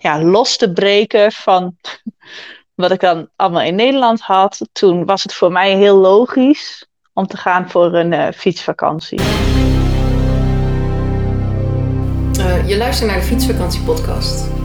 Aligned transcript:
ja, 0.00 0.22
los 0.22 0.56
te 0.56 0.72
breken 0.72 1.32
van 1.32 1.76
wat 2.74 2.90
ik 2.90 3.00
dan 3.00 3.28
allemaal 3.36 3.62
in 3.62 3.74
Nederland 3.74 4.20
had. 4.20 4.68
Toen 4.72 5.04
was 5.04 5.22
het 5.22 5.34
voor 5.34 5.52
mij 5.52 5.76
heel 5.76 5.96
logisch 5.96 6.86
om 7.12 7.26
te 7.26 7.36
gaan 7.36 7.70
voor 7.70 7.94
een 7.94 8.12
uh, 8.12 8.28
fietsvakantie. 8.34 9.20
Uh, 12.38 12.68
je 12.68 12.76
luistert 12.76 13.10
naar 13.10 13.20
de 13.20 13.26
Fietsvakantie 13.26 13.82
podcast. 13.82 14.59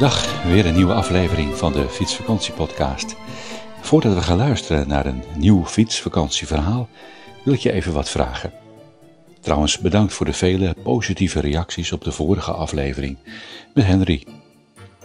Dag, 0.00 0.44
weer 0.44 0.66
een 0.66 0.74
nieuwe 0.74 0.92
aflevering 0.92 1.56
van 1.56 1.72
de 1.72 1.88
Fietsvakantiepodcast. 1.88 3.16
Voordat 3.80 4.14
we 4.14 4.20
gaan 4.20 4.36
luisteren 4.36 4.88
naar 4.88 5.06
een 5.06 5.22
nieuw 5.36 5.64
fietsvakantieverhaal, 5.66 6.88
wil 7.44 7.54
ik 7.54 7.60
je 7.60 7.72
even 7.72 7.92
wat 7.92 8.10
vragen. 8.10 8.52
Trouwens, 9.40 9.78
bedankt 9.78 10.12
voor 10.12 10.26
de 10.26 10.32
vele 10.32 10.74
positieve 10.82 11.40
reacties 11.40 11.92
op 11.92 12.04
de 12.04 12.12
vorige 12.12 12.52
aflevering 12.52 13.18
met 13.74 13.84
Henry. 13.84 14.26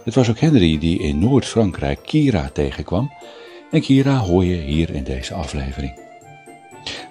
Het 0.03 0.15
was 0.15 0.29
ook 0.29 0.39
Henry 0.39 0.77
die 0.77 0.99
in 0.99 1.19
Noord-Frankrijk 1.19 1.99
Kira 2.03 2.49
tegenkwam 2.53 3.11
en 3.71 3.81
Kira 3.81 4.17
hoor 4.17 4.45
je 4.45 4.57
hier 4.57 4.89
in 4.89 5.03
deze 5.03 5.33
aflevering. 5.33 5.99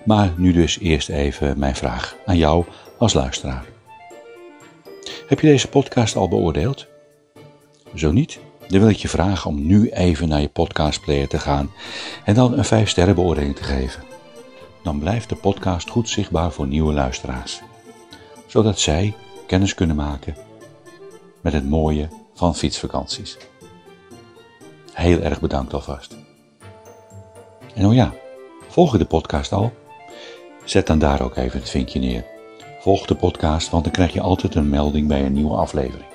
Maar 0.04 0.32
nu 0.36 0.52
dus 0.52 0.78
eerst 0.78 1.08
even 1.08 1.58
mijn 1.58 1.76
vraag 1.76 2.16
aan 2.26 2.36
jou 2.36 2.64
als 2.98 3.12
luisteraar. 3.12 3.64
Heb 5.28 5.40
je 5.40 5.46
deze 5.46 5.68
podcast 5.68 6.16
al 6.16 6.28
beoordeeld? 6.28 6.92
Zo 7.94 8.12
niet, 8.12 8.38
dan 8.68 8.80
wil 8.80 8.88
ik 8.88 8.96
je 8.96 9.08
vragen 9.08 9.50
om 9.50 9.66
nu 9.66 9.90
even 9.90 10.28
naar 10.28 10.40
je 10.40 10.48
podcastplayer 10.48 11.28
te 11.28 11.38
gaan 11.38 11.70
en 12.24 12.34
dan 12.34 12.58
een 12.58 12.64
5 12.64 12.88
sterren 12.88 13.14
beoordeling 13.14 13.56
te 13.56 13.62
geven. 13.62 14.02
Dan 14.82 14.98
blijft 14.98 15.28
de 15.28 15.34
podcast 15.34 15.90
goed 15.90 16.08
zichtbaar 16.08 16.52
voor 16.52 16.66
nieuwe 16.66 16.92
luisteraars, 16.92 17.60
zodat 18.46 18.78
zij 18.78 19.14
kennis 19.46 19.74
kunnen 19.74 19.96
maken 19.96 20.36
met 21.40 21.52
het 21.52 21.68
mooie 21.68 22.08
van 22.34 22.54
fietsvakanties. 22.54 23.36
Heel 24.92 25.20
erg 25.20 25.40
bedankt 25.40 25.74
alvast. 25.74 26.16
En 27.74 27.86
oh 27.86 27.94
ja, 27.94 28.12
volg 28.68 28.92
je 28.92 28.98
de 28.98 29.04
podcast 29.04 29.52
al? 29.52 29.72
Zet 30.64 30.86
dan 30.86 30.98
daar 30.98 31.22
ook 31.22 31.36
even 31.36 31.58
het 31.58 31.70
vinkje 31.70 31.98
neer. 31.98 32.24
Volg 32.80 33.06
de 33.06 33.14
podcast, 33.14 33.70
want 33.70 33.84
dan 33.84 33.92
krijg 33.92 34.12
je 34.12 34.20
altijd 34.20 34.54
een 34.54 34.68
melding 34.68 35.08
bij 35.08 35.24
een 35.24 35.32
nieuwe 35.32 35.56
aflevering. 35.56 36.13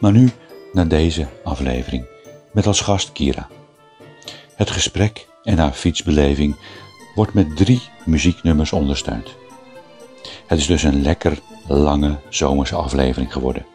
Maar 0.00 0.12
nu 0.12 0.30
naar 0.72 0.88
deze 0.88 1.26
aflevering 1.44 2.04
met 2.52 2.66
als 2.66 2.80
gast 2.80 3.12
Kira. 3.12 3.48
Het 4.54 4.70
gesprek 4.70 5.26
en 5.42 5.58
haar 5.58 5.72
fietsbeleving 5.72 6.56
wordt 7.14 7.34
met 7.34 7.56
drie 7.56 7.82
muzieknummers 8.04 8.72
ondersteund. 8.72 9.28
Het 10.46 10.58
is 10.58 10.66
dus 10.66 10.82
een 10.82 11.02
lekker 11.02 11.38
lange 11.66 12.18
zomerse 12.28 12.74
aflevering 12.74 13.32
geworden. 13.32 13.66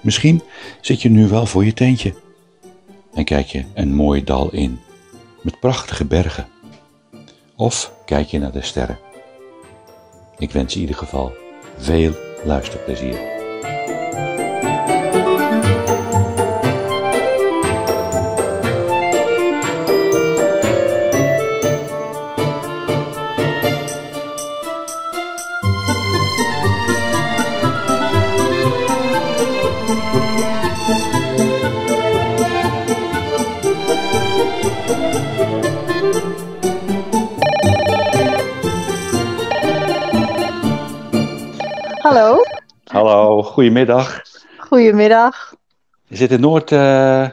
Misschien 0.00 0.42
zit 0.80 1.02
je 1.02 1.10
nu 1.10 1.28
wel 1.28 1.46
voor 1.46 1.64
je 1.64 1.72
teentje 1.72 2.14
en 3.14 3.24
kijk 3.24 3.46
je 3.46 3.64
een 3.74 3.94
mooi 3.94 4.24
dal 4.24 4.52
in 4.52 4.80
met 5.42 5.60
prachtige 5.60 6.04
bergen. 6.04 6.48
Of 7.56 7.92
kijk 8.04 8.28
je 8.28 8.38
naar 8.38 8.52
de 8.52 8.62
sterren. 8.62 8.98
Ik 10.38 10.50
wens 10.50 10.74
in 10.74 10.80
ieder 10.80 10.96
geval 10.96 11.32
veel 11.78 12.12
luisterplezier. 12.44 13.35
Goedemiddag. 43.76 44.22
Goedemiddag. 44.56 45.54
Je 46.04 46.16
zit 46.16 46.30
in 46.30 46.40
Noord, 46.40 46.70
uh, 46.70 47.28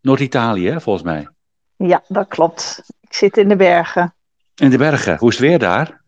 Noord-Italië, 0.00 0.80
volgens 0.80 1.04
mij. 1.04 1.28
Ja, 1.76 2.02
dat 2.08 2.28
klopt. 2.28 2.82
Ik 3.00 3.14
zit 3.14 3.36
in 3.36 3.48
de 3.48 3.56
bergen. 3.56 4.14
In 4.54 4.70
de 4.70 4.78
bergen. 4.78 5.18
Hoe 5.18 5.28
is 5.28 5.38
het 5.38 5.48
weer 5.48 5.58
daar? 5.58 6.00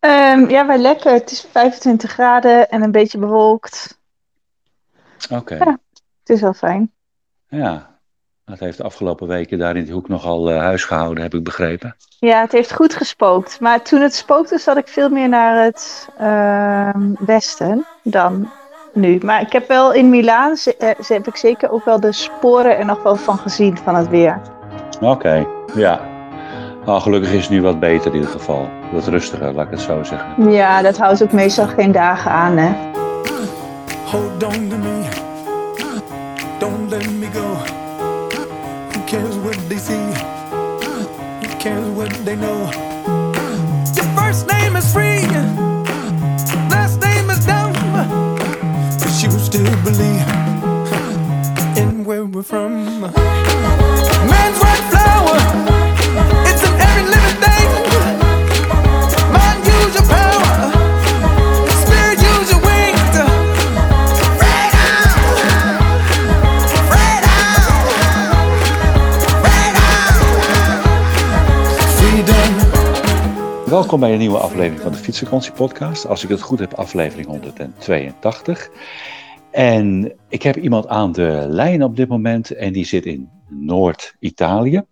Um, 0.00 0.48
ja, 0.48 0.66
wel 0.66 0.78
lekker. 0.78 1.12
Het 1.12 1.30
is 1.30 1.46
25 1.50 2.10
graden 2.10 2.68
en 2.70 2.82
een 2.82 2.90
beetje 2.90 3.18
bewolkt. 3.18 3.98
Oké. 5.30 5.54
Ja, 5.54 5.78
het 6.20 6.28
is 6.28 6.40
wel 6.40 6.54
fijn. 6.54 6.92
Ja, 7.48 7.99
het 8.50 8.60
heeft 8.60 8.76
de 8.76 8.82
afgelopen 8.82 9.26
weken 9.26 9.58
daar 9.58 9.76
in 9.76 9.84
de 9.84 9.92
hoek 9.92 10.08
nogal 10.08 10.50
uh, 10.50 10.58
huis 10.58 10.84
gehouden, 10.84 11.22
heb 11.22 11.34
ik 11.34 11.44
begrepen. 11.44 11.96
Ja, 12.18 12.40
het 12.40 12.52
heeft 12.52 12.72
goed 12.72 12.94
gespookt. 12.94 13.60
Maar 13.60 13.82
toen 13.82 14.00
het 14.00 14.14
spookte, 14.14 14.58
zat 14.58 14.76
ik 14.76 14.88
veel 14.88 15.08
meer 15.08 15.28
naar 15.28 15.64
het 15.64 16.08
uh, 16.20 16.88
westen 17.18 17.86
dan 18.02 18.50
nu. 18.92 19.18
Maar 19.22 19.40
ik 19.40 19.52
heb 19.52 19.68
wel 19.68 19.92
in 19.92 20.10
Milaan, 20.10 20.56
ze, 20.56 20.74
uh, 20.78 21.08
heb 21.08 21.26
ik 21.26 21.36
zeker 21.36 21.70
ook 21.70 21.84
wel 21.84 22.00
de 22.00 22.12
sporen 22.12 22.78
er 22.78 22.84
nog 22.84 23.02
wel 23.02 23.16
van 23.16 23.38
gezien 23.38 23.78
van 23.78 23.94
het 23.94 24.08
weer. 24.08 24.40
Oké, 24.94 25.06
okay, 25.06 25.46
ja. 25.74 26.00
Nou, 26.84 27.00
gelukkig 27.00 27.32
is 27.32 27.42
het 27.42 27.50
nu 27.50 27.62
wat 27.62 27.80
beter 27.80 28.06
in 28.06 28.14
ieder 28.14 28.30
geval. 28.30 28.68
Wat 28.92 29.06
rustiger, 29.06 29.52
laat 29.52 29.64
ik 29.64 29.70
het 29.70 29.80
zo 29.80 30.02
zeggen. 30.02 30.50
Ja, 30.50 30.82
dat 30.82 30.98
houdt 30.98 31.22
ook 31.22 31.32
meestal 31.32 31.66
geen 31.66 31.92
dagen 31.92 32.30
aan, 32.30 32.56
hè. 32.56 32.72
Hold 34.04 34.44
on 34.44 34.68
to 34.68 34.76
me. 34.76 35.08
Don't 36.58 36.90
let 36.90 37.10
me 37.10 37.26
go. 37.32 37.79
What 39.50 39.68
they 39.68 39.78
see? 39.78 39.94
Who 41.42 41.58
cares 41.58 41.88
what 41.88 42.12
they 42.24 42.36
know? 42.36 42.70
Your 43.96 44.04
first 44.14 44.46
name 44.46 44.76
is 44.76 44.92
free. 44.92 45.26
Last 46.70 47.00
name 47.00 47.28
is 47.30 47.44
dumb. 47.44 47.72
But 47.72 49.12
you 49.20 49.30
still 49.40 49.74
believe 49.82 50.28
in 51.76 52.04
where 52.04 52.26
we're 52.26 52.44
from. 52.44 53.29
Welkom 73.70 74.00
bij 74.00 74.12
een 74.12 74.18
nieuwe 74.18 74.38
aflevering 74.38 74.80
van 74.80 74.92
de 74.92 74.98
Fietsvakantie 74.98 75.52
Podcast. 75.52 76.06
Als 76.06 76.22
ik 76.22 76.28
het 76.28 76.40
goed 76.40 76.58
heb, 76.58 76.74
aflevering 76.74 77.26
182. 77.26 78.70
En 79.50 80.12
ik 80.28 80.42
heb 80.42 80.56
iemand 80.56 80.86
aan 80.86 81.12
de 81.12 81.44
lijn 81.48 81.82
op 81.82 81.96
dit 81.96 82.08
moment 82.08 82.50
en 82.50 82.72
die 82.72 82.84
zit 82.84 83.06
in 83.06 83.30
Noord-Italië. 83.48 84.82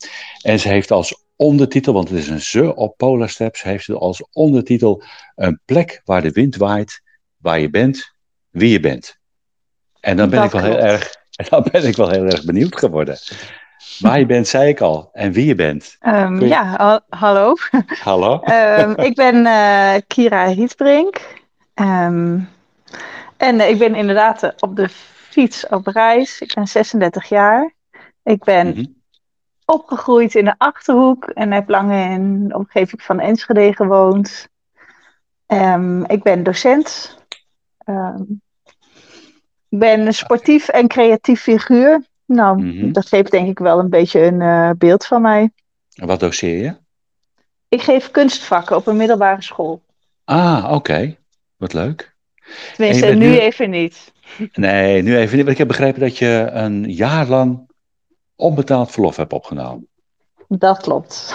En 0.43 0.61
ze 0.61 0.69
heeft 0.69 0.91
als 0.91 1.25
ondertitel, 1.37 1.93
want 1.93 2.09
het 2.09 2.19
is 2.19 2.29
een 2.29 2.41
ze 2.41 2.75
op 2.75 2.97
Polar 2.97 3.29
Steps, 3.29 3.63
heeft 3.63 3.85
ze 3.85 3.99
als 3.99 4.29
ondertitel 4.33 5.03
een 5.37 5.61
plek 5.65 6.01
waar 6.05 6.23
de 6.23 6.31
wind 6.31 6.57
waait, 6.57 7.03
waar 7.37 7.61
je 7.61 7.71
bent, 7.71 8.15
wie 8.51 8.71
je 8.71 8.81
bent. 8.81 9.19
En 10.01 10.17
dan 10.17 10.31
ben, 10.31 10.39
Dat 10.39 10.55
ik 10.55 10.61
wel 10.61 10.71
heel 10.71 10.79
erg, 10.79 11.15
dan 11.51 11.67
ben 11.73 11.85
ik 11.85 11.97
wel 11.97 12.11
heel 12.11 12.25
erg 12.25 12.45
benieuwd 12.45 12.79
geworden. 12.79 13.19
Waar 13.99 14.19
je 14.19 14.27
bent, 14.27 14.49
zei 14.49 14.69
ik 14.69 14.81
al. 14.81 15.09
En 15.13 15.33
wie 15.33 15.47
je 15.47 15.55
bent. 15.55 15.97
Ehm, 16.01 16.41
je- 16.41 16.47
ja, 16.49 16.65
ha- 16.65 17.05
hallo. 17.09 17.55
Hallo? 18.03 18.41
Ehm, 18.43 19.01
ik 19.01 19.15
ben 19.15 19.47
eh, 19.47 19.95
Kira 20.07 20.45
Rietbrink. 20.45 21.37
Ehm, 21.75 22.41
en 23.37 23.61
eh, 23.61 23.69
ik 23.71 23.79
ben 23.79 23.95
inderdaad 23.95 24.43
eh, 24.43 24.51
op 24.59 24.77
de 24.77 24.89
fiets 24.89 25.67
op 25.69 25.87
reis. 25.87 26.41
Ik 26.41 26.55
ben 26.55 26.69
36 26.69 27.29
jaar. 27.29 27.75
Ik 28.23 28.45
ben 28.45 28.67
Mhm. 28.69 28.85
opgegroeid 29.65 30.35
in 30.35 30.45
de 30.45 30.55
Achterhoek 30.59 31.25
en 31.25 31.53
heb 31.53 31.69
lang 31.69 31.93
in 31.93 32.49
de 32.49 32.55
omgeving 32.55 33.03
van 33.03 33.21
Enschede 33.21 33.75
gewoond. 33.75 34.49
Ik 36.07 36.23
ben 36.23 36.43
docent. 36.43 37.19
Ik 39.69 39.79
ben 39.79 40.07
een 40.07 40.15
sportief 40.15 40.69
en 40.69 40.89
creatief 40.89 41.41
figuur. 41.43 42.05
Nou, 42.29 42.63
Mhm. 42.63 42.93
dat 42.93 43.07
geeft 43.09 43.31
denk 43.31 43.49
ik 43.49 43.59
wel 43.59 43.79
een 43.79 43.91
beetje 43.91 44.21
een 44.21 44.41
eh, 44.41 44.71
beeld 44.79 45.07
van 45.07 45.23
mij. 45.23 45.51
En 45.95 46.07
Wat 46.07 46.21
doseer 46.21 46.63
je? 46.63 46.77
Ik 47.69 47.83
geef 47.83 48.11
kunstvakken 48.11 48.77
op 48.77 48.87
een 48.87 48.97
middelbare 48.97 49.43
school. 49.43 49.83
Ah, 50.25 50.69
oké. 50.73 51.17
Wat 51.57 51.73
leuk. 51.73 52.17
Tenminste, 52.77 53.07
nu, 53.07 53.15
nu- 53.15 53.39
even 53.39 53.71
niet. 53.71 54.13
Nee, 54.53 55.03
nu 55.03 55.17
even 55.17 55.37
niet. 55.37 55.45
Want 55.45 55.49
ik 55.51 55.59
heb 55.59 55.69
begrepen 55.69 56.01
dat 56.01 56.19
je 56.19 56.49
een 56.53 56.93
jaar 56.93 57.27
lang 57.27 57.71
onbetaald 58.37 58.91
verlof 58.91 59.17
hebt 59.17 59.33
opgenomen. 59.33 59.89
Dat 60.49 60.81
klopt. 60.81 61.35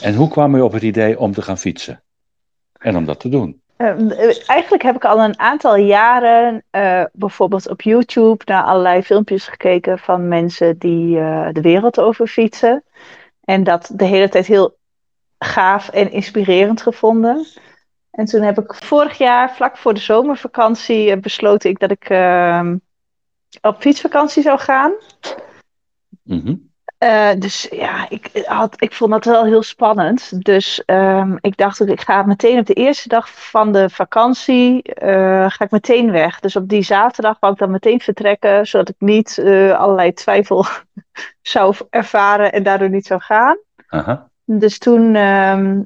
En 0.00 0.14
hoe 0.14 0.28
kwam 0.28 0.56
je 0.56 0.64
op 0.64 0.72
het 0.72 0.82
idee 0.82 1.18
om 1.18 1.32
te 1.32 1.42
gaan 1.42 1.58
fietsen? 1.58 2.02
En 2.78 2.96
om 2.96 3.04
dat 3.04 3.20
te 3.20 3.28
doen? 3.28 3.62
Ehm, 3.76 4.10
eh, 4.10 4.48
eigenlijk 4.48 4.82
heb 4.82 4.94
ik 4.94 5.04
al 5.04 5.20
een 5.20 5.38
aantal 5.38 5.76
jaren 5.76 6.64
eh, 6.70 7.04
bijvoorbeeld 7.12 7.68
op 7.68 7.82
YouTube 7.82 8.44
naar 8.44 8.62
allerlei 8.62 9.02
filmpjes 9.02 9.46
gekeken 9.46 9.98
van 9.98 10.28
mensen 10.28 10.78
die 10.78 11.18
eh, 11.18 11.48
de 11.52 11.60
wereld 11.60 12.00
over 12.00 12.26
fietsen. 12.26 12.84
En 13.44 13.64
dat 13.64 13.90
de 13.94 14.04
hele 14.04 14.28
tijd 14.28 14.46
heel 14.46 14.76
gaaf 15.38 15.88
en 15.88 16.10
inspirerend 16.10 16.82
gevonden. 16.82 17.46
En 18.10 18.24
toen 18.24 18.42
heb 18.42 18.58
ik 18.58 18.74
vorig 18.74 19.18
jaar, 19.18 19.54
vlak 19.54 19.76
voor 19.76 19.94
de 19.94 20.00
zomervakantie, 20.00 21.18
besloten 21.18 21.70
ik 21.70 21.78
dat 21.78 21.90
ik 21.90 22.08
ehm, 22.08 22.76
op 23.60 23.80
fietsvakantie 23.80 24.42
zou 24.42 24.58
gaan. 24.58 24.92
Mhm. 26.22 26.54
Eh, 27.04 27.30
dus 27.38 27.68
ja, 27.70 28.06
ik, 28.08 28.44
had, 28.44 28.82
ik 28.82 28.92
vond 28.92 29.10
dat 29.10 29.24
wel 29.24 29.44
heel 29.44 29.62
spannend. 29.62 30.44
Dus 30.44 30.84
ehm, 30.84 31.36
ik 31.40 31.56
dacht 31.56 31.80
ik 31.80 32.00
ga 32.00 32.22
meteen 32.22 32.58
op 32.58 32.66
de 32.66 32.74
eerste 32.74 33.08
dag 33.08 33.28
van 33.30 33.72
de 33.72 33.90
vakantie, 33.90 34.82
eh, 34.82 35.50
ga 35.50 35.64
ik 35.64 35.70
meteen 35.70 36.10
weg. 36.10 36.40
Dus 36.40 36.56
op 36.56 36.68
die 36.68 36.82
zaterdag 36.82 37.36
wou 37.40 37.52
ik 37.52 37.58
dan 37.58 37.70
meteen 37.70 38.00
vertrekken, 38.00 38.66
zodat 38.66 38.88
ik 38.88 38.94
niet 38.98 39.38
eh, 39.38 39.78
allerlei 39.78 40.12
twijfel 40.12 40.66
zou 41.42 41.74
ervaren 41.90 42.52
en 42.52 42.62
daardoor 42.62 42.90
niet 42.90 43.06
zou 43.06 43.20
gaan. 43.20 43.58
Aha. 43.88 44.28
Dus 44.44 44.78
toen, 44.78 45.14
ehm, 45.14 45.82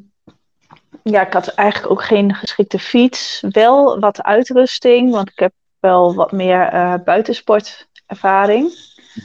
ja, 1.03 1.27
ik 1.27 1.33
had 1.33 1.49
eigenlijk 1.49 1.93
ook 1.93 2.03
geen 2.03 2.35
geschikte 2.35 2.79
fiets. 2.79 3.45
Wel 3.51 4.01
wat 4.01 4.23
uitrusting, 4.23 5.11
want 5.11 5.31
ik 5.31 5.39
heb 5.39 5.53
wel 5.81 6.15
wat 6.15 6.33
meer 6.33 6.71
buitensportervaring. 7.05 8.73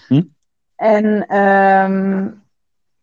Mhm. 0.07 0.21
En 0.83 1.27
ehm, 1.27 2.27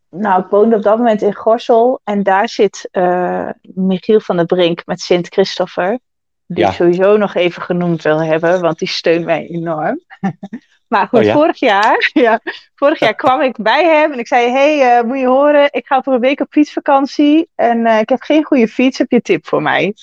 nou, 0.09 0.41
ik 0.41 0.49
woonde 0.49 0.75
op 0.75 0.83
dat 0.83 0.97
moment 0.97 1.21
in 1.21 1.35
Gorsel 1.35 2.01
en 2.03 2.23
daar 2.23 2.49
zit 2.49 2.87
eh, 2.91 3.49
Michiel 3.61 4.19
van 4.19 4.35
der 4.35 4.45
Brink 4.45 4.81
met 4.85 4.99
Sint 5.01 5.27
Christopher. 5.27 5.99
Die 6.45 6.63
Ja. 6.63 6.69
ik 6.69 6.75
sowieso 6.75 7.17
nog 7.17 7.35
even 7.35 7.61
genoemd 7.61 8.01
wil 8.01 8.23
hebben, 8.23 8.61
want 8.61 8.79
die 8.79 8.87
steunt 8.87 9.25
mij 9.25 9.47
enorm. 9.47 9.99
maar 10.87 11.07
goed, 11.07 11.19
Oh 11.19 11.25
ja? 11.25 11.33
vorig 11.33 11.59
jaar, 11.59 12.09
ja, 12.25 12.39
vorig 12.75 12.99
jaar 12.99 13.15
kwam 13.15 13.41
ik 13.41 13.55
bij 13.57 13.85
hem 13.85 14.11
en 14.11 14.19
ik 14.19 14.27
zei: 14.27 14.51
Hey, 14.51 14.97
eh, 14.97 15.03
moet 15.03 15.19
je 15.19 15.27
horen, 15.27 15.67
ik 15.71 15.85
ga 15.85 16.01
voor 16.01 16.13
een 16.13 16.19
week 16.19 16.39
op 16.39 16.47
fietsvakantie 16.49 17.49
en 17.55 17.85
eh, 17.85 17.99
ik 17.99 18.09
heb 18.09 18.21
geen 18.21 18.43
goede 18.43 18.67
fiets. 18.67 18.97
Heb 18.97 19.11
je 19.11 19.21
tip 19.21 19.47
voor 19.47 19.61
mij? 19.61 19.93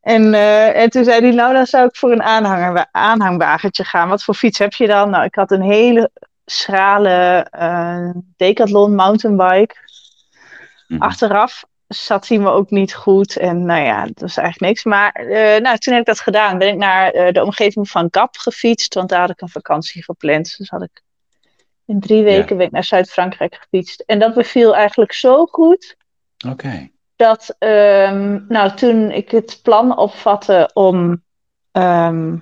En, 0.00 0.34
en 0.74 0.90
toen 0.90 1.04
zei 1.04 1.20
hij: 1.20 1.34
Nou, 1.34 1.52
dan 1.52 1.66
zou 1.66 1.86
ik 1.86 1.96
voor 1.96 2.12
een 2.12 2.22
aanhanger, 2.22 2.86
aanhangwagentje 2.90 3.84
gaan. 3.84 4.08
Wat 4.08 4.24
voor 4.24 4.34
fiets 4.34 4.58
heb 4.58 4.72
je 4.72 4.86
dan? 4.86 5.10
Nou, 5.10 5.24
ik 5.24 5.34
had 5.34 5.50
een 5.50 5.62
hele 5.62 6.10
schrale 6.50 7.46
eh, 7.50 8.10
Decathlon 8.36 8.94
mountainbike. 8.94 9.76
Mhm. 10.86 11.02
Achteraf 11.02 11.64
zat 11.86 12.28
hij 12.28 12.38
me 12.38 12.50
ook 12.50 12.70
niet 12.70 12.94
goed. 12.94 13.36
En 13.36 13.64
nou 13.64 13.84
ja, 13.84 14.04
dat 14.04 14.20
was 14.20 14.36
eigenlijk 14.36 14.72
niks. 14.72 14.84
Maar 14.84 15.12
eh, 15.12 15.60
nou, 15.60 15.78
toen 15.78 15.92
heb 15.92 16.02
ik 16.02 16.08
dat 16.08 16.20
gedaan. 16.20 16.58
Ben 16.58 16.68
ik 16.68 16.76
naar 16.76 17.10
eh, 17.10 17.32
de 17.32 17.44
omgeving 17.44 17.90
van 17.90 18.08
Gap 18.10 18.36
gefietst. 18.36 18.94
Want 18.94 19.08
daar 19.08 19.20
had 19.20 19.30
ik 19.30 19.40
een 19.40 19.48
vakantie 19.48 20.04
gepland. 20.04 20.56
Dus 20.58 20.68
had 20.68 20.82
ik 20.82 21.02
in 21.86 22.00
drie 22.00 22.22
weken 22.22 22.56
ben 22.56 22.66
ik 22.66 22.72
naar 22.72 22.84
Zuid-Frankrijk 22.84 23.54
gefietst. 23.54 24.00
En 24.00 24.18
dat 24.18 24.34
beviel 24.34 24.76
eigenlijk 24.76 25.12
zo 25.12 25.46
goed. 25.46 25.96
Oké. 26.48 26.90
Dat 27.16 27.56
ehm, 27.58 28.40
nou, 28.48 28.74
toen 28.74 29.10
ik 29.10 29.30
het 29.30 29.60
plan 29.62 29.96
opvatte 29.96 30.70
om 30.72 31.22
ehm, 31.72 32.36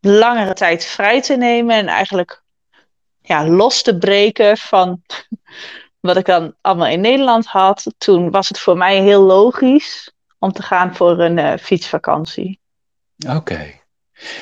langere 0.00 0.52
tijd 0.52 0.84
vrij 0.84 1.22
te 1.22 1.36
nemen. 1.36 1.76
En 1.76 1.86
eigenlijk 1.86 2.43
ja, 3.26 3.48
los 3.48 3.82
te 3.82 3.98
breken 3.98 4.56
van 4.56 5.02
wat 6.00 6.16
ik 6.16 6.26
dan 6.26 6.54
allemaal 6.60 6.86
in 6.86 7.00
Nederland 7.00 7.46
had. 7.46 7.94
Toen 7.98 8.30
was 8.30 8.48
het 8.48 8.58
voor 8.58 8.76
mij 8.76 9.00
heel 9.00 9.22
logisch 9.22 10.12
om 10.38 10.52
te 10.52 10.62
gaan 10.62 10.94
voor 10.94 11.18
een 11.18 11.38
eh, 11.38 11.58
fietsvakantie. 11.58 12.60
Oké. 13.28 13.82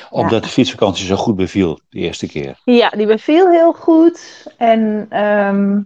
Omdat 0.09 0.43
de 0.43 0.49
fietsvakantie 0.49 1.05
zo 1.05 1.15
goed 1.15 1.35
beviel 1.35 1.79
de 1.89 1.99
eerste 1.99 2.27
keer. 2.27 2.59
Ja, 2.63 2.89
die 2.89 3.05
beviel 3.05 3.49
heel 3.49 3.73
goed. 3.73 4.45
En 4.57 5.05
ehm, 5.09 5.81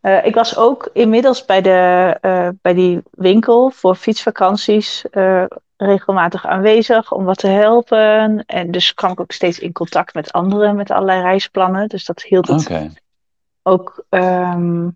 eh, 0.00 0.26
ik 0.26 0.34
was 0.34 0.56
ook 0.56 0.90
inmiddels 0.92 1.44
bij, 1.44 1.62
de, 1.62 2.18
eh, 2.20 2.48
bij 2.62 2.74
die 2.74 3.02
winkel 3.10 3.70
voor 3.70 3.94
fietsvakanties 3.94 5.04
regelmatig 5.86 6.46
aanwezig 6.46 7.12
om 7.12 7.24
wat 7.24 7.38
te 7.38 7.46
helpen. 7.46 8.44
En 8.46 8.70
dus 8.70 8.94
kwam 8.94 9.10
ik 9.12 9.20
ook 9.20 9.32
steeds 9.32 9.58
in 9.58 9.72
contact 9.72 10.14
met 10.14 10.32
anderen 10.32 10.76
met 10.76 10.90
allerlei 10.90 11.20
reisplannen. 11.22 11.88
Dus 11.88 12.04
dat 12.04 12.22
hield 12.22 12.48
het 12.48 12.90
ook 13.62 14.04
ehm, 14.08 14.88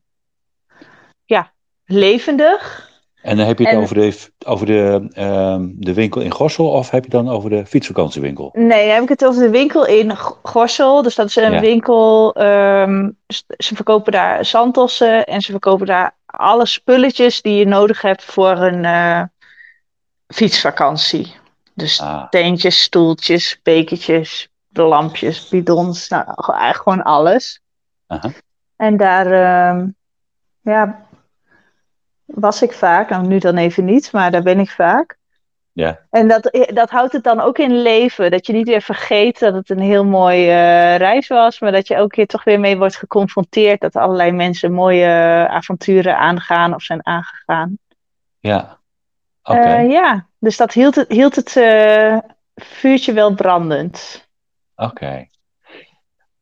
ja, 1.25 1.51
levendig. 1.85 2.85
En 3.23 3.37
dan 3.37 3.47
heb 3.47 3.59
je 3.59 3.65
het 3.65 3.75
En- 3.75 3.81
over, 3.81 3.95
de, 3.95 4.29
over 4.47 4.67
de, 4.67 5.09
ehm, 5.13 5.69
de 5.75 5.95
winkel 5.95 6.21
in 6.21 6.31
Gossel 6.31 6.71
of 6.71 6.91
heb 6.91 7.05
je 7.05 7.11
dan 7.11 7.29
over 7.29 7.51
de 7.51 7.67
fietsvakantiewinkel? 7.67 8.51
Nee, 8.53 8.85
dan 8.87 8.95
heb 8.95 9.03
ik 9.03 9.09
het 9.09 9.25
over 9.25 9.43
de 9.43 9.51
winkel 9.51 9.87
in 9.87 10.17
G- 10.17 10.39
Gorsel. 10.43 11.03
Dus 11.03 11.15
dat 11.15 11.27
is 11.27 11.37
een 11.37 11.53
Ja. 11.53 11.61
winkel. 11.61 12.35
ehm, 12.35 13.11
ze 13.59 13.75
verkopen 13.75 14.13
daar 14.13 14.45
zandtossen 14.45 15.25
en 15.27 15.41
ze 15.41 15.51
verkopen 15.51 15.87
daar 15.87 16.17
alle 16.27 16.67
spulletjes 16.67 17.43
die 17.43 17.55
je 17.59 17.67
nodig 17.67 18.03
hebt 18.03 18.25
voor 18.25 18.51
een 18.51 18.85
eh, 18.85 19.23
fietsvakantie. 20.27 21.35
Dus 21.75 22.01
Ah, 22.01 22.29
teentjes, 22.29 22.83
stoeltjes, 22.83 23.61
bekertjes, 23.63 24.49
lampjes, 24.73 25.49
bidons, 25.49 26.09
nou, 26.09 26.25
gewoon- 26.35 26.61
eigenlijk 26.61 26.83
gewoon 26.83 27.15
alles. 27.15 27.61
En 28.77 28.97
daar 28.97 29.27
ehm, 29.27 29.89
ja, 30.61 31.07
was 32.25 32.63
ik 32.63 32.73
vaak, 32.73 33.09
nou 33.11 33.27
nu 33.27 33.39
dan 33.39 33.57
even 33.57 33.85
niet, 33.85 34.13
maar 34.13 34.31
daar 34.31 34.43
ben 34.43 34.59
ik 34.61 34.71
vaak. 34.71 35.17
ja. 35.73 36.01
En 36.11 36.29
dat, 36.29 36.69
dat 36.75 36.91
houdt 36.91 37.13
het 37.13 37.25
dan 37.25 37.41
ook 37.41 37.59
in 37.59 37.83
leven. 37.83 38.31
Dat 38.31 38.47
je 38.47 38.53
niet 38.53 38.69
weer 38.69 38.83
vergeet 38.83 39.39
dat 39.39 39.55
het 39.55 39.71
een 39.71 39.81
heel 39.81 40.05
mooie 40.05 40.51
eh, 40.51 40.97
reis 40.97 41.29
was. 41.29 41.61
Maar 41.61 41.73
dat 41.73 41.89
je 41.89 41.95
elke 41.95 42.15
keer 42.15 42.27
toch 42.27 42.45
weer 42.45 42.61
mee 42.61 42.77
wordt 42.79 42.97
geconfronteerd. 42.97 43.81
Dat 43.81 43.97
allerlei 43.97 44.33
mensen 44.33 44.73
mooie 44.73 45.07
avonturen 45.49 46.19
aangaan 46.19 46.75
of 46.75 46.83
zijn 46.83 47.07
aangegaan. 47.07 47.79
Ja. 48.41 48.79
Eh, 49.55 49.91
ja, 49.91 50.27
dus 50.39 50.57
dat 50.57 50.73
hield 50.73 50.95
het, 50.95 51.09
hield 51.09 51.37
het 51.37 51.57
eh, 51.57 52.19
vuurtje 52.55 53.13
wel 53.13 53.35
brandend. 53.35 54.29
Oké. 54.77 55.29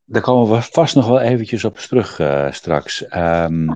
Daar 0.04 0.22
komen 0.22 0.54
we 0.54 0.62
vast 0.62 0.94
nog 0.94 1.06
wel 1.06 1.20
eventjes 1.20 1.64
op 1.64 1.78
terug 1.78 2.18
eh, 2.18 2.52
straks. 2.52 3.06
Ehm, 3.06 3.66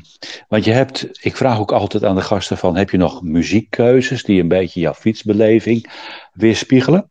want 0.49 0.65
je 0.65 0.73
hebt, 0.73 1.25
ik 1.25 1.37
vraag 1.37 1.59
ook 1.59 1.73
altijd 1.73 2.05
aan 2.05 2.15
de 2.15 2.23
gasten 2.23 2.59
van, 2.59 2.77
heb 2.77 2.91
je 2.91 2.97
nog 2.97 3.23
muziekkeuzes 3.23 4.23
die 4.23 4.41
een 4.41 4.49
beetje 4.49 4.81
jouw 4.81 4.95
fietsbeleving 4.95 5.91
weerspiegelen? 6.33 7.11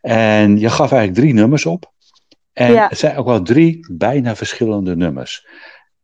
En 0.00 0.58
je 0.58 0.68
gaf 0.68 0.92
eigenlijk 0.92 1.20
drie 1.20 1.34
nummers 1.34 1.66
op. 1.66 1.92
En 2.52 2.72
Ja. 2.72 2.88
het 2.88 2.98
zijn 2.98 3.16
ook 3.16 3.26
wel 3.26 3.42
drie 3.42 3.86
bijna 3.90 4.36
verschillende 4.36 4.96
nummers. 4.96 5.46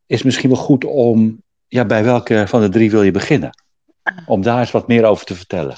Is 0.07 0.23
misschien 0.23 0.51
wel 0.51 0.59
goed 0.59 0.85
om, 0.85 1.43
ja, 1.67 1.85
bij 1.85 2.05
welke 2.05 2.45
van 2.47 2.61
de 2.61 2.69
drie 2.69 2.91
wil 2.91 3.03
je 3.03 3.11
beginnen? 3.11 3.64
Om 4.27 4.43
daar 4.43 4.59
eens 4.59 4.71
wat 4.71 4.87
meer 4.89 5.05
over 5.05 5.27
te 5.27 5.35
vertellen. 5.35 5.77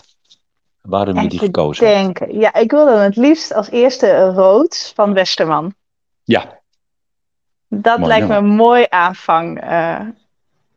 Waarom 0.82 1.20
je 1.20 1.28
die 1.28 1.38
gekozen 1.38 2.04
hebt. 2.04 2.32
Ja, 2.32 2.54
ik 2.54 2.70
wilde 2.70 2.96
het 2.96 3.16
liefst 3.16 3.54
als 3.54 3.70
eerste 3.70 4.26
rood 4.30 4.92
van 4.94 5.12
Westerman. 5.14 5.74
Ja, 6.24 6.58
Dat 7.68 7.98
Mooi 7.98 8.08
lijkt 8.10 8.28
me 8.28 8.34
een 8.36 8.46
mooi 8.46 8.86
aanvang. 8.88 9.60
eh, 9.60 10.00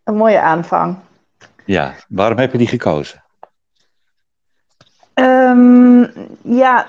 een 0.03 0.15
mooie 0.15 0.39
aanvang. 0.39 0.97
ja. 1.65 1.93
Waarom 2.07 2.37
heb 2.37 2.51
je 2.51 2.57
die 2.57 2.67
gekozen? 2.67 3.23
Ehm, 5.13 6.05
ja, 6.43 6.87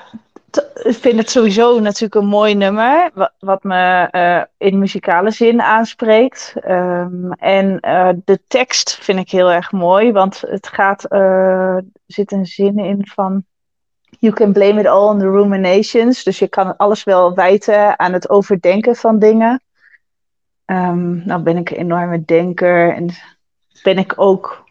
ik 0.83 0.97
vind 0.97 1.19
het 1.19 1.31
sowieso 1.31 1.81
natuurlijk 1.81 2.15
een 2.15 2.27
mooi 2.27 2.55
nummer, 2.55 3.11
wat, 3.39 3.63
me 3.63 4.09
eh, 4.11 4.43
in 4.69 4.79
muzikale 4.79 5.31
zin 5.31 5.63
aanspreekt. 5.63 6.55
Ehm, 6.61 7.33
en 7.33 7.81
eh, 7.81 8.09
de 8.25 8.41
tekst 8.47 8.99
vind 9.01 9.19
ik 9.19 9.31
heel 9.31 9.51
erg 9.51 9.73
mooi, 9.73 10.13
want 10.13 10.41
het 10.41 10.67
gaat, 10.69 11.05
eh, 11.05 11.21
er 11.75 11.85
zit 12.07 12.33
een 12.33 12.47
zin 12.47 12.79
in 12.79 13.07
van 13.07 13.45
You 14.19 14.33
can 14.33 14.53
blame 14.53 14.81
it 14.81 14.87
all 14.87 15.09
on 15.09 15.19
the 15.19 15.31
ruminations. 15.31 16.23
Dus 16.23 16.39
je 16.39 16.49
kan 16.49 16.77
alles 16.77 17.05
wel 17.05 17.35
wijten 17.35 17.99
aan 17.99 18.13
het 18.13 18.31
overdenken 18.31 18.97
van 18.97 19.19
dingen. 19.19 19.63
Ehm, 20.65 21.27
nou 21.27 21.43
ben 21.43 21.57
ik 21.57 21.71
een 21.71 21.77
enorme 21.77 22.25
denker 22.25 22.95
en 22.95 23.11
ben 23.83 23.99
ik 23.99 24.13
ook 24.17 24.65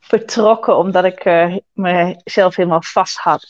vertrokken 0.00 0.76
omdat 0.76 1.04
ik 1.04 1.24
mezelf 1.72 2.56
helemaal 2.56 2.82
vast 2.82 3.18
had. 3.18 3.46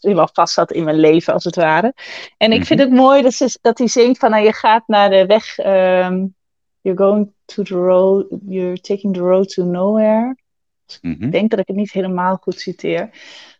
Helemaal 0.00 0.28
vast 0.32 0.56
had 0.56 0.72
in 0.72 0.84
mijn 0.84 0.98
leven, 0.98 1.32
als 1.32 1.44
het 1.44 1.56
ware. 1.56 1.94
En 2.36 2.52
ik 2.52 2.64
vind 2.64 2.80
het 2.80 2.90
mooi 2.90 3.22
dat, 3.22 3.32
ze, 3.32 3.58
dat 3.60 3.78
hij 3.78 3.88
zingt 3.88 4.18
van 4.18 4.30
nou, 4.30 4.44
je 4.44 4.52
gaat 4.52 4.82
naar 4.86 5.10
de 5.10 5.26
weg. 5.26 5.58
ehm, 5.58 6.26
you're 6.80 6.98
going 6.98 7.32
to 7.44 7.62
the 7.62 7.74
road, 7.74 8.26
you're 8.46 8.80
taking 8.80 9.14
the 9.14 9.20
road 9.20 9.48
to 9.48 9.64
nowhere. 9.64 10.36
Mhm. 11.00 11.24
Ik 11.24 11.32
denk 11.32 11.50
dat 11.50 11.58
ik 11.58 11.66
het 11.66 11.76
niet 11.76 11.92
helemaal 11.92 12.36
goed 12.36 12.60
citeer. 12.60 13.10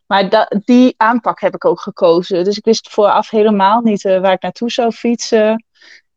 Maar 0.06 0.48
die 0.64 0.94
aanpak 0.96 1.40
heb 1.40 1.54
ik 1.54 1.64
ook 1.64 1.80
gekozen. 1.80 2.44
Dus 2.44 2.56
ik 2.56 2.64
wist 2.64 2.90
vooraf 2.90 3.30
helemaal 3.30 3.80
niet 3.80 4.04
eh, 4.04 4.20
waar 4.20 4.32
ik 4.32 4.42
naartoe 4.42 4.70
zou 4.70 4.90
fietsen. 4.90 5.64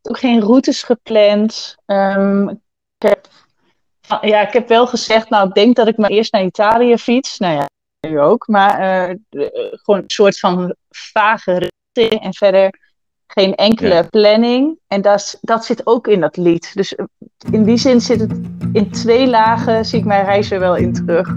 Ook 0.02 0.18
geen 0.18 0.42
routes 0.42 0.84
gepland. 0.84 1.76
Ehm, 1.86 2.48
ik, 2.50 2.58
heb, 2.98 3.28
ja, 4.22 4.48
ik 4.48 4.54
heb 4.54 4.68
wel 4.68 4.88
gezegd, 4.88 5.30
nou, 5.30 5.48
ik 5.48 5.54
denk 5.54 5.76
dat 5.76 5.88
ik 5.88 5.98
maar 5.98 6.10
eerst 6.10 6.34
naar 6.34 6.44
Italië 6.44 6.98
fiets. 6.98 7.38
Nou 7.38 7.56
ja, 7.56 7.66
nu 8.08 8.20
ook. 8.20 8.48
Maar 8.48 8.80
eh, 9.10 9.16
de- 9.30 9.52
eh, 9.52 9.78
gewoon 9.84 10.00
een 10.02 10.10
soort 10.10 10.40
van 10.40 10.76
vage 10.90 11.70
richting. 11.94 12.22
En 12.24 12.34
verder 12.34 12.80
geen 13.28 13.56
enkele 13.56 13.94
Ja. 13.94 14.04
planning. 14.04 14.80
En 14.88 15.02
dat, 15.02 15.20
is- 15.20 15.38
dat 15.42 15.66
zit 15.66 15.86
ook 15.88 16.08
in 16.08 16.20
dat 16.20 16.38
lied. 16.38 16.72
Dus 16.76 16.96
eh, 16.96 17.06
in 17.52 17.64
die 17.64 17.78
zin 17.78 18.02
zit 18.02 18.20
het 18.20 18.40
in 18.74 18.92
twee 18.92 19.28
lagen, 19.28 19.86
zie 19.86 20.00
ik 20.00 20.06
mijn 20.06 20.26
reis 20.26 20.52
er 20.52 20.60
wel 20.60 20.76
in 20.76 20.94
terug. 20.94 21.28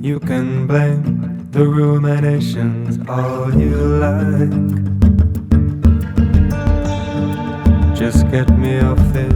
You 0.00 0.18
can 0.20 0.66
blame 0.66 1.46
the 1.52 1.64
ruminations 1.64 2.98
all 3.08 3.50
you 3.56 3.74
like. 4.00 4.93
Just 7.94 8.28
get 8.30 8.48
me 8.58 8.80
off 8.80 8.98
this 9.12 9.32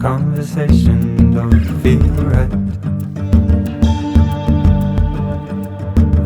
conversation. 0.00 1.32
Don't 1.32 1.64
feel 1.80 2.00
right. 2.26 2.50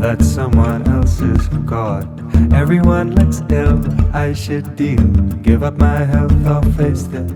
That's 0.01 0.27
someone 0.27 0.89
else's 0.89 1.47
God. 1.67 2.09
Everyone 2.53 3.15
looks 3.15 3.43
ill. 3.51 3.85
I 4.15 4.33
should 4.33 4.77
deal. 4.77 5.05
Give 5.43 5.63
up 5.63 5.77
my 5.77 6.05
health. 6.05 6.33
I'll 6.47 6.63
face 6.73 7.03
this. 7.05 7.31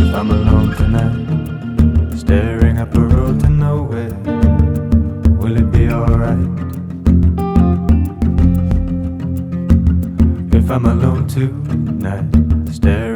If 0.00 0.14
I'm 0.14 0.30
alone 0.30 0.74
tonight, 0.76 2.18
staring 2.18 2.78
up 2.78 2.94
a 2.94 3.00
road 3.00 3.40
to 3.40 3.48
nowhere, 3.48 4.12
will 5.38 5.56
it 5.56 5.70
be 5.70 5.88
alright? 5.88 6.73
If 10.64 10.70
I'm 10.70 10.86
alone 10.86 11.26
tonight, 11.28 12.24
staring 12.74 13.13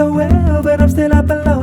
so 0.00 0.10
well. 0.14 0.62
But 0.62 0.80
I'm 0.80 0.88
still 0.88 1.12
up 1.12 1.28
alone 1.28 1.59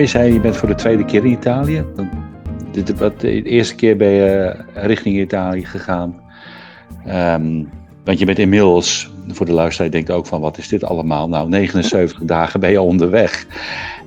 mooi. 0.00 0.12
Je 0.12 0.18
zei 0.18 0.32
je 0.32 0.40
bent 0.40 0.56
voor 0.56 0.68
de 0.68 0.74
tweede 0.74 1.04
keer 1.04 1.24
in 1.24 1.30
Italië. 1.30 1.84
De, 2.72 2.82
de, 3.18 3.42
eerste 3.42 3.74
keer 3.74 3.96
ben 3.96 4.08
je 4.08 4.56
richting 4.74 5.18
Italië 5.18 5.64
gegaan. 5.64 6.20
Ehm, 7.06 7.64
want 8.04 8.18
je 8.18 8.24
bent 8.24 8.38
inmiddels, 8.38 9.10
voor 9.28 9.46
de 9.46 9.52
luisteraar 9.52 9.90
denkt 9.90 10.10
ook 10.10 10.26
van 10.26 10.40
wat 10.40 10.58
is 10.58 10.68
dit 10.68 10.84
allemaal? 10.84 11.28
Nou, 11.28 11.48
79 11.48 12.18
dagen 12.22 12.60
ben 12.60 12.70
je 12.70 12.80
onderweg. 12.80 13.46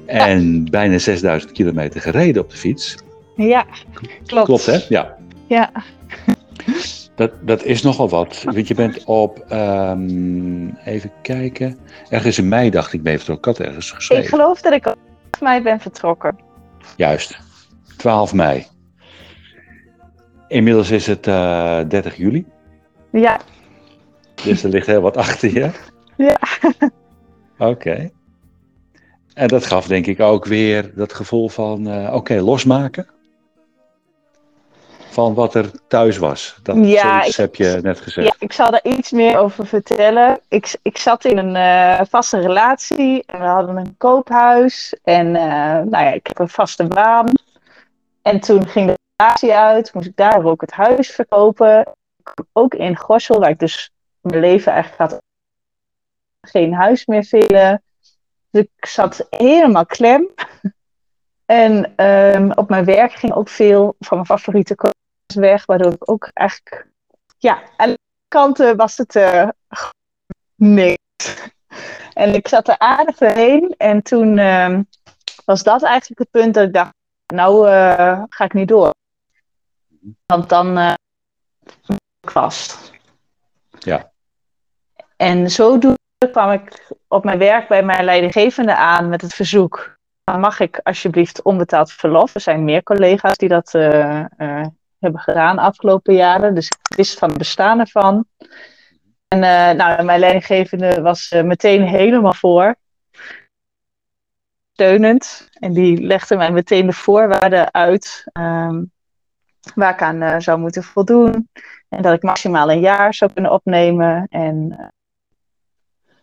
En 0.05 0.69
bijna 0.69 0.97
6000 0.97 1.51
kilometer 1.51 2.01
gereden 2.01 2.41
op 2.41 2.50
de 2.50 2.57
fiets. 2.57 2.95
Ja, 3.35 3.65
klopt. 4.25 4.45
Klopt 4.45 4.65
hè? 4.65 4.79
Ja. 4.89 5.15
Ja, 5.47 5.71
Dat, 7.15 7.31
dat 7.41 7.63
is 7.63 7.81
nogal 7.81 8.09
wat. 8.09 8.43
Want 8.43 8.67
je 8.67 8.73
bent 8.73 9.03
op, 9.03 9.45
ehm, 9.50 10.67
even 10.85 11.12
kijken, 11.21 11.77
ergens 12.09 12.38
in 12.38 12.47
mei 12.47 12.69
dacht 12.69 12.93
ik 12.93 13.03
ben 13.03 13.13
je. 13.13 13.33
Ik 13.33 13.45
had 13.45 13.59
ergens 13.59 13.89
ik 13.89 13.95
geschreven. 13.95 14.29
geloof 14.29 14.62
dat 14.62 14.73
ik 14.73 14.85
op 14.85 14.95
12 14.95 15.12
mei 15.42 15.62
ben 15.62 15.80
vertrokken. 15.80 16.40
Juist, 16.98 17.38
12 17.98 18.34
mei. 18.34 18.68
Inmiddels 20.48 20.92
is 20.92 21.08
het 21.08 21.28
eh 21.28 21.80
30 21.88 22.16
juli, 22.16 22.46
Ja, 23.12 23.40
dus 24.44 24.63
er 24.63 24.70
ligt 24.70 24.88
heel 24.88 25.02
wat 25.02 25.18
achter 25.18 25.54
je. 25.54 25.70
Ja. 26.18 26.40
Oké. 27.72 28.12
En 29.34 29.48
dat 29.48 29.66
gaf 29.66 29.88
denk 29.88 30.06
ik 30.06 30.20
ook 30.20 30.46
weer 30.46 30.92
dat 30.96 31.13
gevoel 31.13 31.50
van, 31.50 31.88
eh, 31.88 32.13
oké, 32.13 32.42
losmaken. 32.42 33.08
Van 35.13 35.34
wat 35.34 35.55
er 35.55 35.72
thuis 35.88 36.17
was. 36.17 36.60
Dat 36.63 36.75
Ja, 36.86 37.24
ik- 37.24 37.36
heb 37.36 37.55
je 37.55 37.79
net 37.82 38.00
gezegd. 38.00 38.27
Ja, 38.27 38.34
ik 38.39 38.53
zal 38.53 38.72
daar 38.72 38.84
iets 38.84 39.12
meer 39.12 39.38
over 39.38 39.67
vertellen. 39.67 40.39
Ik, 40.48 40.75
ik 40.82 40.98
zat 40.98 41.25
in 41.25 41.38
een 41.38 41.55
eh, 41.55 42.05
vaste 42.10 42.39
relatie. 42.39 43.24
En 43.25 43.39
we 43.39 43.46
hadden 43.46 43.77
een 43.77 43.96
koophuis. 43.98 44.98
En 45.03 45.36
eh, 45.36 45.43
nou 45.84 45.89
ja, 45.89 46.12
ik 46.12 46.27
heb 46.27 46.39
een 46.39 46.50
vaste 46.50 46.84
baan. 46.88 47.32
En 48.22 48.39
toen 48.39 48.67
ging 48.67 48.88
de 48.88 48.98
relatie 49.15 49.53
uit. 49.53 49.93
Moest 49.93 50.08
ik 50.08 50.15
daar 50.15 50.46
ook 50.46 50.62
het 50.62 50.72
huis 50.72 51.10
verkopen. 51.12 51.88
Ook 52.53 52.74
in 52.74 52.98
Gorssel, 52.98 53.39
waar 53.39 53.50
ik 53.50 53.60
dus 53.60 53.91
mijn 54.22 54.39
leven 54.39 54.72
eigenlijk 54.72 55.12
had. 55.12 55.22
Geen 56.41 56.74
huis 56.74 57.05
meer 57.05 57.24
vinden. 57.24 57.82
Dus 58.51 58.62
ik 58.62 58.86
zat 58.86 59.27
helemaal 59.29 59.86
klem. 59.86 60.27
En 61.46 61.93
ehm, 61.96 62.51
op 62.55 62.70
mijn 62.70 62.86
werk 62.86 63.13
ging 63.13 63.34
ook 63.34 63.50
veel 63.50 63.96
van 64.00 64.17
mijn 64.17 64.29
favoriete 64.29 64.75
weg. 65.25 65.65
Waardoor 65.65 65.92
ik 65.92 66.10
ook 66.10 66.30
eigenlijk... 66.34 66.88
Ja, 67.38 67.63
aan 67.77 67.94
kanten 68.27 68.75
was 68.75 68.98
het 68.98 69.15
eh 69.15 69.48
niks. 70.56 71.51
En 72.13 72.34
ik 72.34 72.48
zat 72.48 72.68
er 72.68 72.77
aardig 72.80 73.18
doorheen. 73.18 73.75
En 73.77 74.01
toen 74.01 74.38
ehm, 74.38 74.84
was 75.46 75.63
dat 75.63 75.84
eigenlijk 75.84 76.20
het 76.20 76.32
punt 76.32 76.53
dat 76.53 76.68
ik 76.68 76.74
dacht, 76.74 76.94
nou 77.34 77.70
eh, 77.70 78.24
ga 78.30 78.44
ik 78.44 78.53
niet 78.53 78.68
door. 78.68 78.94
Want 80.25 80.50
dan 80.50 80.77
eh 80.77 80.94
ben 81.86 81.98
ik 82.22 82.32
vast. 82.32 82.92
Ja. 83.80 84.12
En 85.18 85.51
zodoende 85.51 85.98
kwam 86.32 86.51
ik 86.51 86.92
op 87.08 87.24
mijn 87.24 87.38
werk 87.38 87.68
bij 87.68 87.84
mijn 87.84 88.03
leidinggevende 88.03 88.75
aan 88.75 89.10
met 89.10 89.22
het 89.22 89.34
verzoek. 89.34 89.98
Mag 90.24 90.60
ik 90.60 90.80
alsjeblieft 90.84 91.42
onbetaald 91.42 91.92
verlof? 91.92 92.36
Er 92.36 92.42
zijn 92.42 92.63
meer 92.63 92.84
collega's 92.84 93.38
die 93.38 93.50
dat 93.50 93.74
eh, 93.74 94.20
eh, 94.38 94.68
hebben 95.03 95.22
gedaan 95.22 95.55
de 95.55 95.62
afgelopen 95.62 96.13
jaren. 96.13 96.55
Dus 96.55 96.67
ik 96.67 96.95
wist 96.95 97.19
van 97.19 97.29
het 97.29 97.38
bestaan 97.38 97.79
ervan. 97.79 98.25
En 99.27 99.43
eh, 99.43 99.75
nou, 99.75 100.03
mijn 100.03 100.19
leidinggevende 100.19 101.01
was 101.01 101.31
eh, 101.31 101.43
meteen 101.43 101.81
helemaal 101.83 102.33
voor. 102.33 102.75
Steunend. 104.74 105.50
En 105.53 105.74
die 105.74 106.01
legde 106.01 106.36
mij 106.36 106.51
meteen 106.51 106.86
de 106.86 106.93
voorwaarden 106.93 107.74
uit. 107.74 108.24
ehm, 108.31 108.83
waar 109.75 109.93
ik 109.93 110.01
aan 110.01 110.22
eh, 110.22 110.39
zou 110.39 110.60
moeten 110.60 110.83
voldoen. 110.83 111.50
En 111.89 112.01
dat 112.01 112.13
ik 112.13 112.24
maximaal 112.24 112.72
een 112.72 112.79
jaar 112.79 113.13
zou 113.13 113.33
kunnen 113.33 113.51
opnemen. 113.51 114.27
En 114.29 114.77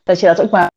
dat 0.02 0.20
je 0.20 0.26
dat 0.26 0.40
ook 0.40 0.50
maar 0.50 0.70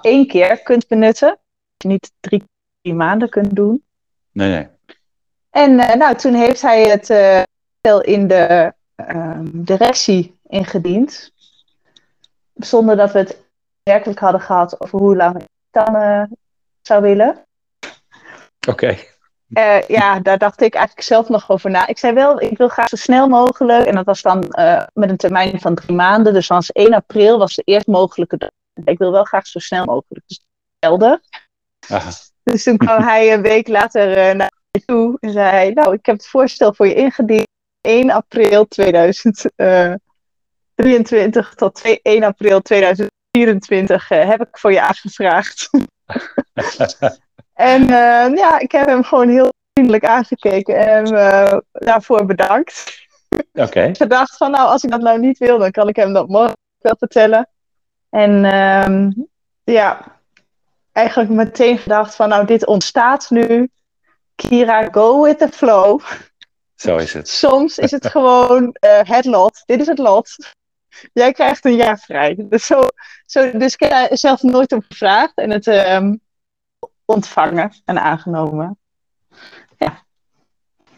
één 0.00 0.26
keer 0.26 0.62
kunt 0.62 0.88
benutten. 0.88 1.28
Dat 1.28 1.38
je 1.76 1.88
niet 1.88 2.12
drie, 2.20 2.44
drie 2.80 2.94
maanden 2.94 3.28
kunt 3.28 3.56
doen. 3.56 3.84
Nee, 4.32 4.50
nee. 4.50 4.75
En 5.56 5.80
eh, 5.80 5.94
nou, 5.94 6.14
toen 6.14 6.34
heeft 6.34 6.62
hij 6.62 6.82
het 6.82 7.10
eh, 7.10 7.42
wel 7.80 8.00
in 8.00 8.28
de 8.28 8.72
ehm, 8.94 9.44
directie 9.52 10.38
ingediend. 10.48 11.32
Zonder 12.54 12.96
dat 12.96 13.12
we 13.12 13.18
het 13.18 13.44
werkelijk 13.82 14.18
hadden 14.18 14.40
gehad 14.40 14.80
over 14.80 14.98
hoe 14.98 15.16
lang 15.16 15.40
ik 15.40 15.48
dan 15.70 15.96
eh, 15.96 16.22
zou 16.82 17.02
willen. 17.02 17.46
Oké. 18.68 18.96
Eh, 19.52 19.82
ja, 19.88 20.20
daar 20.20 20.38
dacht 20.38 20.60
ik 20.60 20.74
eigenlijk 20.74 21.06
zelf 21.06 21.28
nog 21.28 21.50
over 21.50 21.70
na. 21.70 21.86
Ik 21.86 21.98
zei 21.98 22.14
wel, 22.14 22.40
ik 22.40 22.58
wil 22.58 22.68
graag 22.68 22.88
zo 22.88 22.96
snel 22.96 23.28
mogelijk. 23.28 23.86
En 23.86 23.94
dat 23.94 24.04
was 24.04 24.22
dan 24.22 24.50
eh, 24.50 24.82
met 24.92 25.10
een 25.10 25.16
termijn 25.16 25.60
van 25.60 25.74
drie 25.74 25.96
maanden. 25.96 26.32
Dus 26.32 26.46
was 26.46 26.72
1 26.72 26.94
april 26.94 27.38
was 27.38 27.54
de 27.54 27.62
eerst 27.62 27.86
mogelijke 27.86 28.36
dag. 28.36 28.50
Ik 28.84 28.98
wil 28.98 29.12
wel 29.12 29.24
graag 29.24 29.46
zo 29.46 29.58
snel 29.58 29.84
mogelijk. 29.84 30.24
Dus. 30.26 30.44
Aha. 31.88 32.10
Dus 32.42 32.62
toen 32.62 32.76
kwam 32.76 33.02
hij 33.02 33.32
een 33.32 33.42
week 33.42 33.68
later 33.68 34.16
eh, 34.16 34.34
naar 34.34 34.52
toe 34.84 35.16
en 35.20 35.32
zei 35.32 35.72
nou, 35.72 35.94
ik 35.94 36.06
heb 36.06 36.16
het 36.16 36.26
voorstel 36.26 36.74
voor 36.74 36.86
je 36.86 36.94
ingediend. 36.94 37.46
1 37.86 38.10
april 38.10 38.68
2023 38.68 41.54
tot 41.54 41.74
2 41.74 42.00
1 42.02 42.22
april 42.22 42.60
2024 42.60 44.10
eh, 44.10 44.28
heb 44.28 44.40
ik 44.40 44.58
voor 44.58 44.72
je 44.72 44.80
aangevraagd. 44.80 45.70
en 47.54 47.82
eh, 47.82 48.36
ja, 48.36 48.58
ik 48.58 48.72
heb 48.72 48.86
hem 48.86 49.04
gewoon 49.04 49.28
heel 49.28 49.52
vriendelijk 49.72 50.04
aangekeken 50.04 50.76
en 50.76 51.04
eh, 51.04 51.58
daarvoor 51.72 52.26
bedankt. 52.26 53.04
Oké. 53.52 53.82
Ik 53.82 53.96
gedacht 53.96 54.36
van, 54.36 54.50
nou, 54.50 54.68
als 54.68 54.84
ik 54.84 54.90
dat 54.90 55.00
nou 55.00 55.18
niet 55.18 55.38
wil, 55.38 55.58
dan 55.58 55.70
kan 55.70 55.88
ik 55.88 55.96
hem 55.96 56.12
dat 56.12 56.28
morgen 56.28 56.56
wel 56.78 56.96
vertellen. 56.98 57.48
En 58.10 58.44
ehm, 58.44 59.10
ja, 59.64 60.18
eigenlijk 60.92 61.30
meteen 61.30 61.78
gedacht 61.78 62.14
van, 62.14 62.28
nou, 62.28 62.46
dit 62.46 62.66
ontstaat 62.66 63.30
nu. 63.30 63.70
Kira, 64.36 64.88
go 64.90 65.22
with 65.22 65.38
the 65.38 65.48
flow. 65.48 66.00
Zo 66.74 66.96
is 66.96 67.12
het. 67.12 67.28
Soms 67.28 67.78
is 67.78 67.90
het 67.90 68.06
gewoon 68.06 68.72
eh, 68.72 69.00
het 69.02 69.24
lot. 69.24 69.62
Dit 69.66 69.80
is 69.80 69.86
het 69.86 69.98
lot. 69.98 70.36
Jij 71.12 71.32
krijgt 71.32 71.64
een 71.64 71.76
jaar 71.76 71.98
vrij. 71.98 72.34
Dus, 72.38 72.66
zo, 72.66 72.82
zo, 73.26 73.58
dus 73.58 73.74
ik 73.74 73.80
heb 73.80 74.16
zelf 74.16 74.42
nooit 74.42 74.72
om 74.72 74.82
gevraagd 74.88 75.32
en 75.34 75.50
het 75.50 75.66
ehm, 75.66 76.14
ontvangen 77.04 77.72
en 77.84 77.98
aangenomen. 77.98 78.78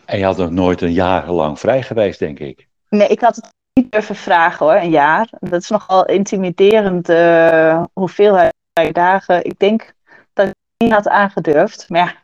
En 0.08 0.18
je 0.18 0.24
had 0.24 0.36
nog 0.36 0.50
nooit 0.50 0.82
een 0.82 0.92
jaar 0.92 1.30
lang 1.30 1.58
vrij 1.58 1.82
geweest, 1.82 2.18
denk 2.18 2.38
ik. 2.38 2.68
Nee, 2.88 3.08
ik 3.08 3.20
had 3.20 3.36
het 3.36 3.54
niet 3.72 3.92
durven 3.92 4.14
vragen 4.16 4.66
hoor, 4.66 4.74
een 4.74 4.90
jaar. 4.90 5.28
Dat 5.30 5.62
is 5.62 5.68
nogal 5.68 6.06
intimiderend 6.06 7.08
eh, 7.08 7.82
hoeveelheid 7.92 8.54
dagen. 8.92 9.44
Ik 9.44 9.58
denk 9.58 9.92
dat 10.32 10.46
ik 10.46 10.54
het 10.76 10.88
niet 10.88 10.92
had 10.92 11.08
aangedurfd. 11.08 11.88
Maar 11.88 12.00
ja, 12.00 12.14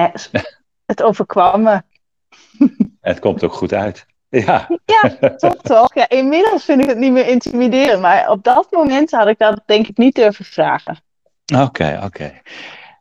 hè, 0.00 0.40
het 0.86 1.02
overkwam 1.02 1.62
me. 1.62 1.82
Het 3.00 3.18
komt 3.18 3.44
ook 3.44 3.52
goed 3.52 3.72
uit. 3.72 4.06
Ja, 4.28 4.68
Ja, 4.84 5.32
toch 5.36 5.56
toch? 5.56 5.94
Ja, 5.94 6.08
inmiddels 6.08 6.64
vind 6.64 6.80
ik 6.80 6.88
het 6.88 6.98
niet 6.98 7.12
meer 7.12 7.26
intimiderend. 7.26 8.00
Maar 8.00 8.30
op 8.30 8.44
dat 8.44 8.66
moment 8.70 9.10
had 9.10 9.26
ik 9.26 9.38
dat 9.38 9.62
denk 9.66 9.86
ik 9.86 9.96
niet 9.96 10.14
durven 10.14 10.44
vragen. 10.44 11.00
oké, 11.56 12.00
oké. 12.04 12.40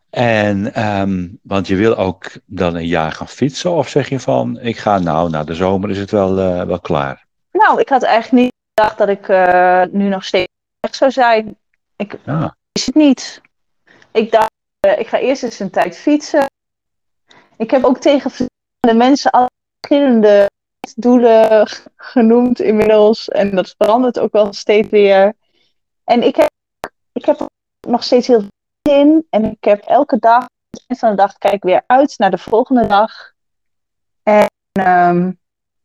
En, 0.09 0.73
ehm, 0.73 1.27
want 1.41 1.67
je 1.67 1.75
wil 1.75 1.95
ook 1.97 2.31
dan 2.45 2.75
een 2.75 2.87
jaar 2.87 3.11
gaan 3.11 3.27
fietsen? 3.27 3.71
Of 3.71 3.89
zeg 3.89 4.09
je 4.09 4.19
van, 4.19 4.59
ik 4.59 4.77
ga 4.77 4.99
nou, 4.99 5.29
na 5.29 5.43
de 5.43 5.55
zomer 5.55 5.89
is 5.89 5.97
het 5.97 6.11
wel, 6.11 6.39
eh, 6.39 6.63
wel 6.63 6.79
klaar? 6.79 7.25
Nou, 7.51 7.79
ik 7.79 7.89
had 7.89 8.03
eigenlijk 8.03 8.43
niet 8.43 8.53
gedacht 8.73 8.97
dat 8.97 9.09
ik 9.09 9.27
eh, 9.29 9.83
nu 9.91 10.07
nog 10.07 10.23
steeds 10.23 10.51
weg 10.79 10.95
zou 10.95 11.11
zijn. 11.11 11.57
Ik 11.95 12.15
Ja, 12.25 12.55
wist 12.71 12.85
het 12.85 12.95
niet. 12.95 13.41
Ik 14.11 14.31
dacht, 14.31 14.51
eh, 14.79 14.99
ik 14.99 15.07
ga 15.07 15.17
eerst 15.19 15.43
eens 15.43 15.59
een 15.59 15.69
tijd 15.69 15.97
fietsen. 15.97 16.45
Ik 17.57 17.71
heb 17.71 17.83
ook 17.83 17.97
tegen 17.97 18.29
verschillende 18.31 19.05
mensen 19.05 19.31
alle 19.31 19.49
verschillende 19.79 20.49
doelen 20.95 21.67
genoemd 21.95 22.59
inmiddels. 22.59 23.29
En 23.29 23.55
dat 23.55 23.75
verandert 23.77 24.19
ook 24.19 24.31
wel 24.31 24.53
steeds 24.53 24.89
weer. 24.89 25.33
En 26.03 26.23
ik 26.23 26.35
heb, 26.35 26.49
ik 27.11 27.25
heb 27.25 27.49
nog 27.87 28.03
steeds 28.03 28.27
heel 28.27 28.39
veel 28.39 28.49
zin 28.81 29.07
in. 29.07 29.25
En 29.29 29.45
ik 29.45 29.63
heb 29.63 29.83
elke 29.83 30.17
dag, 30.19 30.39
aan 30.41 30.47
het 30.69 30.83
eind 30.87 30.99
van 30.99 31.09
de 31.09 31.15
dag, 31.15 31.37
kijk 31.37 31.63
weer 31.63 31.83
uit 31.87 32.17
naar 32.17 32.31
de 32.31 32.37
volgende 32.37 32.87
dag. 32.87 33.11
En 34.23 34.45
ehm, 34.71 35.31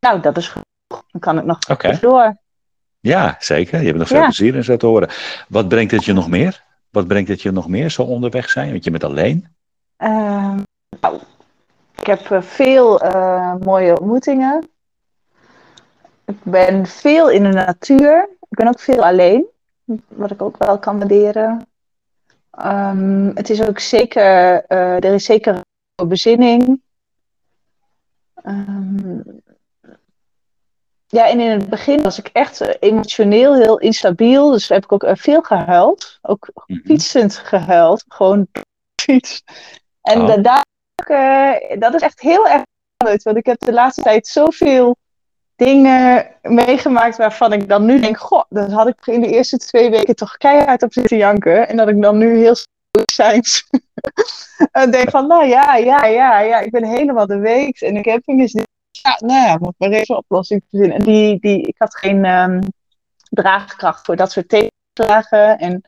nou, 0.01 0.21
dat 0.21 0.37
is 0.37 0.49
genoeg. 0.49 0.67
Dan 1.11 1.21
kan 1.21 1.39
ik 1.39 1.45
nog 1.45 1.59
even 1.69 2.01
door. 2.01 2.37
ja 3.01 3.37
zeker. 3.39 3.81
Je 3.81 3.87
hebt 3.87 3.99
nog 3.99 4.09
veel 4.09 4.17
Ja. 4.17 4.25
plezier 4.25 4.55
in 4.55 4.65
zo 4.65 4.77
te 4.77 4.87
horen. 4.87 5.09
Wat 5.49 5.69
brengt 5.69 5.91
het 5.93 6.05
je 6.05 6.13
nog 6.13 6.29
meer? 6.29 6.65
Wat 6.91 7.07
brengt 7.07 7.29
het 7.29 7.43
je 7.43 7.51
nog 7.51 7.69
meer 7.69 7.91
zo 7.91 8.03
onderweg 8.03 8.51
zijn? 8.51 8.71
Want 8.71 8.85
je 8.85 8.91
bent 8.91 9.05
alleen. 9.05 9.55
Ehm, 9.97 10.61
nou, 11.01 11.21
ik 12.03 12.09
heb 12.09 12.31
eh, 12.31 12.43
veel 12.43 13.01
eh, 13.01 13.55
mooie 13.55 13.99
ontmoetingen. 14.01 14.69
Ik 16.25 16.43
ben 16.43 16.87
veel 16.87 17.31
in 17.31 17.43
de 17.43 17.49
natuur. 17.49 18.29
Ik 18.41 18.59
ben 18.59 18.69
ook 18.69 18.81
veel 18.81 19.05
alleen, 19.05 19.45
wat 20.09 20.31
ik 20.31 20.43
ook 20.43 20.57
wel 20.57 20.79
kan 20.79 20.99
waarderen. 20.99 21.67
Ehm, 22.51 23.31
het 23.35 23.51
is 23.51 23.63
ook 23.63 23.79
zeker, 23.79 24.65
eh, 24.65 24.95
er 24.95 25.05
is 25.15 25.25
zeker 25.25 25.61
een 25.95 26.09
bezinning. 26.09 26.81
Ehm, 28.35 29.21
ja, 31.07 31.29
en 31.29 31.41
in 31.41 31.51
het 31.51 31.69
begin 31.69 32.03
was 32.03 32.19
ik 32.19 32.27
echt 32.33 32.83
emotioneel 32.83 33.55
heel 33.55 33.79
instabiel. 33.79 34.51
Dus 34.51 34.69
heb 34.69 34.85
ik 34.85 34.93
ook 34.93 35.05
veel 35.13 35.43
gehuild. 35.43 36.19
Ook 36.23 36.51
Mhm. 36.67 36.81
fietsend 36.85 37.35
gehuild. 37.37 38.05
Gewoon 38.09 38.47
fiets. 39.03 39.45
En 40.01 40.21
Oh. 40.21 40.27
da- 40.27 40.37
daar, 40.37 40.65
eh, 41.09 41.79
dat 41.79 41.95
is 41.95 42.01
echt 42.01 42.21
heel 42.21 42.49
erg 42.49 42.63
veranderd. 42.97 43.23
Want 43.23 43.37
ik 43.37 43.47
heb 43.47 43.59
de 43.59 43.73
laatste 43.73 44.03
tijd 44.03 44.27
zoveel 44.27 44.97
dingen 45.57 46.27
meegemaakt 46.43 47.17
waarvan 47.17 47.53
ik 47.53 47.69
dan 47.69 47.85
nu 47.85 48.01
denk... 48.01 48.19
Goh, 48.19 48.43
dat 48.49 48.73
had 48.73 48.89
ik 48.89 49.07
in 49.07 49.21
de 49.21 49.31
eerste 49.31 49.57
twee 49.57 49.91
weken 49.91 50.17
toch 50.17 50.37
keihard 50.37 50.83
op 50.83 50.93
zitten 50.93 51.17
janken. 51.17 51.69
En 51.69 51.77
dat 51.77 51.89
ik 51.89 52.03
dan 52.03 52.19
nu 52.19 52.37
heel 52.37 52.55
stoïcijns 52.91 53.69
en 54.73 54.91
denk 54.91 55.11
van... 55.11 55.27
Nou 55.27 55.47
ja, 55.47 55.77
ja, 55.77 56.07
ja, 56.07 56.41
ja, 56.41 56.59
ik 56.59 56.71
ben 56.71 56.85
helemaal 56.85 57.27
de 57.27 57.39
week. 57.39 57.81
En 57.81 57.97
ik 57.97 58.05
heb 58.05 58.23
eens... 58.25 58.53
Ja, 58.91 59.19
nou 59.19 59.47
ja, 59.47 59.57
moet 59.61 59.75
maar 59.77 59.89
even 59.89 60.15
een 60.15 60.21
oplossing 60.21 60.63
verzinnen. 60.69 60.97
En 60.97 61.05
die, 61.05 61.39
die, 61.41 61.63
ik 61.63 61.75
had 61.79 61.97
geen 61.97 62.25
ehm, 62.25 62.61
draagkracht 63.31 64.05
voor 64.05 64.17
dat 64.17 64.33
soort 64.33 64.49
tegenslagen. 64.49 65.59
En 65.59 65.83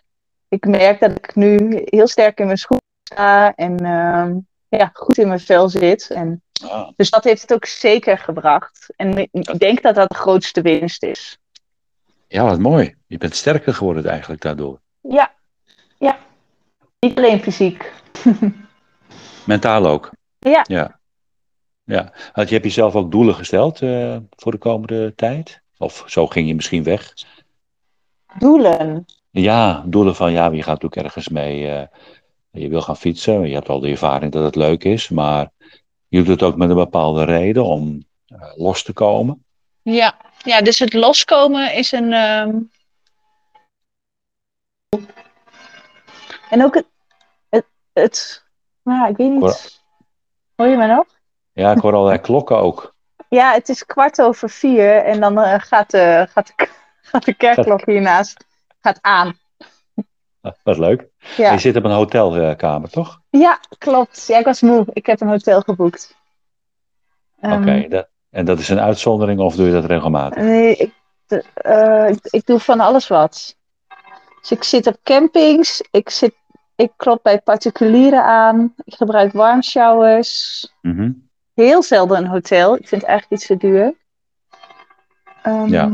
ik 0.49 0.67
merk 0.67 1.01
dat 1.01 1.11
ik 1.11 1.35
nu 1.35 1.83
heel 1.85 2.07
sterk 2.07 2.39
in 2.39 2.47
mijn 2.47 2.59
schoenen 2.59 2.85
sta 3.05 3.55
en 3.55 3.77
ehm, 3.85 4.39
ja, 4.77 4.91
goed 4.93 5.19
in 5.19 5.27
mijn 5.29 5.41
vel 5.41 5.69
zit. 5.69 6.11
En, 6.11 6.43
Ah, 6.69 6.89
dus 6.97 7.11
dat 7.11 7.25
heeft 7.25 7.43
het 7.43 7.53
ook 7.53 7.65
zeker 7.67 8.19
gebracht. 8.19 8.93
En 8.97 9.19
ik- 9.19 9.59
denk 9.59 9.83
dat 9.83 9.95
dat 9.95 10.09
de 10.09 10.15
grootste 10.15 10.61
winst 10.63 11.03
is. 11.03 11.39
ja, 12.29 12.45
wat 12.45 12.59
mooi. 12.59 12.95
Je 13.07 13.19
bent 13.19 13.35
sterker 13.37 13.75
geworden 13.75 14.05
eigenlijk 14.07 14.41
daardoor. 14.43 14.81
Ja, 15.01 15.33
ja. 15.99 16.19
Niet 17.01 17.17
alleen 17.17 17.41
fysiek. 17.43 17.93
Mentaal 19.47 19.87
ook. 19.87 20.11
Ja. 20.39 20.65
Ja. 20.69 20.99
ja. 21.85 22.13
Want 22.33 22.49
je 22.49 22.55
hebt 22.55 22.67
jezelf 22.67 22.95
ook 22.95 23.11
doelen 23.11 23.35
gesteld 23.35 23.83
eh, 23.83 24.17
voor 24.37 24.53
de 24.53 24.59
komende 24.59 25.15
tijd? 25.15 25.61
Of 25.79 26.03
zo 26.07 26.27
ging 26.27 26.49
je 26.49 26.55
misschien 26.55 26.83
weg? 26.83 27.13
Doelen. 28.39 29.05
Ja, 29.31 29.83
doelen 29.87 30.15
van 30.15 30.33
ja, 30.33 30.47
je 30.51 30.63
gaat 30.63 30.85
ook 30.85 30.97
ergens 30.97 31.29
mee. 31.29 31.69
eh, 31.71 31.87
je 32.55 32.69
wil 32.69 32.83
gaan 32.83 32.97
fietsen. 32.97 33.49
Je 33.49 33.55
hebt 33.55 33.69
al 33.69 33.81
de 33.81 33.89
ervaring 33.89 34.33
dat 34.33 34.45
het 34.45 34.57
leuk 34.57 34.85
is. 34.85 35.09
Maar 35.09 35.51
je 36.09 36.19
doet 36.19 36.27
het 36.27 36.43
ook 36.43 36.57
met 36.57 36.69
een 36.69 36.77
bepaalde 36.77 37.25
reden 37.25 37.65
om 37.65 38.05
eh, 38.27 38.53
los 38.55 38.83
te 38.83 38.93
komen. 38.93 39.45
Ja. 39.83 40.17
ja, 40.43 40.61
dus 40.63 40.79
het 40.79 40.93
loskomen 40.93 41.75
is 41.75 41.93
een. 41.93 42.13
ehm, 42.13 42.57
En 46.51 46.65
ook 46.65 46.75
het. 46.75 46.87
het, 47.49 47.67
het 47.93 48.45
nou, 48.83 49.11
ik 49.11 49.17
weet 49.17 49.31
niet. 49.31 49.83
Hoor 50.57 50.69
je 50.69 50.77
me 50.77 50.87
nog? 50.87 51.07
Ja, 51.53 51.73
ik 51.73 51.79
hoor 51.79 51.95
allerlei 51.95 52.19
klokken 52.19 52.59
ook. 52.59 52.93
Ja, 53.29 53.53
het 53.53 53.69
is 53.69 53.87
kwart 53.87 54.23
over 54.23 54.51
vier 54.51 54.97
en 54.97 55.21
dan 55.21 55.39
eh, 55.39 55.61
gaat, 55.61 55.91
de, 55.91 56.27
gaat, 56.31 56.47
de, 56.47 56.69
gaat 57.03 57.25
de 57.25 57.35
kerkklok 57.35 57.87
hiernaast 57.87 58.47
gaat 58.81 58.99
aan. 59.01 59.39
Wat 60.63 60.79
leuk. 60.79 61.09
Ja, 61.37 61.53
Je 61.53 61.59
zit 61.59 61.77
op 61.77 61.85
een 61.85 61.91
hotelkamer, 61.91 62.91
toch? 62.91 63.21
ja 63.31 63.61
klopt. 63.79 64.27
Ja, 64.27 64.39
ik 64.39 64.45
was 64.45 64.61
moe. 64.61 64.87
Ik 64.93 65.07
heb 65.07 65.21
een 65.21 65.29
hotel 65.29 65.61
geboekt. 65.61 66.17
Ehm, 67.41 67.61
Oké. 67.61 68.07
En 68.31 68.45
dat 68.45 68.59
is 68.59 68.69
een 68.69 68.81
uitzondering 68.81 69.41
of 69.41 69.57
doe 69.57 69.67
je 69.67 69.73
dat 69.73 69.85
regelmatig? 69.85 70.43
Nee, 70.43 70.77
ik, 70.77 70.95
de- 71.27 71.45
eh, 71.55 72.09
ik, 72.09 72.19
ik 72.23 72.47
doe 72.47 72.59
van 72.59 72.81
alles 72.81 73.09
wat. 73.09 73.57
Dus 74.41 74.51
ik 74.51 74.63
zit 74.65 74.87
op 74.87 74.97
campings, 75.03 75.83
ik, 75.91 76.11
zit, 76.11 76.35
ik 76.77 76.93
klop 76.97 77.23
bij 77.23 77.41
particulieren 77.41 78.25
aan, 78.25 78.75
ik 78.85 78.95
gebruik 78.95 79.33
warmshowers. 79.33 80.69
Mhm. 80.83 81.11
Heel 81.55 81.83
zelden 81.83 82.17
een 82.19 82.27
hotel, 82.27 82.77
ik 82.77 82.89
vind 82.89 83.01
het 83.01 83.11
eigenlijk 83.11 83.41
iets 83.41 83.47
te 83.51 83.57
duur. 83.57 83.95
Ehm, 85.43 85.67
Ja. 85.69 85.91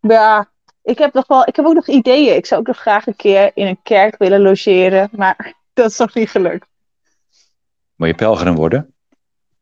Ja, 0.00 0.48
ik 0.88 0.98
heb, 0.98 1.12
nog 1.12 1.26
wel, 1.26 1.46
ik 1.46 1.56
heb 1.56 1.64
ook 1.64 1.74
nog 1.74 1.86
ideeën. 1.88 2.36
Ik 2.36 2.46
zou 2.46 2.60
ook 2.60 2.66
nog 2.66 2.78
graag 2.78 3.06
een 3.06 3.16
keer 3.16 3.50
in 3.54 3.66
een 3.66 3.78
kerk 3.82 4.16
willen 4.18 4.40
logeren, 4.40 5.08
maar 5.12 5.52
dat 5.74 5.90
is 5.90 5.98
nog 5.98 6.14
niet 6.14 6.30
gelukt. 6.30 6.66
Moet 7.96 8.08
je 8.08 8.14
pelgrim 8.14 8.54
worden? 8.54 8.92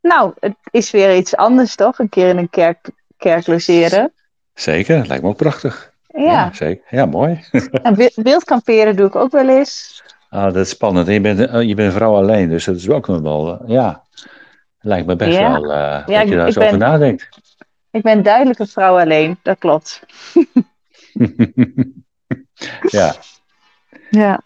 Nou, 0.00 0.32
het 0.40 0.54
is 0.70 0.90
weer 0.90 1.16
iets 1.16 1.36
anders 1.36 1.74
toch? 1.74 1.98
Een 1.98 2.08
keer 2.08 2.28
in 2.28 2.38
een 2.38 2.50
kerk, 2.50 2.90
kerk 3.16 3.46
logeren. 3.46 4.12
Zeker, 4.54 5.06
lijkt 5.06 5.22
me 5.22 5.28
ook 5.28 5.36
prachtig. 5.36 5.94
Ja, 6.06 6.52
zeker. 6.52 6.84
Ja, 6.90 7.06
mooi. 7.06 7.40
en 7.82 8.10
wildkamperen 8.14 8.96
doe 8.96 9.06
ik 9.06 9.16
ook 9.16 9.32
wel 9.32 9.48
eens. 9.48 10.02
Ah, 10.28 10.44
dat 10.44 10.56
is 10.56 10.68
spannend. 10.68 11.06
En 11.06 11.12
je 11.12 11.20
bent, 11.20 11.40
eh, 11.40 11.62
je 11.62 11.74
bent 11.74 11.88
een 11.88 11.96
vrouw 11.96 12.14
alleen, 12.14 12.48
dus 12.48 12.64
dat 12.64 12.76
is 12.76 12.88
ook 12.88 13.06
nog 13.06 13.20
wel, 13.20 13.60
eh, 13.60 13.68
ja, 13.68 14.02
lijkt 14.80 15.06
me 15.06 15.16
best 15.16 15.38
Ja. 15.38 15.52
wel 15.60 15.72
eh, 15.72 15.78
Ja, 16.06 16.18
dat 16.18 16.28
je 16.28 16.34
daar 16.36 16.40
ik 16.40 16.46
eens 16.46 16.58
over 16.58 16.70
ben- 16.70 16.78
nadenkt. 16.78 17.28
Ik 17.90 18.02
ben 18.02 18.22
duidelijk 18.22 18.58
een 18.58 18.66
vrouw 18.68 18.98
alleen, 18.98 19.38
dat 19.42 19.58
klopt. 19.58 20.02
ja, 22.90 23.14
Ja. 24.10 24.42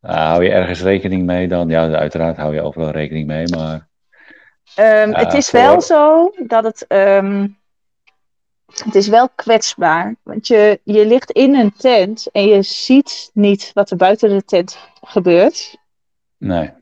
Ah, 0.00 0.30
hou 0.30 0.44
je 0.44 0.50
ergens 0.50 0.80
rekening 0.82 1.24
mee 1.26 1.48
dan? 1.48 1.68
Ja, 1.68 1.90
uiteraard 1.90 2.36
hou 2.36 2.54
je 2.54 2.62
overal 2.62 2.90
rekening 2.90 3.26
mee, 3.26 3.48
maar 3.48 3.88
Ehm, 4.74 5.12
het 5.14 5.32
is 5.32 5.48
voor- 5.50 5.60
wel 5.60 5.80
zo 5.80 6.32
dat 6.46 6.64
het. 6.64 6.86
ehm, 6.86 7.48
het 8.84 8.94
is 8.94 9.08
wel 9.08 9.28
kwetsbaar. 9.34 10.14
Want 10.22 10.46
je, 10.46 10.80
je 10.84 11.06
ligt 11.06 11.30
in 11.30 11.54
een 11.54 11.72
tent 11.76 12.26
en 12.32 12.46
je 12.46 12.62
ziet 12.62 13.30
niet 13.32 13.70
wat 13.74 13.90
er 13.90 13.96
buiten 13.96 14.28
de 14.28 14.44
tent 14.44 14.78
gebeurt. 15.02 15.76
nee. 16.38 16.72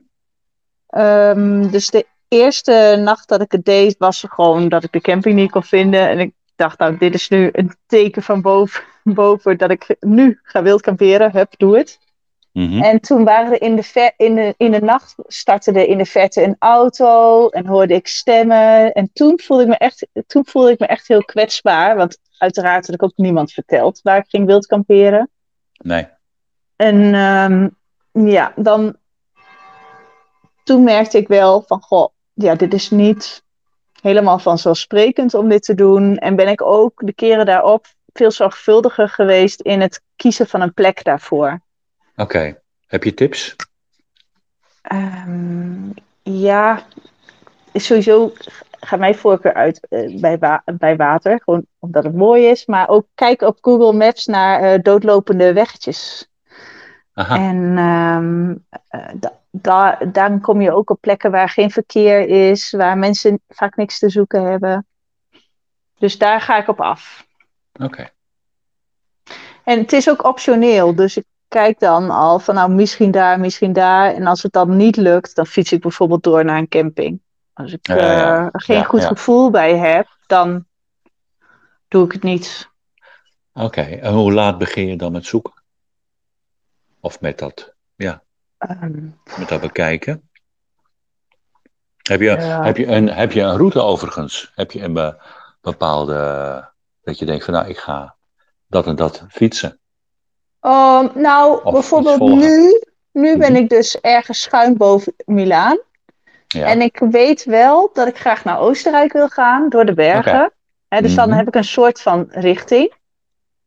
Ehm, 0.87 1.69
dus 1.69 1.89
de 1.89 2.05
eerste 2.27 3.01
nacht 3.03 3.27
dat 3.27 3.41
ik 3.41 3.51
het 3.51 3.65
deed, 3.65 3.95
was 3.97 4.23
gewoon 4.29 4.69
dat 4.69 4.83
ik 4.83 4.91
de 4.91 5.01
camping 5.01 5.35
niet 5.35 5.51
kon 5.51 5.63
vinden. 5.63 6.09
En 6.09 6.19
ik 6.19 6.33
dacht, 6.55 6.79
nou, 6.79 6.97
dit 6.97 7.13
is 7.13 7.29
nu 7.29 7.49
een 7.51 7.75
teken 7.85 8.23
van 8.23 8.41
boven, 8.41 8.83
boven 9.03 9.57
dat 9.57 9.69
ik 9.71 9.95
nu 9.99 10.39
ga 10.43 10.61
wild 10.63 10.81
kamperen. 10.81 11.31
Hup, 11.31 11.53
doe 11.57 11.77
het. 11.77 11.99
Mhm. 12.51 12.81
En 12.81 12.99
toen 12.99 13.23
waren 13.23 13.51
er 13.51 13.61
in 13.61 13.75
de, 13.75 13.83
ver- 13.83 14.13
in, 14.17 14.35
de, 14.35 14.53
in 14.57 14.71
de 14.71 14.81
nacht 14.81 15.15
startte 15.27 15.71
er 15.71 15.87
in 15.87 15.97
de 15.97 16.05
verte 16.05 16.43
een 16.43 16.55
auto 16.59 17.49
en 17.49 17.65
hoorde 17.65 17.93
ik 17.93 18.07
stemmen. 18.07 18.93
En 18.93 19.09
toen 19.13 19.39
voelde 19.43 19.63
ik 19.63 19.69
me 19.69 19.77
echt, 19.77 20.07
toen 20.27 20.45
voelde 20.45 20.71
ik 20.71 20.79
me 20.79 20.85
echt 20.85 21.07
heel 21.07 21.25
kwetsbaar. 21.25 21.95
Want 21.95 22.17
uiteraard 22.37 22.85
had 22.85 22.95
ik 22.95 23.03
ook 23.03 23.13
niemand 23.15 23.51
verteld 23.51 23.99
waar 24.03 24.17
ik 24.17 24.25
ging 24.27 24.45
wild 24.45 24.65
kamperen. 24.65 25.29
Nee. 25.77 26.07
En 26.75 27.13
ehm, 27.13 27.69
ja, 28.27 28.53
dan. 28.55 28.95
Toen 30.63 30.83
merkte 30.83 31.17
ik 31.17 31.27
wel 31.27 31.61
van, 31.67 31.81
goh, 31.81 32.09
ja, 32.33 32.55
dit 32.55 32.73
is 32.73 32.89
niet 32.89 33.44
helemaal 34.05 34.39
vanzelfsprekend 34.39 35.33
om 35.33 35.49
dit 35.49 35.63
te 35.63 35.73
doen. 35.73 36.17
En 36.17 36.35
ben 36.35 36.47
ik 36.47 36.61
ook 36.61 37.01
de 37.05 37.13
keren 37.13 37.45
daarop 37.45 37.85
veel 38.13 38.31
zorgvuldiger 38.31 39.09
geweest 39.09 39.61
in 39.61 39.81
het 39.81 40.01
kiezen 40.15 40.47
van 40.47 40.61
een 40.61 40.73
plek 40.73 41.03
daarvoor. 41.03 41.59
Oké. 42.15 42.59
Heb 42.87 43.03
je 43.03 43.13
tips? 43.13 43.55
Ehm, 44.81 45.89
ja, 46.23 46.83
sowieso 47.73 48.33
gaat 48.79 48.99
mijn 48.99 49.15
voorkeur 49.15 49.53
uit 49.53 49.87
eh, 49.89 50.19
bij, 50.19 50.37
wa- 50.37 50.63
bij 50.65 50.95
water, 50.95 51.41
gewoon 51.43 51.65
omdat 51.79 52.03
het 52.03 52.15
mooi 52.15 52.45
is. 52.45 52.65
Maar 52.65 52.89
ook 52.89 53.05
kijk 53.15 53.41
op 53.41 53.57
Google 53.61 53.93
Maps 53.93 54.25
naar 54.25 54.61
eh, 54.61 54.81
doodlopende 54.81 55.53
weggetjes. 55.53 56.29
Aha. 57.13 57.35
En 57.35 57.77
ehm, 57.77 58.55
eh, 58.87 59.13
da- 59.61 59.95
da- 59.95 60.05
dan 60.05 60.41
kom 60.41 60.61
je 60.61 60.71
ook 60.71 60.89
op 60.89 61.01
plekken 61.01 61.31
waar 61.31 61.49
geen 61.49 61.71
verkeer 61.71 62.49
is, 62.49 62.71
waar 62.71 62.97
mensen 62.97 63.41
vaak 63.47 63.75
niks 63.75 63.99
te 63.99 64.09
zoeken 64.09 64.43
hebben. 64.43 64.87
Dus 65.97 66.17
daar 66.17 66.41
ga 66.41 66.57
ik 66.57 66.67
op 66.67 66.81
af. 66.81 67.25
Oké. 67.81 68.09
En 69.63 69.79
het 69.79 69.93
is 69.93 70.09
ook 70.09 70.23
optioneel, 70.23 70.95
dus 70.95 71.17
ik 71.17 71.25
kijk 71.47 71.79
dan 71.79 72.09
al 72.09 72.39
van 72.39 72.55
nou 72.55 72.71
misschien 72.71 73.11
daar, 73.11 73.39
misschien 73.39 73.73
daar. 73.73 74.13
En 74.13 74.27
als 74.27 74.43
het 74.43 74.51
dan 74.51 74.75
niet 74.75 74.95
lukt, 74.95 75.35
dan 75.35 75.45
fiets 75.45 75.71
ik 75.71 75.81
bijvoorbeeld 75.81 76.23
door 76.23 76.45
naar 76.45 76.57
een 76.57 76.67
camping. 76.67 77.21
Als 77.53 77.71
ik 77.71 77.87
Ja, 77.87 77.95
ja, 77.95 78.11
ja. 78.11 78.37
eh, 78.37 78.43
er 78.51 78.61
geen 78.61 78.85
goed 78.85 79.05
gevoel 79.05 79.49
bij 79.49 79.77
heb, 79.77 80.07
dan 80.27 80.65
doe 81.87 82.05
ik 82.05 82.11
het 82.11 82.23
niet. 82.23 82.69
Oké. 83.53 83.81
En 83.81 84.13
hoe 84.13 84.33
laat 84.33 84.57
begin 84.57 84.87
je 84.87 84.95
dan 84.97 85.11
met 85.11 85.25
zoeken? 85.25 85.53
Of 86.99 87.21
met 87.21 87.39
dat, 87.39 87.73
ja, 87.95 88.23
Ehm, 88.67 89.05
met 89.39 89.49
dat 89.49 89.61
bekijken? 89.61 90.29
Heb 91.97 92.19
je, 92.19 92.25
Ja. 92.25 92.63
heb, 92.63 92.77
je 92.77 92.85
een, 92.87 93.09
heb 93.09 93.31
je 93.31 93.41
een 93.41 93.57
route 93.57 93.81
overigens? 93.81 94.51
Heb 94.55 94.71
je 94.71 94.81
een 94.83 94.93
be- 94.93 95.17
bepaalde, 95.61 96.69
dat 97.03 97.19
je 97.19 97.25
denkt 97.25 97.43
van 97.45 97.53
nou, 97.53 97.67
ik 97.67 97.77
ga 97.77 98.15
dat 98.67 98.87
en 98.87 98.95
dat 98.95 99.23
fietsen? 99.29 99.79
Ehm, 100.59 101.07
nou, 101.19 101.71
bijvoorbeeld 101.71 102.19
nu, 102.19 102.81
nu 103.11 103.37
ben 103.37 103.51
Mhm. 103.51 103.61
ik 103.61 103.69
dus 103.69 103.99
ergens 104.01 104.41
schuin 104.41 104.77
boven 104.77 105.13
Milaan. 105.25 105.79
Ja. 106.47 106.65
En 106.65 106.81
ik 106.81 106.99
weet 106.99 107.43
wel 107.43 107.89
dat 107.93 108.07
ik 108.07 108.17
graag 108.17 108.43
naar 108.43 108.59
Oostenrijk 108.59 109.13
wil 109.13 109.27
gaan, 109.27 109.69
door 109.69 109.85
de 109.85 109.93
bergen. 109.93 110.51
Dus 111.01 111.15
dan 111.15 111.27
Mhm. 111.29 111.37
heb 111.37 111.47
ik 111.47 111.55
een 111.55 111.63
soort 111.63 112.01
van 112.01 112.25
richting. 112.29 112.93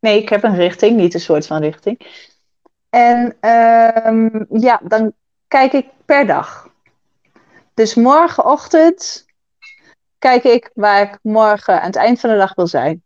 Nee, 0.01 0.23
ik 0.23 0.29
heb 0.29 0.43
een 0.43 0.57
richting, 0.57 0.97
niet 0.97 1.15
een 1.15 1.21
soort 1.21 1.47
van 1.47 1.61
richting. 1.63 2.27
En 2.91 3.37
ehm, 3.41 4.29
ja, 4.51 4.81
dan 4.83 5.13
kijk 5.49 5.73
ik 5.73 5.87
per 6.05 6.27
dag. 6.27 6.69
Dus 7.75 7.95
morgenochtend 7.95 9.27
kijk 10.19 10.45
ik 10.45 10.71
waar 10.75 11.03
ik 11.03 11.19
morgen 11.23 11.81
aan 11.81 11.87
het 11.87 11.97
eind 11.97 12.21
van 12.21 12.31
de 12.31 12.37
dag 12.37 12.55
wil 12.55 12.67
zijn. 12.67 13.03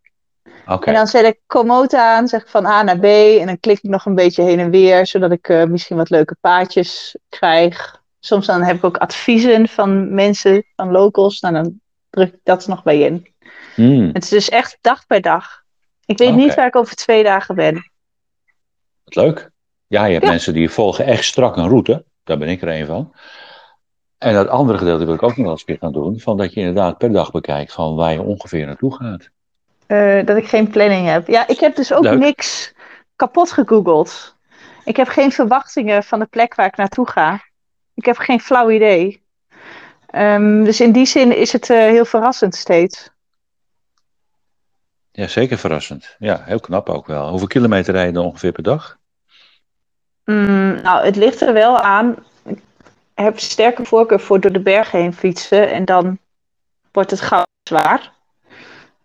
Oké. 0.67 0.87
En 0.87 0.95
dan 0.95 1.07
zet 1.07 1.25
ik 1.25 1.41
Komoot 1.47 1.95
aan, 1.95 2.29
zeg 2.29 2.43
ik 2.43 2.49
van 2.49 2.67
A 2.67 2.83
naar 2.83 2.99
B. 2.99 3.05
En 3.05 3.47
dan 3.47 3.61
klik 3.61 3.79
ik 3.83 3.91
nog 3.91 4.07
een 4.07 4.15
beetje 4.15 4.43
heen 4.43 4.59
en 4.59 4.71
weer, 4.71 5.07
zodat 5.07 5.33
ik 5.33 5.49
eh, 5.49 5.65
misschien 5.65 5.97
wat 5.97 6.11
leuke 6.11 6.37
paadjes 6.41 7.17
krijg. 7.29 8.03
Soms 8.21 8.47
dan 8.47 8.63
heb 8.63 8.77
ik 8.77 8.85
ook 8.85 8.97
adviezen 8.97 9.69
van 9.69 10.15
mensen, 10.15 10.65
van 10.77 10.91
locals. 10.91 11.41
Nou, 11.41 11.55
dan 11.55 11.81
druk 12.11 12.33
ik 12.35 12.41
dat 12.43 12.63
er 12.63 12.69
nog 12.71 12.83
bij 12.83 13.01
in. 13.01 13.35
Hmm, 13.75 14.11
Het 14.13 14.23
is 14.23 14.29
dus 14.29 14.49
echt 14.49 14.79
dag 14.81 15.07
per 15.07 15.21
dag. 15.21 15.63
Ik 16.05 16.19
weet 16.19 16.35
niet 16.35 16.55
waar 16.55 16.67
ik 16.67 16.77
over 16.77 16.95
twee 16.95 17.23
dagen 17.23 17.55
ben. 17.55 17.91
wat 19.05 19.15
leuk. 19.15 19.51
Ja, 19.93 20.05
je 20.05 20.13
hebt 20.13 20.25
Ja. 20.25 20.31
mensen 20.31 20.53
die 20.55 20.71
volgen 20.71 21.05
echt 21.05 21.25
strak 21.25 21.57
een 21.57 21.69
route. 21.69 22.05
Daar 22.25 22.39
ben 22.39 22.49
ik 22.49 22.63
er 22.63 22.69
een 22.69 22.87
van. 22.87 23.13
En 24.19 24.35
dat 24.35 24.49
andere 24.49 24.79
gedeelte 24.79 25.05
wil 25.05 25.15
ik 25.15 25.23
ook 25.23 25.29
nog 25.37 25.45
wel 25.45 25.51
eens 25.51 25.65
weer 25.65 25.77
gaan 25.81 25.93
doen. 25.93 26.21
Van 26.21 26.37
dat 26.37 26.53
je 26.53 26.61
inderdaad 26.61 26.99
per 26.99 27.13
dag 27.13 27.31
bekijkt 27.31 27.73
van 27.73 27.95
waar 27.95 28.13
je 28.13 28.23
ongeveer 28.23 28.67
naartoe 28.67 28.95
gaat. 28.95 29.29
Eh, 29.87 30.27
dat 30.27 30.37
ik 30.37 30.49
geen 30.49 30.69
planning 30.71 31.07
heb. 31.09 31.27
Ja, 31.29 31.49
ik 31.49 31.61
heb 31.61 31.77
dus 31.77 31.93
ook 31.93 32.03
Leuk. 32.03 32.19
niks 32.19 32.73
kapot 33.17 33.53
gegoogeld. 33.53 34.37
Ik 34.85 34.97
heb 34.97 35.09
geen 35.09 35.33
verwachtingen 35.33 36.03
van 36.03 36.19
de 36.19 36.27
plek 36.27 36.55
waar 36.55 36.67
ik 36.67 36.77
naartoe 36.77 37.09
ga. 37.11 37.41
Ik 37.95 38.05
heb 38.05 38.17
geen 38.17 38.41
flauw 38.41 38.71
idee. 38.71 39.23
Ehm, 40.07 40.65
dus 40.65 40.81
in 40.81 40.93
die 40.93 41.07
zin 41.07 41.37
is 41.37 41.53
het 41.53 41.71
eh, 41.71 41.79
heel 41.79 42.05
verrassend 42.05 42.55
steeds. 42.55 43.11
Ja, 45.11 45.27
zeker 45.27 45.59
verrassend. 45.59 46.17
Ja, 46.19 46.43
heel 46.45 46.61
knap 46.61 46.89
ook 46.89 47.07
wel. 47.07 47.29
Hoeveel 47.29 47.47
kilometer 47.49 47.95
rijden 47.95 48.23
ongeveer 48.23 48.53
per 48.53 48.63
dag? 48.63 49.01
Mm, 50.25 50.81
nou, 50.83 51.05
het 51.05 51.17
ligt 51.17 51.41
er 51.41 51.53
wel 51.53 51.81
aan. 51.81 52.17
Ik 52.45 52.63
heb 53.15 53.39
sterke 53.39 53.85
voorkeur 53.85 54.21
voor 54.21 54.41
door 54.41 54.53
de 54.53 54.61
bergen 54.61 54.99
heen 54.99 55.15
fietsen. 55.15 55.71
En 55.71 55.85
dan 55.85 56.19
wordt 56.93 57.11
het 57.11 57.21
gauw 57.21 57.45
zwaar. 57.63 58.13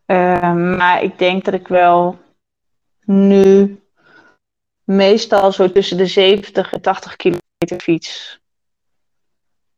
Ehm, 0.06 0.76
maar 0.76 1.04
ik 1.04 1.18
denk 1.18 1.46
dat 1.46 1.54
ik 1.54 1.68
wel 1.68 2.20
nu 3.06 3.80
meestal 4.84 5.52
zo 5.52 5.72
tussen 5.72 5.98
de 5.98 6.06
70 6.06 6.74
en 6.74 6.82
80 6.82 7.16
kilometer 7.16 7.80
fiets 7.80 8.40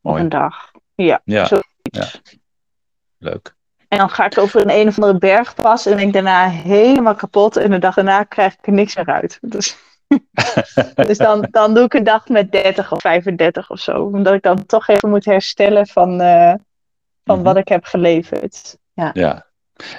op 0.01 0.11
Mooi. 0.11 0.23
een 0.23 0.29
dag. 0.29 0.71
Ja, 0.95 1.21
Ja, 1.23 1.49
leuk. 3.17 3.57
En 3.87 3.97
dan 3.97 4.09
ga 4.09 4.25
ik 4.25 4.37
over 4.37 4.61
een 4.61 4.79
een 4.79 4.87
of 4.87 4.95
andere 4.95 5.17
bergpas 5.17 5.85
en 5.85 5.95
ben 5.95 6.07
ik 6.07 6.13
daarna 6.13 6.49
helemaal 6.49 7.15
kapot. 7.15 7.57
En 7.57 7.71
de 7.71 7.79
dag 7.79 7.95
daarna 7.95 8.23
krijg 8.23 8.53
ik 8.53 8.67
er 8.67 8.73
niks 8.73 8.95
meer 8.95 9.05
uit. 9.05 9.37
Dus, 9.41 9.77
dus 11.07 11.17
dan, 11.17 11.47
dan 11.51 11.73
doe 11.73 11.83
ik 11.83 11.93
een 11.93 12.03
dag 12.03 12.27
met 12.27 12.51
30 12.51 12.91
of 12.91 13.01
35 13.01 13.69
of 13.69 13.79
zo. 13.79 14.03
Omdat 14.03 14.33
ik 14.33 14.41
dan 14.41 14.65
toch 14.65 14.87
even 14.87 15.09
moet 15.09 15.25
herstellen 15.25 15.87
van, 15.87 16.21
eh, 16.21 16.53
van 17.23 17.35
Mhm. 17.35 17.43
wat 17.43 17.57
ik 17.57 17.67
heb 17.67 17.85
geleverd. 17.85 18.77
Ja. 18.93 19.45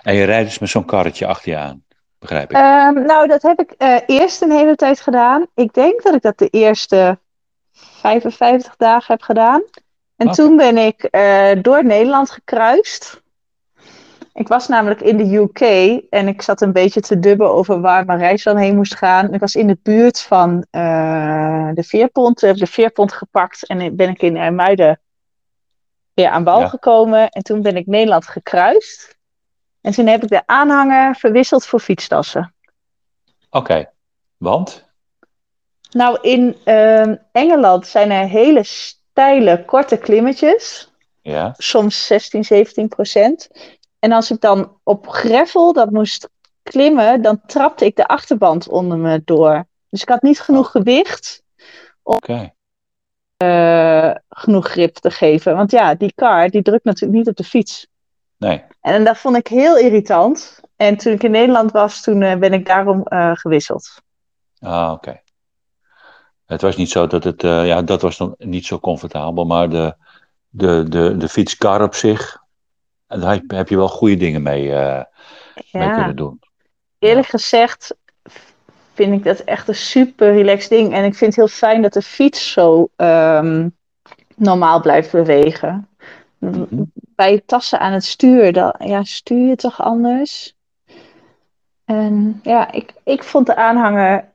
En 0.02 0.14
je 0.14 0.24
rijdt 0.24 0.48
dus 0.48 0.58
met 0.58 0.68
zo'n 0.68 0.84
karretje 0.84 1.26
achter 1.26 1.52
je 1.52 1.58
aan, 1.58 1.84
begrijp 2.18 2.50
ik. 2.50 2.56
Ehm, 2.56 3.02
nou, 3.02 3.26
dat 3.26 3.42
heb 3.42 3.60
ik 3.60 3.70
eh, 3.70 3.96
eerst 4.06 4.42
een 4.42 4.50
hele 4.50 4.74
tijd 4.74 5.00
gedaan. 5.00 5.46
Ik 5.54 5.72
denk 5.72 6.02
dat 6.02 6.14
ik 6.14 6.22
dat 6.22 6.38
de 6.38 6.48
eerste 6.48 7.18
55 7.72 8.76
dagen 8.76 9.14
heb 9.14 9.22
gedaan. 9.22 9.62
En 10.16 10.30
toen 10.30 10.56
ben 10.56 10.78
ik 10.78 11.02
eh, 11.02 11.50
door 11.62 11.84
Nederland 11.84 12.30
gekruist. 12.30 13.22
Ik 14.32 14.48
was 14.48 14.68
namelijk 14.68 15.00
in 15.00 15.16
de 15.16 15.36
UK 15.36 15.60
en 16.10 16.28
ik 16.28 16.42
zat 16.42 16.60
een 16.60 16.72
beetje 16.72 17.00
te 17.00 17.18
dubben 17.18 17.52
over 17.52 17.80
waar 17.80 18.04
mijn 18.04 18.18
reis 18.18 18.42
dan 18.42 18.56
heen 18.56 18.76
moest 18.76 18.94
gaan. 18.94 19.32
Ik 19.34 19.40
was 19.40 19.54
in 19.54 19.66
de 19.66 19.78
buurt 19.82 20.20
van 20.20 20.66
eh, 20.70 21.68
de 21.74 21.82
Veerpont. 21.82 22.40
Heb 22.40 22.54
ik 22.54 22.60
de 22.60 22.66
Veerpont 22.66 23.12
gepakt 23.12 23.66
en 23.66 23.96
ben 23.96 24.08
ik 24.08 24.22
in 24.22 24.36
IJmuiden 24.36 25.00
weer 26.14 26.28
aan 26.28 26.44
wal 26.44 26.60
Ja. 26.60 26.68
gekomen. 26.68 27.28
En 27.28 27.42
toen 27.42 27.62
ben 27.62 27.76
ik 27.76 27.86
Nederland 27.86 28.26
gekruist. 28.26 29.18
En 29.80 29.92
toen 29.92 30.06
heb 30.06 30.22
ik 30.22 30.28
de 30.28 30.42
aanhanger 30.46 31.16
verwisseld 31.16 31.66
voor 31.66 31.80
fietstassen. 31.80 32.54
Oké, 33.50 33.90
want? 34.36 34.88
Nou, 35.90 36.18
in 36.20 36.56
ehm, 36.64 37.16
Engeland 37.32 37.86
zijn 37.86 38.10
er 38.10 38.28
hele 38.28 38.62
steile, 38.62 39.64
korte 39.64 39.96
klimmetjes. 39.96 40.92
Ja, 41.22 41.54
Soms 41.56 42.06
16, 42.06 42.44
17 42.44 42.88
procent. 42.88 43.50
En 44.00 44.12
als 44.12 44.30
ik 44.30 44.40
dan 44.40 44.76
op 44.82 45.08
greffel 45.08 45.72
dat 45.72 45.90
moest 45.90 46.28
klimmen, 46.62 47.22
dan 47.22 47.40
trapte 47.46 47.84
ik 47.84 47.96
de 47.96 48.06
achterband 48.06 48.68
onder 48.68 48.98
me 48.98 49.22
door. 49.24 49.66
Dus 49.88 50.02
ik 50.02 50.08
had 50.08 50.22
niet 50.22 50.40
genoeg 50.40 50.70
gewicht 50.70 51.42
oké. 52.02 52.52
eh, 53.36 54.14
genoeg 54.28 54.68
grip 54.68 54.94
te 54.96 55.10
geven. 55.10 55.56
Want 55.56 55.70
ja, 55.70 55.94
die 55.94 56.12
kar 56.14 56.48
die 56.48 56.62
drukt 56.62 56.84
natuurlijk 56.84 57.18
niet 57.18 57.28
op 57.28 57.36
de 57.36 57.44
fiets. 57.44 57.86
Nee. 58.36 58.64
En 58.80 59.04
dat 59.04 59.18
vond 59.18 59.36
ik 59.36 59.46
heel 59.46 59.78
irritant. 59.78 60.60
En 60.76 60.96
toen 60.96 61.12
ik 61.12 61.22
in 61.22 61.30
Nederland 61.30 61.70
was, 61.72 62.02
toen 62.02 62.22
eh, 62.22 62.36
ben 62.38 62.52
ik 62.52 62.66
daarom 62.66 63.02
eh, 63.02 63.30
gewisseld. 63.34 64.02
Ah, 64.58 64.92
oké. 64.92 65.20
Het 66.46 66.60
was 66.62 66.76
niet 66.76 66.90
zo 66.90 67.06
dat 67.06 67.24
het, 67.24 67.42
ja, 67.42 67.82
dat 67.82 68.02
was 68.02 68.16
dan 68.16 68.34
niet 68.38 68.66
zo 68.66 68.78
comfortabel, 68.80 69.44
maar 69.44 69.70
de, 69.70 69.94
de, 70.48 70.84
de, 70.88 71.16
de 71.16 71.28
fietskar 71.28 71.82
op 71.82 71.94
zich, 71.94 72.42
daar 73.18 73.40
heb- 73.46 73.68
je 73.68 73.76
wel 73.76 73.88
goede 73.88 74.16
dingen 74.16 74.42
mee, 74.42 74.72
eh, 74.72 75.02
mee 75.72 75.90
kunnen 75.90 76.16
doen. 76.16 76.40
eerlijk 76.98 77.26
gezegd 77.26 77.94
vind 78.94 79.12
ik 79.12 79.24
dat 79.24 79.38
echt 79.38 79.68
een 79.68 79.74
super 79.74 80.32
relaxed 80.32 80.70
ding. 80.70 80.92
En 80.92 81.04
ik 81.04 81.14
vind 81.14 81.36
het 81.36 81.36
heel 81.36 81.56
fijn 81.68 81.82
dat 81.82 81.92
de 81.92 82.02
fiets 82.02 82.52
zo 82.52 82.88
ehm, 82.96 83.68
normaal 84.36 84.80
blijft 84.80 85.12
bewegen. 85.12 85.88
Mhm. 86.38 86.82
Bij 86.94 87.42
tassen 87.46 87.80
aan 87.80 87.92
het 87.92 88.04
stuur, 88.04 88.52
dan, 88.52 88.74
ja, 88.78 89.04
stuur 89.04 89.48
je 89.48 89.56
toch 89.56 89.82
anders? 89.82 90.54
En 91.84 92.40
ja, 92.42 92.72
ik, 92.72 92.92
ik 93.04 93.24
vond 93.24 93.46
de 93.46 93.56
aanhanger 93.56 94.32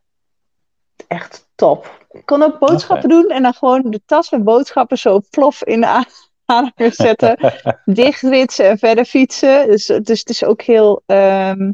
echt 1.07 1.47
top. 1.55 2.05
Ik 2.11 2.25
kon 2.25 2.43
ook 2.43 2.59
boodschappen 2.59 3.09
doen 3.09 3.29
en 3.29 3.43
dan 3.43 3.53
gewoon 3.53 3.81
de 3.89 4.01
tas 4.05 4.29
met 4.31 4.43
boodschappen 4.43 4.97
zo 4.97 5.21
plof 5.29 5.63
in 5.63 5.81
de 5.81 5.87
aan- 5.87 6.05
aanhanger 6.45 6.93
zetten. 6.93 7.37
dichtritsen 7.85 8.69
en 8.69 8.77
verder 8.77 9.05
fietsen. 9.05 9.67
Dus, 9.67 9.85
dus 9.85 10.19
het 10.19 10.29
is 10.29 10.43
ook 10.43 10.61
heel 10.61 11.01
ehm, 11.05 11.71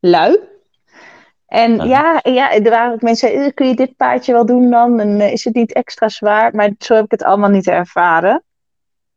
lui. 0.00 0.38
En 1.46 1.86
ja, 1.88 2.20
ja, 2.22 2.52
er 2.52 2.70
waren 2.70 2.92
ook 2.92 3.02
mensen 3.02 3.28
die 3.28 3.36
zeiden, 3.36 3.44
"Eh, 3.46 3.54
kun 3.54 3.68
je 3.68 3.74
dit 3.74 3.96
paardje 3.96 4.32
wel 4.32 4.46
doen 4.46 4.70
dan? 4.70 5.00
En 5.00 5.20
eh, 5.20 5.32
is 5.32 5.44
het 5.44 5.54
niet 5.54 5.72
extra 5.72 6.08
zwaar? 6.08 6.54
Maar 6.54 6.70
zo 6.78 6.94
heb 6.94 7.04
ik 7.04 7.10
het 7.10 7.22
allemaal 7.22 7.50
niet 7.50 7.66
ervaren. 7.66 8.42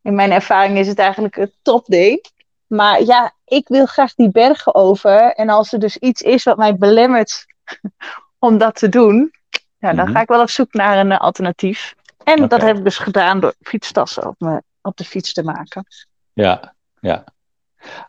In 0.01 0.15
mijn 0.15 0.31
ervaring 0.31 0.77
is 0.77 0.87
het 0.87 0.99
eigenlijk 0.99 1.37
een 1.37 1.51
topding. 1.61 2.25
Maar 2.67 3.03
ja, 3.03 3.33
ik 3.45 3.67
wil 3.67 3.85
graag 3.85 4.13
die 4.15 4.31
bergen 4.31 4.75
over. 4.75 5.33
En 5.33 5.49
als 5.49 5.73
er 5.73 5.79
dus 5.79 5.97
iets 5.97 6.21
is 6.21 6.43
wat 6.43 6.57
mij 6.57 6.75
belemmert 6.75 7.45
om 8.39 8.57
dat 8.57 8.75
te 8.75 8.89
doen, 8.89 9.31
ja, 9.77 9.93
dan 9.93 10.05
Mhm. 10.05 10.13
ga 10.13 10.21
ik 10.21 10.27
wel 10.27 10.41
op 10.41 10.49
zoek 10.49 10.73
naar 10.73 10.97
een 10.97 11.11
eh, 11.11 11.19
alternatief. 11.19 11.93
En 12.23 12.47
dat 12.47 12.61
heb 12.61 12.77
ik 12.77 12.83
dus 12.83 12.97
gedaan 12.97 13.39
door 13.39 13.53
fietstassen 13.61 14.27
op, 14.27 14.35
me, 14.37 14.61
op 14.81 14.97
de 14.97 15.03
fiets 15.03 15.33
te 15.33 15.43
maken. 15.43 15.85
Ja, 16.33 16.75
ja. 16.99 17.23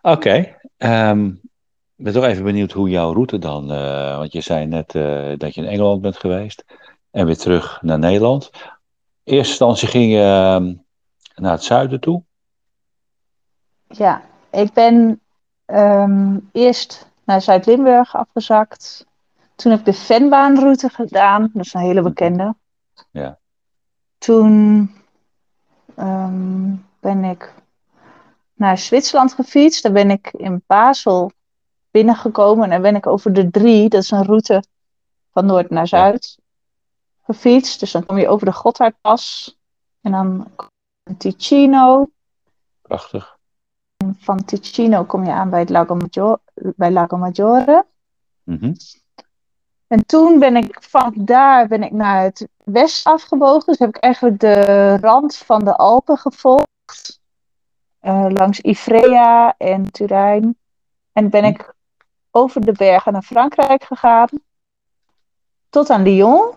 Oké. 0.03 0.57
ehm, 0.77 1.27
ik 1.97 2.05
ben 2.05 2.13
toch 2.13 2.25
even 2.25 2.45
benieuwd 2.45 2.73
hoe 2.73 2.89
jouw 2.89 3.13
route 3.13 3.39
dan, 3.39 3.73
eh, 3.73 4.17
want 4.17 4.33
je 4.33 4.41
zei 4.41 4.67
net 4.67 4.95
eh, 4.95 5.33
dat 5.37 5.55
je 5.55 5.61
in 5.61 5.69
Engeland 5.69 6.01
bent 6.01 6.17
geweest 6.17 6.65
en 7.11 7.27
weer 7.27 7.37
terug 7.37 7.83
naar 7.83 7.99
Nederland. 7.99 8.51
In 9.25 9.35
eerste 9.35 9.51
instantie 9.51 9.89
ging 9.89 10.13
je 10.13 10.21
ehm, 10.21 10.75
naar 11.35 11.53
het 11.53 11.65
zuiden 11.65 12.01
toe. 12.01 12.23
Ja, 13.87 14.23
ik 14.51 14.73
ben 14.73 15.21
ehm, 15.65 16.39
eerst 16.53 17.11
naar 17.25 17.43
Zuid-Limburg 17.43 18.17
afgezakt. 18.17 19.07
Toen 19.55 19.71
heb 19.71 19.81
ik 19.81 19.87
de 19.87 19.93
Venbaanroute 19.93 20.89
gedaan. 20.89 21.51
Dat 21.53 21.65
is 21.65 21.75
een 21.75 21.81
hele 21.81 22.03
bekende. 22.03 22.55
Ja. 23.11 23.39
Toen 24.19 24.91
ehm, 25.95 26.75
ben 27.01 27.25
ik 27.25 27.55
naar 28.55 28.79
Zwitserland 28.79 29.33
gefietst. 29.33 29.83
Daar 29.83 29.93
ben 29.93 30.11
ik 30.11 30.31
in 30.33 30.63
Basel 30.67 31.33
binnengekomen. 31.91 32.65
En 32.65 32.71
dan 32.71 32.83
ben 32.83 32.97
ik 32.97 33.07
over 33.07 33.33
de 33.33 33.51
drie, 33.51 33.89
dat 33.89 34.03
is 34.03 34.11
een 34.11 34.25
route 34.25 34.65
van 35.31 35.47
noord 35.47 35.71
naar 35.71 35.87
zuid, 35.87 36.39
gefietst. 37.23 37.81
Dus 37.81 37.93
dan 37.93 38.07
kom 38.07 38.19
je 38.19 38.29
over 38.29 38.47
de 38.47 38.53
Gotthardpas. 38.53 39.57
En 40.01 40.13
dan 40.13 40.51
in 41.03 41.17
Ticino. 41.17 42.11
Prachtig. 42.83 43.39
Van 44.19 44.45
Ticino 44.45 45.05
kom 45.05 45.25
je 45.25 45.33
aan 45.33 45.51
bij, 45.51 45.61
het 45.61 45.71
Lago, 45.71 45.95
Maggiore, 45.95 46.41
bij 46.55 46.91
Lago 46.91 47.17
Maggiore. 47.17 47.87
Mhm. 48.43 48.75
En 49.93 50.07
toen 50.07 50.39
ben 50.39 50.57
ik 50.57 50.77
van 50.81 51.13
daar 51.17 51.69
ben 51.69 51.83
ik 51.83 51.93
naar 51.93 52.23
het 52.23 52.49
westen 52.65 53.13
afgebogen. 53.13 53.67
Dus 53.67 53.79
heb 53.79 53.89
ik 53.89 53.97
eigenlijk 53.97 54.41
de 54.41 54.97
rand 54.97 55.37
van 55.37 55.65
de 55.65 55.77
Alpen 55.77 56.17
gevolgd. 56.17 57.21
Eh, 57.99 58.27
langs 58.29 58.61
Ivrea 58.61 59.55
en 59.59 59.91
Turijn. 59.91 60.57
En 61.13 61.31
ben 61.31 61.45
ik 61.45 61.75
over 62.31 62.65
de 62.65 62.73
bergen 62.73 63.13
naar 63.13 63.23
Frankrijk 63.23 63.85
gegaan. 63.85 64.29
Tot 65.71 65.91
aan 65.91 66.03
Lyon. 66.03 66.55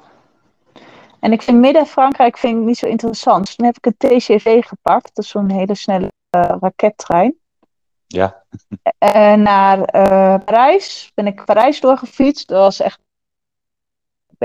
En 1.20 1.32
ik 1.32 1.42
vind 1.42 1.60
midden-Frankrijk 1.60 2.38
vind 2.38 2.58
ik 2.60 2.66
niet 2.66 2.78
zo 2.78 2.88
interessant. 2.88 3.46
Dus 3.46 3.56
toen 3.56 3.66
heb 3.66 3.78
ik 3.78 3.86
een 3.86 3.98
TGV 3.98 4.66
gepakt. 4.66 5.16
Dat 5.16 5.24
is 5.24 5.32
zo'n 5.32 5.52
hele 5.52 5.76
snelle 5.76 6.12
eh, 6.30 6.56
rakettrein. 6.60 7.36
Ja. 8.08 8.44
En 8.98 9.42
naar 9.42 9.84
eh, 9.84 10.46
Parijs. 10.46 11.12
Ben 11.14 11.28
ik 11.28 11.46
Parijs 11.46 11.80
doorgefietst. 11.80 12.48
Dat 12.48 12.60
was 12.60 12.80
echt. 12.80 13.04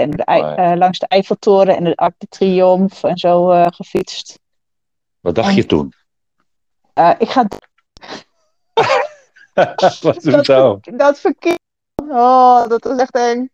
De, 0.09 0.25
Oh, 0.25 0.53
eh, 0.71 0.77
langs 0.77 0.99
de 0.99 1.07
Eiffeltoren 1.07 1.77
en 1.77 1.85
de 1.85 1.97
Arc 1.97 2.15
de 2.19 2.27
Triomphe 2.29 3.09
en 3.09 3.17
zo 3.19 3.51
eh, 3.51 3.67
gefietst. 3.71 4.39
Wat 5.21 5.35
dacht 5.35 5.49
En- 5.49 5.55
je 5.55 5.67
toen? 5.67 5.93
Eh, 6.95 7.11
ik 7.19 7.29
ga 7.31 7.47
Wat 10.01 10.47
nou? 10.47 10.81
dat 10.97 11.19
verkeer. 11.19 11.59
Oh, 12.09 12.67
dat 12.69 12.85
was 12.85 12.99
echt 12.99 13.15
eng. 13.15 13.51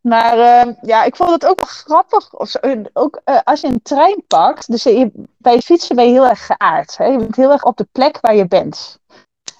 Maar 0.00 0.38
eh, 0.38 0.74
ja, 0.82 1.04
ik 1.04 1.16
vond 1.16 1.30
het 1.30 1.46
ook 1.46 1.56
wel 1.60 1.68
grappig. 1.68 2.34
Of 2.34 2.48
zo. 2.48 2.58
Ook 2.92 3.20
als 3.44 3.60
je 3.60 3.66
een 3.66 3.82
trein 3.82 4.24
pakt. 4.26 4.70
Dus 4.70 4.82
je, 4.82 5.10
bij 5.38 5.54
het 5.54 5.64
fietsen 5.64 5.96
ben 5.96 6.04
je 6.06 6.12
heel 6.12 6.28
erg 6.28 6.46
geaard. 6.46 6.96
Hè? 6.96 7.04
Je 7.04 7.18
bent 7.18 7.36
heel 7.36 7.50
erg 7.50 7.64
op 7.64 7.76
de 7.76 7.86
plek 7.92 8.20
waar 8.20 8.34
je 8.34 8.48
bent. 8.48 8.98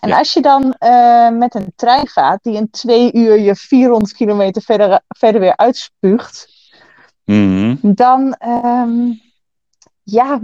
En 0.02 0.08
Ja. 0.08 0.18
als 0.18 0.32
je 0.32 0.40
dan 0.40 0.74
eh, 0.78 1.28
met 1.30 1.54
een 1.54 1.72
trein 1.76 2.08
gaat, 2.08 2.42
die 2.42 2.54
in 2.54 2.70
twee 2.70 3.12
uur 3.12 3.38
je 3.38 3.54
400 3.56 4.12
kilometer 4.12 4.62
verder, 4.62 5.00
verder 5.08 5.40
weer 5.40 5.56
uitspuugt. 5.56 6.48
Mhm. 7.24 7.76
dan 7.80 8.34
ehm, 8.34 9.12
ja, 10.02 10.40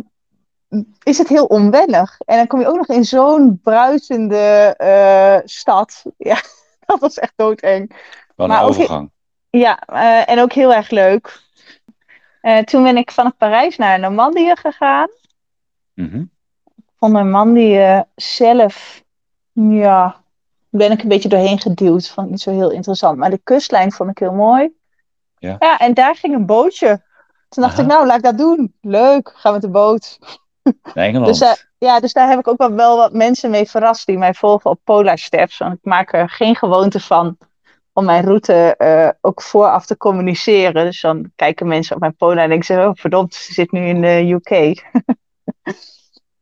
is 1.02 1.18
het 1.18 1.28
heel 1.28 1.44
onwennig. 1.44 2.18
En 2.24 2.36
dan 2.36 2.46
kom 2.46 2.60
je 2.60 2.66
ook 2.66 2.76
nog 2.76 2.88
in 2.88 3.04
zo'n 3.04 3.60
bruisende 3.62 4.74
eh, 4.76 5.38
stad. 5.44 6.02
Ja, 6.16 6.40
dat 6.86 7.00
was 7.00 7.18
echt 7.18 7.32
doodeng. 7.36 7.96
Wat 8.36 8.48
Maar 8.48 8.62
een 8.62 8.68
overgang. 8.68 9.10
Ja, 9.50 9.78
eh, 9.78 10.28
en 10.30 10.40
ook 10.40 10.52
heel 10.52 10.74
erg 10.74 10.90
leuk. 10.90 11.40
Toen 12.64 12.82
ben 12.82 12.96
ik 12.96 13.10
vanaf 13.10 13.36
Parijs 13.36 13.76
naar 13.76 13.98
Normandië 14.00 14.56
gegaan. 14.56 15.08
Mhm. 15.94 16.24
Van 16.98 17.12
Normandië 17.12 18.04
zelf, 18.14 19.02
ja, 19.60 20.22
ben 20.68 20.90
ik 20.90 21.02
een 21.02 21.08
beetje 21.08 21.28
doorheen 21.28 21.60
geduwd. 21.60 22.08
Vond 22.08 22.26
ik 22.26 22.32
niet 22.32 22.42
zo 22.42 22.50
heel 22.50 22.70
interessant. 22.70 23.18
Maar 23.18 23.30
de 23.30 23.40
kustlijn 23.44 23.92
vond 23.92 24.10
ik 24.10 24.18
heel 24.18 24.32
mooi. 24.32 24.76
Ja. 25.38 25.56
ja 25.58 25.78
en 25.78 25.94
daar 25.94 26.16
ging 26.16 26.34
een 26.34 26.46
bootje. 26.46 27.02
Toen 27.48 27.62
dacht 27.62 27.74
Aha. 27.74 27.82
ik, 27.82 27.88
nou, 27.88 28.06
laat 28.06 28.16
ik 28.16 28.22
dat 28.22 28.38
doen. 28.38 28.74
Leuk, 28.80 29.32
gaan 29.34 29.52
met 29.52 29.62
de 29.62 29.68
boot. 29.68 30.18
Naar 30.94 31.06
Engeland. 31.06 31.26
Dus, 31.38 31.40
eh, 31.40 31.52
ja, 31.78 32.00
dus 32.00 32.12
daar 32.12 32.28
heb 32.28 32.38
ik 32.38 32.48
ook 32.48 32.58
wel, 32.58 32.72
wel 32.72 32.96
wat 32.96 33.12
mensen 33.12 33.50
mee 33.50 33.68
verrast 33.68 34.06
die 34.06 34.18
mij 34.18 34.34
volgen 34.34 34.70
op 34.70 34.80
Polar 34.84 35.18
Steps. 35.18 35.58
Want 35.58 35.72
ik 35.72 35.78
maak 35.82 36.12
er 36.12 36.30
geen 36.30 36.56
gewoonte 36.56 37.00
van 37.00 37.36
om 37.92 38.04
mijn 38.04 38.24
route 38.24 38.76
eh, 38.76 39.08
ook 39.20 39.42
vooraf 39.42 39.86
te 39.86 39.96
communiceren. 39.96 40.84
Dus 40.84 41.00
dan 41.00 41.32
kijken 41.36 41.66
mensen 41.66 41.94
op 41.94 42.00
mijn 42.00 42.16
Polar 42.16 42.42
en 42.42 42.48
denken 42.48 42.66
ze, 42.66 42.86
oh 42.86 42.90
verdomd, 42.94 43.34
ze 43.34 43.52
zit 43.52 43.72
nu 43.72 43.86
in 43.86 44.00
de 44.00 44.30
UK. 44.32 44.82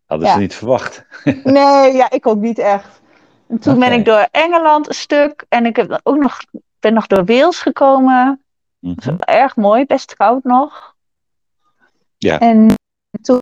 Hadden 0.06 0.28
ja. 0.28 0.34
ze 0.34 0.38
niet 0.40 0.54
verwacht. 0.54 1.06
Nee, 1.44 1.92
ja, 1.92 2.10
ik 2.10 2.26
ook 2.26 2.38
niet 2.38 2.58
echt. 2.58 3.00
En 3.48 3.58
toen 3.58 3.78
ben 3.78 3.92
ik 3.92 4.04
door 4.04 4.28
Engeland 4.30 4.88
een 4.88 4.94
stuk 4.94 5.44
en 5.48 5.66
ik 5.66 5.76
heb 5.76 6.00
ook 6.02 6.16
nog, 6.16 6.38
ben 6.80 6.94
nog 6.94 7.06
door 7.06 7.24
Wales 7.24 7.60
gekomen. 7.60 8.44
Dat 8.80 9.04
is 9.04 9.12
erg 9.18 9.56
mooi, 9.56 9.84
best 9.84 10.14
koud 10.14 10.44
nog. 10.44 10.94
Ja. 12.16 12.38
En 12.38 12.74
toen 13.22 13.40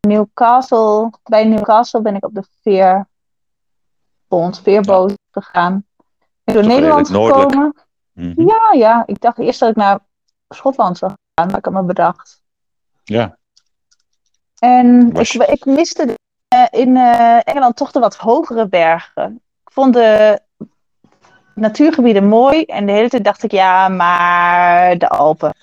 Newcastle, 0.00 1.10
bij 1.22 1.44
Newcastle 1.44 2.00
ben 2.00 2.14
ik 2.14 2.24
op 2.24 2.34
de 2.34 2.44
veerbond, 2.62 4.60
veerboot 4.60 5.14
gegaan. 5.30 5.84
Ben 6.44 6.54
door 6.54 6.66
Nederland 6.66 7.08
gekomen. 7.08 7.74
Mhm. 8.12 8.48
Ja, 8.48 8.72
ja, 8.72 9.02
ik 9.06 9.20
dacht 9.20 9.38
eerst 9.38 9.60
dat 9.60 9.70
ik 9.70 9.76
naar 9.76 9.98
Schotland 10.48 10.98
zou 10.98 11.12
gaan, 11.34 11.46
maar 11.46 11.58
ik 11.58 11.64
had 11.64 11.74
me 11.74 11.82
bedacht. 11.82 12.42
Ja. 13.04 13.38
En 14.58 15.12
Was- 15.12 15.34
ik, 15.34 15.42
ik 15.42 15.64
miste 15.64 16.14
in 16.70 16.96
eh, 16.96 17.38
Engeland 17.44 17.76
toch 17.76 17.90
de 17.90 17.98
wat 17.98 18.16
hogere 18.16 18.68
bergen. 18.68 19.40
Ik 19.64 19.72
vond 19.72 19.94
de 19.94 20.40
natuurgebieden 21.54 22.28
mooi 22.28 22.62
en 22.62 22.86
de 22.86 22.92
hele 22.92 23.08
tijd 23.08 23.24
dacht 23.24 23.42
ik, 23.42 23.50
ja, 23.50 23.88
maar 23.88 24.98
de 24.98 25.08
Alpen. 25.08 25.54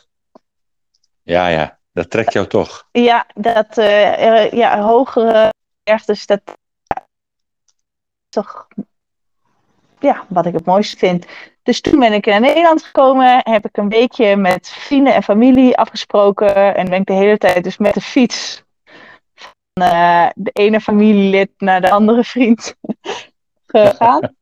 ja, 1.23 1.47
ja. 1.47 1.81
Dat 1.93 2.09
trekt 2.09 2.33
jou 2.33 2.47
toch. 2.47 2.87
Ja, 2.91 3.25
dat 3.33 3.77
eh, 3.77 4.51
ja, 4.51 4.81
hogere 4.81 5.53
bergen, 5.83 6.05
dus 6.05 6.25
dat 6.25 6.41
toch 8.29 8.67
ja, 9.99 10.25
wat 10.27 10.45
ik 10.45 10.53
het 10.53 10.65
mooiste 10.65 10.97
vind. 10.97 11.25
Dus 11.63 11.81
toen 11.81 11.99
ben 11.99 12.13
ik 12.13 12.25
naar 12.25 12.39
Nederland 12.39 12.83
gekomen, 12.83 13.41
heb 13.43 13.65
ik 13.65 13.77
een 13.77 13.89
weekje 13.89 14.35
met 14.35 14.69
vrienden 14.69 15.13
en 15.13 15.23
familie 15.23 15.77
afgesproken. 15.77 16.75
En 16.75 16.89
ben 16.89 16.99
ik 16.99 17.07
de 17.07 17.13
hele 17.13 17.37
tijd 17.37 17.63
dus 17.63 17.77
met 17.77 17.93
de 17.93 18.01
fiets 18.01 18.63
eh, 19.73 20.27
de 20.35 20.49
ene 20.51 20.81
familielid 20.81 21.49
naar 21.57 21.81
de 21.81 21.89
andere 21.89 22.23
vriend 22.23 22.75
gegaan. 23.67 24.35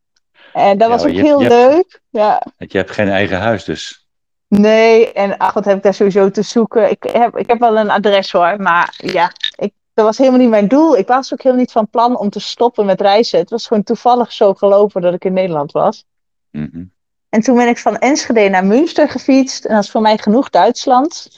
En 0.54 0.78
dat 0.78 0.88
Ja, 0.88 0.94
was 0.94 1.04
ook 1.04 1.12
je 1.12 1.22
heel 1.22 1.42
je 1.42 1.48
leuk. 1.48 2.02
Ja. 2.10 2.42
Want 2.58 2.72
je 2.72 2.78
hebt 2.78 2.92
geen 2.92 3.10
eigen 3.10 3.40
huis, 3.40 3.64
dus. 3.64 4.08
Nee, 4.48 5.12
en 5.12 5.38
ach, 5.38 5.54
wat 5.54 5.66
heb 5.66 5.78
ik 5.78 5.84
daar 5.84 5.94
sowieso 5.94 6.32
te 6.32 6.42
zoeken? 6.42 6.90
Ik 6.90 7.04
heb, 7.12 7.38
ik 7.38 7.48
heb 7.48 7.60
wel 7.60 7.78
een 7.78 7.90
adres 7.90 8.32
hoor, 8.32 8.62
maar 8.62 8.94
ja, 8.98 9.32
ik, 9.56 9.74
dat 9.94 10.06
was 10.06 10.18
helemaal 10.18 10.40
niet 10.40 10.50
mijn 10.50 10.68
doel. 10.68 10.98
Ik 10.98 11.08
was 11.08 11.34
ook 11.34 11.42
helemaal 11.42 11.64
niet 11.64 11.72
van 11.72 11.90
plan 11.90 12.18
om 12.18 12.30
te 12.30 12.40
stoppen 12.40 12.86
met 12.86 13.02
reizen. 13.02 13.40
Het 13.40 13.50
was 13.50 13.68
gewoon 13.68 13.84
toevallig 13.84 14.32
zo 14.32 14.54
gelopen 14.54 15.02
dat 15.02 15.14
ik 15.14 15.26
in 15.26 15.34
Nederland 15.34 15.72
was. 15.72 16.06
Mhm. 16.52 16.84
En 17.30 17.42
toen 17.42 17.56
ben 17.56 17.68
ik 17.68 17.78
van 17.78 17.98
Enschede 17.98 18.50
naar 18.50 18.66
Münster 18.66 19.10
gefietst. 19.10 19.66
En 19.66 19.76
dat 19.76 19.84
is 19.84 19.92
voor 19.92 20.02
mij 20.02 20.18
genoeg 20.18 20.50
Duitsland. 20.50 21.30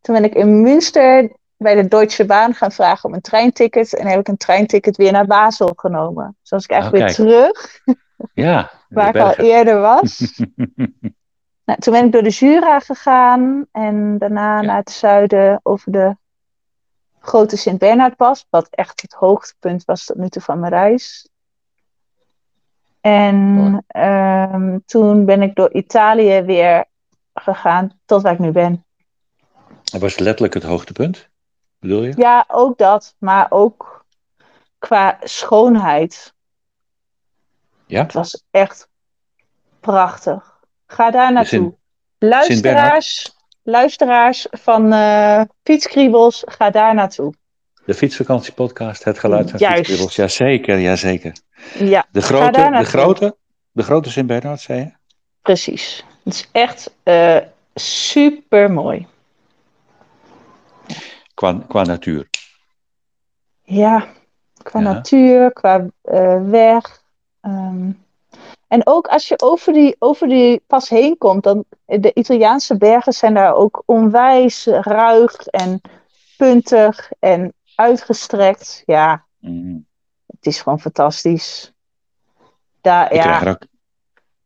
Toen 0.00 0.14
ben 0.14 0.24
ik 0.24 0.34
in 0.34 0.62
Münster 0.62 1.32
bij 1.56 1.74
de 1.74 1.88
Deutsche 1.88 2.24
Bahn 2.24 2.52
gaan 2.52 2.72
vragen 2.72 3.08
om 3.08 3.14
een 3.14 3.20
treinticket. 3.20 3.94
En 3.94 4.06
heb 4.06 4.20
ik 4.20 4.28
een 4.28 4.36
treinticket 4.36 4.96
weer 4.96 5.12
naar 5.12 5.26
Basel 5.26 5.72
genomen. 5.76 6.36
Dus 6.40 6.50
was 6.50 6.64
ik 6.64 6.70
eigenlijk 6.70 7.02
Oh, 7.02 7.16
weer 7.16 7.26
terug, 7.26 7.80
Ja, 8.34 8.70
waar 8.88 9.16
ik 9.16 9.22
al 9.22 9.34
eerder 9.34 9.80
was. 9.80 10.20
Nou, 11.64 11.78
toen 11.78 11.92
ben 11.92 12.04
ik 12.04 12.12
door 12.12 12.22
de 12.22 12.28
Jura 12.30 12.80
gegaan. 12.80 13.66
En 13.72 14.18
daarna 14.18 14.60
naar 14.60 14.76
het 14.76 14.90
zuiden 14.90 15.60
over 15.62 15.92
de 15.92 16.16
grote 17.20 17.56
Sint-Bernhardpas. 17.56 18.46
Wat 18.50 18.68
echt 18.70 19.02
het 19.02 19.12
hoogtepunt 19.12 19.84
was 19.84 20.04
tot 20.04 20.16
nu 20.16 20.28
toe 20.28 20.42
van 20.42 20.60
mijn 20.60 20.72
reis. 20.72 21.28
En 23.00 23.84
ehm, 23.86 24.78
toen 24.86 25.24
ben 25.24 25.42
ik 25.42 25.54
door 25.54 25.72
Italië 25.72 26.42
weer 26.42 26.84
gegaan 27.34 28.00
tot 28.04 28.22
waar 28.22 28.32
ik 28.32 28.38
nu 28.38 28.50
ben. 28.50 28.84
Dat 29.84 30.00
was 30.00 30.18
letterlijk 30.18 30.54
het 30.54 30.62
hoogtepunt, 30.62 31.28
bedoel 31.78 32.02
je? 32.02 32.12
Ja, 32.16 32.44
ook 32.48 32.78
dat, 32.78 33.14
maar 33.18 33.46
ook 33.50 34.04
qua 34.78 35.18
schoonheid. 35.22 36.34
Ja? 37.86 38.02
Het 38.02 38.12
was 38.12 38.42
echt 38.50 38.88
prachtig. 39.80 40.54
Ga 40.86 41.10
daar 41.10 41.32
naartoe. 41.32 41.74
Luisteraars, 42.18 43.34
luisteraars 43.62 44.46
van 44.50 44.92
eh 44.92 45.40
Fietskriebels, 45.62 46.42
ga 46.46 46.70
daar 46.70 46.94
naartoe. 46.94 47.34
De 47.84 47.94
fietsvakantiepodcast, 47.94 49.04
het 49.04 49.18
geluid 49.18 49.50
van 49.50 49.58
Juist. 49.58 49.76
fietskribbels. 49.76 50.16
Jazeker, 50.16 50.78
jazeker. 50.78 51.32
Ja, 51.78 52.06
De 52.10 52.22
grote, 52.22 52.70
de 52.78 52.84
grote, 52.84 53.36
de 53.72 53.82
grote 53.82 54.10
Sint-Bernard, 54.10 54.60
zei 54.60 54.78
je? 54.80 54.92
precies. 55.42 56.04
Het 56.24 56.34
is 56.34 56.48
echt 56.52 56.94
eh 57.02 57.36
super 57.74 58.72
mooi. 58.72 59.06
Qua, 61.36 61.52
qua 61.68 61.84
natuur. 61.84 62.28
Ja, 63.62 64.06
qua 64.62 64.80
Ja. 64.80 64.92
natuur, 64.92 65.52
qua 65.52 65.86
eh, 66.02 66.42
weg. 66.48 67.04
ehm. 67.40 67.90
en 68.68 68.86
ook 68.86 69.06
als 69.06 69.28
je 69.28 69.40
over 69.42 69.72
die, 69.72 69.96
over 69.98 70.28
die 70.28 70.62
pas 70.66 70.88
heen 70.88 71.18
komt, 71.18 71.42
dan 71.42 71.64
de 71.84 72.10
Italiaanse 72.14 72.76
bergen 72.76 73.12
zijn 73.12 73.34
daar 73.34 73.54
ook 73.54 73.82
onwijs 73.86 74.66
ruig 74.66 75.46
en 75.46 75.80
puntig 76.36 77.10
en 77.18 77.52
uitgestrekt. 77.74 78.82
Ja, 78.86 79.24
Mhm. 79.40 79.76
het 80.26 80.46
is 80.46 80.60
gewoon 80.62 80.80
fantastisch. 80.80 81.72
Daar, 82.80 83.12
Ik 83.12 83.22
ja, 83.22 83.58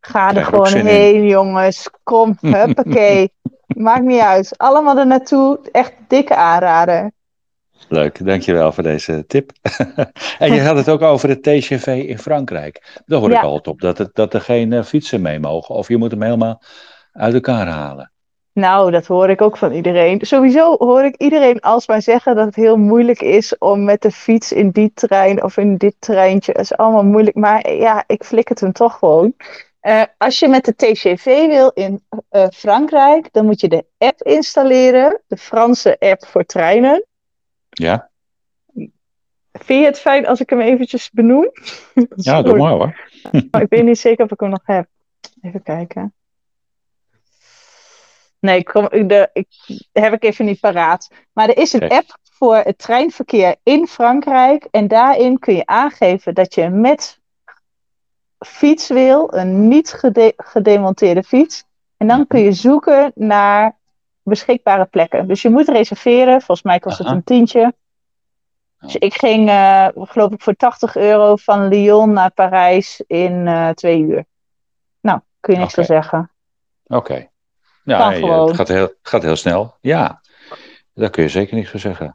ga 0.00 0.34
er 0.34 0.44
gewoon 0.44 0.74
in. 0.74 0.86
heen, 0.86 1.26
jongens. 1.26 1.90
Kom, 2.02 2.36
huppakee. 2.56 3.32
Maakt 3.80 4.04
niet 4.04 4.20
uit. 4.20 4.58
Allemaal 4.58 4.98
er 4.98 5.06
naartoe. 5.06 5.58
Echt 5.72 5.92
dikke 6.08 6.34
aanrader. 6.34 7.10
leuk, 7.88 8.24
dankjewel 8.26 8.72
voor 8.72 8.82
deze 8.82 9.24
tip. 9.26 9.52
en 10.38 10.54
je 10.54 10.60
had 10.60 10.76
het 10.76 10.88
ook 10.88 11.02
over 11.02 11.28
het 11.28 11.42
TGV 11.42 11.86
in 11.86 12.18
Frankrijk. 12.18 13.00
Daar 13.06 13.20
hoor 13.20 13.30
ik 13.30 13.42
altijd 13.42 13.66
op 13.66 13.80
dat, 13.80 13.98
het, 13.98 14.14
dat 14.14 14.34
er 14.34 14.40
geen 14.40 14.72
eh, 14.72 14.82
fietsen 14.82 15.20
mee 15.20 15.38
mogen. 15.38 15.74
Of 15.74 15.88
je 15.88 15.96
moet 15.96 16.10
hem 16.10 16.22
helemaal 16.22 16.62
uit 17.12 17.34
elkaar 17.34 17.66
halen. 17.66 18.12
Nou, 18.52 18.90
dat 18.90 19.06
hoor 19.06 19.30
ik 19.30 19.42
ook 19.42 19.56
van 19.56 19.72
iedereen. 19.72 20.18
Sowieso 20.20 20.76
hoor 20.78 21.04
ik 21.04 21.16
iedereen 21.16 21.60
alsmaar 21.60 22.02
zeggen 22.02 22.36
dat 22.36 22.46
het 22.46 22.54
heel 22.54 22.76
moeilijk 22.76 23.20
is 23.20 23.58
om 23.58 23.84
met 23.84 24.02
de 24.02 24.10
fiets 24.10 24.52
in 24.52 24.70
die 24.70 24.92
trein 24.94 25.42
of 25.42 25.56
in 25.56 25.76
dit 25.76 25.94
treintje. 25.98 26.52
Het 26.52 26.60
is 26.60 26.76
allemaal 26.76 27.04
moeilijk, 27.04 27.36
maar 27.36 27.72
ja, 27.72 28.04
ik 28.06 28.24
flik 28.24 28.48
het 28.48 28.60
hem 28.60 28.72
toch 28.72 28.98
gewoon. 28.98 29.34
Eh, 29.80 30.02
als 30.16 30.38
je 30.38 30.48
met 30.48 30.64
de 30.64 30.74
TGV 30.76 31.46
wil 31.46 31.70
in 31.70 32.04
eh, 32.28 32.46
Frankrijk, 32.52 33.32
dan 33.32 33.44
moet 33.44 33.60
je 33.60 33.68
de 33.68 33.84
app 33.98 34.22
installeren, 34.22 35.20
de 35.26 35.36
Franse 35.36 35.98
app 35.98 36.26
voor 36.26 36.44
treinen. 36.44 37.06
Ja, 37.70 38.10
Vind 39.52 39.80
je 39.80 39.86
het 39.86 39.98
fijn 39.98 40.26
als 40.26 40.40
ik 40.40 40.50
hem 40.50 40.60
eventjes 40.60 41.10
benoem? 41.10 41.50
ja 42.14 42.42
doe 42.42 42.56
maar 42.56 42.72
hoor. 42.72 43.08
Maar 43.50 43.62
ik 43.62 43.68
weet 43.68 43.84
niet 43.84 43.98
zeker 43.98 44.24
of 44.24 44.30
ik 44.30 44.40
hem 44.40 44.50
nog 44.50 44.62
heb. 44.64 44.86
Even 45.42 45.62
kijken. 45.62 46.14
Nee, 48.38 48.58
ik 48.58 48.64
kom, 48.64 48.88
de, 49.08 49.30
ik, 49.32 49.48
heb 49.92 50.12
ik 50.12 50.24
even 50.24 50.44
niet 50.44 50.60
paraat. 50.60 51.10
Maar 51.32 51.48
er 51.48 51.56
is 51.56 51.72
een 51.72 51.88
app 51.88 52.18
voor 52.22 52.56
het 52.56 52.78
treinverkeer 52.78 53.56
in 53.62 53.86
Frankrijk. 53.86 54.66
En 54.70 54.88
daarin 54.88 55.38
kun 55.38 55.54
je 55.54 55.66
aangeven 55.66 56.34
dat 56.34 56.54
je 56.54 56.68
met 56.68 57.19
fiets 58.46 58.88
wil, 58.88 59.34
een 59.34 59.68
niet 59.68 59.92
gede- 59.92 60.32
gedemonteerde 60.36 61.22
fiets. 61.22 61.64
En 61.96 62.06
dan 62.06 62.26
kun 62.26 62.40
je 62.40 62.52
zoeken 62.52 63.12
naar 63.14 63.76
beschikbare 64.22 64.84
plekken. 64.84 65.28
Dus 65.28 65.42
je 65.42 65.50
moet 65.50 65.68
reserveren. 65.68 66.32
Volgens 66.38 66.62
mij 66.62 66.78
kost 66.78 66.98
het 66.98 67.06
een 67.06 67.24
tientje. 67.24 67.74
Dus 68.78 68.96
ik 68.96 69.14
ging, 69.14 69.48
eh, 69.48 69.88
geloof 69.94 70.32
ik, 70.32 70.42
voor 70.42 70.54
80 70.54 70.96
euro 70.96 71.36
van 71.36 71.68
Lyon 71.68 72.12
naar 72.12 72.30
Parijs 72.30 73.02
in 73.06 73.46
eh, 73.46 73.68
twee 73.68 74.00
uur. 74.00 74.24
Nou, 75.00 75.20
kun 75.40 75.54
je 75.54 75.60
niks 75.60 75.72
Oké. 75.72 75.84
van 75.84 75.94
zeggen. 75.94 76.30
Oké. 76.86 77.28
Je- 77.84 77.94
gewoon. 77.94 78.46
het 78.46 78.56
gaat 78.56 78.68
heel, 78.68 78.92
gaat 79.02 79.22
heel 79.22 79.36
snel. 79.36 79.74
Ja, 79.80 80.20
daar 80.94 81.10
kun 81.10 81.22
je 81.22 81.28
zeker 81.28 81.54
niks 81.56 81.70
van 81.70 81.80
zeggen. 81.80 82.14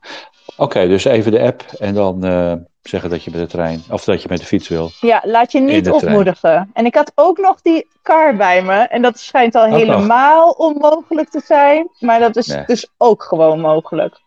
Oké, 0.57 0.87
dus 0.87 1.05
even 1.05 1.31
de 1.31 1.41
app 1.41 1.61
en 1.61 1.93
dan 1.93 2.23
eh, 2.25 2.53
zeggen 2.87 3.09
dat 3.09 3.23
je 3.23 3.31
met 3.31 3.39
de 3.39 3.47
trein, 3.47 3.83
of 3.89 4.03
dat 4.03 4.21
je 4.21 4.27
met 4.29 4.39
de 4.39 4.45
fiets 4.45 4.67
wil. 4.67 4.89
Ja, 5.01 5.21
laat 5.25 5.51
je 5.51 5.59
niet 5.59 5.83
trein. 5.83 6.01
opmoedigen. 6.03 6.69
En 6.73 6.85
ik 6.85 6.95
had 6.95 7.11
ook 7.15 7.37
nog 7.37 7.61
die 7.61 7.87
car 8.03 8.35
bij 8.35 8.63
me. 8.63 8.73
En 8.77 9.01
dat 9.01 9.19
schijnt 9.19 9.55
al 9.55 9.63
Ook 9.63 9.69
nog. 9.69 9.79
helemaal 9.79 10.51
onmogelijk 10.51 11.29
te 11.29 11.41
zijn. 11.45 11.89
Maar 11.99 12.19
dat 12.19 12.35
is 12.35 12.47
Nee. 12.47 12.65
dus 12.65 12.87
ook 12.97 13.23
gewoon 13.23 13.59
mogelijk. 13.59 14.21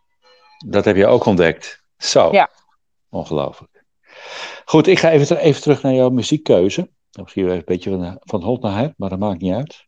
Dat 0.66 0.84
heb 0.84 0.96
je 0.96 1.06
ook 1.06 1.24
ontdekt. 1.24 1.82
Zo. 1.98 2.28
Ja. 2.32 2.50
Ongelooflijk. 3.10 3.84
Goed, 4.64 4.86
ik 4.86 4.98
ga 4.98 5.10
even, 5.10 5.38
even 5.38 5.62
terug 5.62 5.82
naar 5.82 5.92
jouw 5.92 6.08
muziekkeuze. 6.10 6.90
Misschien 7.22 7.44
weer 7.44 7.54
een 7.54 7.62
beetje 7.64 7.90
van, 7.90 8.16
van 8.20 8.42
hot 8.42 8.62
naar 8.62 8.76
her, 8.78 8.94
maar 8.96 9.08
dat 9.08 9.18
maakt 9.18 9.40
niet 9.40 9.54
uit. 9.54 9.86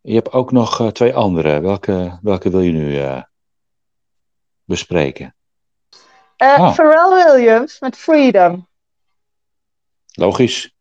Je 0.00 0.14
hebt 0.14 0.32
ook 0.32 0.52
nog 0.52 0.80
eh, 0.80 0.86
twee 0.86 1.14
andere. 1.14 1.60
Welke, 1.60 2.18
welke 2.22 2.50
wil 2.50 2.60
je 2.60 2.72
nu 2.72 2.98
eh, 3.00 3.22
bespreken? 4.64 5.33
Eh 6.36 6.56
Oh. 6.60 6.72
Pharrell 6.74 7.24
Williams 7.24 7.80
met 7.80 7.96
Freedom. 7.96 8.66
Logisch. 10.12 10.72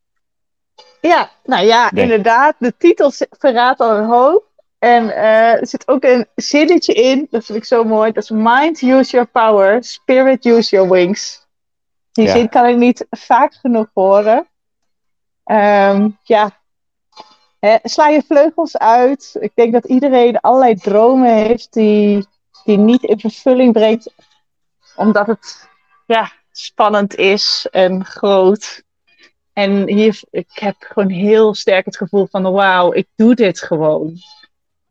Ja, 1.02 1.30
nou 1.44 1.66
ja, 1.66 1.90
Nee. 1.92 2.04
inderdaad. 2.04 2.56
De 2.58 2.74
titel 2.78 3.12
verraadt 3.30 3.80
al 3.80 3.96
een 3.98 4.06
hoop. 4.06 4.52
En 4.80 5.10
eh, 5.16 5.52
er 5.60 5.68
zit 5.68 5.88
ook 5.88 6.04
een 6.04 6.28
zinnetje 6.36 6.94
in, 6.94 7.28
dat 7.30 7.46
vind 7.46 7.58
ik 7.58 7.66
zo 7.66 7.84
mooi. 7.84 8.12
Dat 8.12 8.24
is 8.24 8.30
mind, 8.30 8.82
use 8.82 9.12
your 9.12 9.28
power. 9.28 9.84
Spirit, 9.84 10.46
use 10.46 10.76
your 10.76 10.92
wings. 10.92 11.48
Die 12.12 12.26
Ja. 12.26 12.32
zin 12.32 12.50
kan 12.50 12.66
ik 12.66 12.76
niet 12.78 13.06
vaak 13.10 13.54
genoeg 13.54 13.88
horen. 13.94 14.48
Ehm, 15.44 16.10
ja, 16.24 16.62
Hè, 17.60 17.78
sla 17.84 18.08
je 18.08 18.24
vleugels 18.28 18.78
uit. 18.78 19.36
Ik 19.40 19.52
denk 19.56 19.74
dat 19.74 19.86
iedereen 19.86 20.40
allerlei 20.40 20.76
dromen 20.76 21.34
heeft 21.34 21.74
die, 21.74 22.26
die 22.64 22.78
niet 22.78 23.04
in 23.04 23.20
vervulling 23.20 23.74
brengt. 23.74 24.14
Omdat 24.96 25.28
het 25.28 25.70
ja, 26.06 26.32
spannend 26.52 27.16
is 27.16 27.68
en 27.72 28.06
groot. 28.06 28.84
En 29.54 29.88
hier, 29.88 30.20
ik 30.30 30.50
heb 30.54 30.76
gewoon 30.80 31.10
heel 31.10 31.54
sterk 31.54 31.86
het 31.86 31.98
gevoel 31.98 32.28
van, 32.32 32.52
wauw, 32.52 32.94
ik 32.94 33.08
doe 33.16 33.36
dit 33.36 33.62
gewoon. 33.62 34.18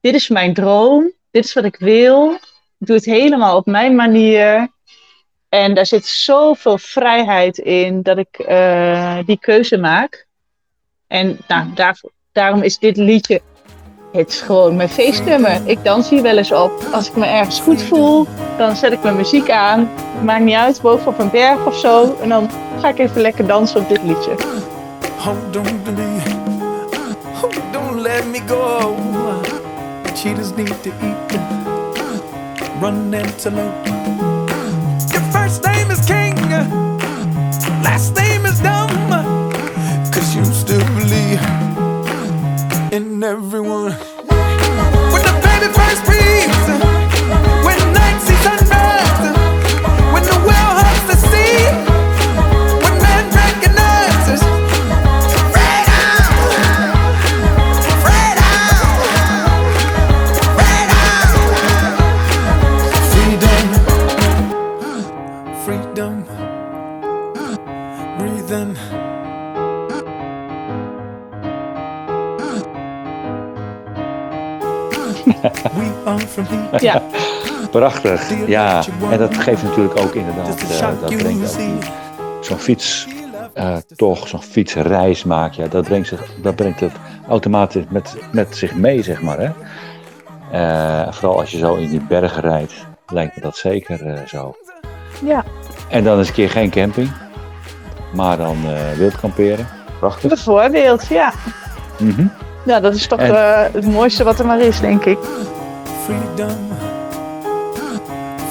Dit 0.01 0.15
is 0.15 0.29
mijn 0.29 0.55
droom. 0.55 1.13
Dit 1.31 1.45
is 1.45 1.53
wat 1.53 1.65
ik 1.65 1.77
wil. 1.77 2.33
Ik 2.79 2.87
doe 2.87 2.97
het 2.97 3.05
helemaal 3.05 3.57
op 3.57 3.67
mijn 3.67 3.95
manier. 3.95 4.69
En 5.49 5.75
daar 5.75 5.87
zit 5.87 6.07
zoveel 6.07 6.79
vrijheid 6.79 7.59
in 7.59 8.03
dat 8.03 8.19
ik 8.19 8.39
eh, 8.39 9.19
die 9.27 9.39
keuze 9.39 9.79
maak. 9.79 10.27
En 11.07 11.39
nou, 11.49 11.73
daarvoor, 11.75 12.11
daarom 12.33 12.63
is 12.63 12.79
dit 12.79 12.97
liedje, 12.97 13.43
het 14.13 14.29
is 14.29 14.41
gewoon 14.41 14.77
mijn 14.77 14.89
feestnummer. 14.89 15.61
Ik 15.65 15.85
dans 15.85 16.09
hier 16.09 16.23
wel 16.23 16.37
eens 16.37 16.53
op. 16.53 16.73
Als 16.93 17.09
ik 17.09 17.17
me 17.17 17.27
ergens 17.27 17.61
goed 17.61 17.83
voel, 17.83 18.27
dan 18.59 18.77
zet 18.77 18.93
ik 18.93 19.03
mijn 19.03 19.17
muziek 19.17 19.51
aan. 19.51 19.91
Maakt 20.25 20.45
niet 20.45 20.55
uit, 20.55 20.81
boven 20.81 21.07
op 21.07 21.19
een 21.19 21.31
berg 21.31 21.67
of 21.67 21.79
zo. 21.79 22.17
En 22.23 22.29
dan 22.29 22.51
ga 22.81 22.89
ik 22.89 22.99
even 22.99 23.21
lekker 23.21 23.47
dansen 23.47 23.81
op 23.81 23.89
dit 23.89 24.03
liedje. 24.03 24.31
Hold 25.19 25.57
on 25.57 25.83
to 25.85 25.93
me. 25.93 26.41
go. 28.49 28.97
Cheetahs 30.15 30.53
need 30.57 30.83
to 30.83 30.91
eat. 30.91 31.33
Run 32.81 33.15
antelope. 33.15 33.87
Your 35.13 35.25
first 35.33 35.63
name 35.63 35.91
is 35.91 36.05
King. 36.07 36.37
Last 37.83 38.15
name 38.15 38.47
is 38.47 38.61
Dumb. 38.61 39.11
Cause 40.13 40.35
you 40.35 40.45
still 40.45 40.85
believe 40.95 41.72
everyone. 43.25 43.97
Ja, 76.81 77.03
Prachtig. 77.71 78.47
Ja, 78.47 78.83
en 79.11 79.19
dat 79.19 79.37
geeft 79.39 79.63
natuurlijk 79.63 80.01
ook 80.01 80.15
inderdaad, 80.15 80.61
eh, 80.63 80.79
dat 81.01 81.17
brengt 81.17 81.51
ook 81.53 81.57
die- 81.59 81.79
zo'n 82.41 82.59
fiets, 82.59 83.07
eh, 83.55 83.77
toch, 83.97 84.29
zo'n 84.29 84.43
fietsreis 84.43 85.25
maak 85.25 85.53
je, 85.53 85.69
dat 85.69 85.85
brengt, 85.85 86.09
zich, 86.09 86.21
dat 86.43 86.55
brengt 86.57 86.81
het 86.81 86.93
automatisch 87.29 87.85
met, 87.89 88.17
met 88.33 88.57
zich 88.57 88.75
mee, 88.75 89.03
zeg 89.03 89.23
maar. 89.23 89.39
Hè? 89.39 89.51
Eh, 90.53 91.13
vooral 91.13 91.39
als 91.41 91.51
je 91.51 91.59
zo 91.59 91.75
in 91.75 91.89
die 91.91 92.01
bergen 92.09 92.43
rijdt, 92.43 92.73
lijkt 93.07 93.37
me 93.37 93.43
dat 93.43 93.57
zeker 93.57 94.07
eh, 94.07 94.21
zo. 94.27 94.55
ja. 95.25 95.45
En 95.89 96.05
dan 96.05 96.19
eens 96.19 96.29
een 96.29 96.35
keer 96.35 96.51
geen 96.51 96.71
camping, 96.71 97.11
maar 98.15 98.37
dan 98.37 98.57
eh 98.65 98.99
wild 98.99 99.21
kamperen. 99.21 99.67
Prachtig. 99.99 100.29
bijvoorbeeld, 100.29 101.07
ja. 101.07 101.33
Mhm. 101.99 102.27
Ja, 102.65 102.81
dat 102.81 102.95
is 102.95 103.07
toch 103.07 103.19
En- 103.19 103.35
eh, 103.35 103.73
het 103.73 103.87
mooiste 103.87 104.25
wat 104.25 104.39
er 104.39 104.47
maar 104.47 104.61
is, 104.61 104.81
denk 104.81 105.05
ik. 105.05 105.19
Freedom. 106.03 106.69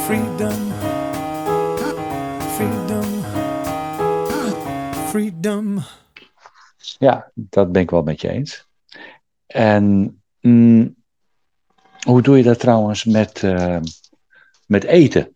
Freedom. 0.06 0.74
Freedom. 2.56 3.24
Freedom. 5.08 5.84
Ja, 7.00 7.32
dat 7.34 7.72
ben 7.72 7.82
ik 7.82 7.90
wel 7.90 8.02
met 8.02 8.22
je 8.22 8.30
eens. 8.30 8.68
En 9.48 10.16
mm, 10.42 10.96
hoe 12.06 12.22
doe 12.22 12.38
je 12.38 12.44
dat 12.44 12.60
trouwens 12.60 13.06
met, 13.06 13.44
eh, 13.44 13.80
met 14.66 14.84
eten? 14.84 15.36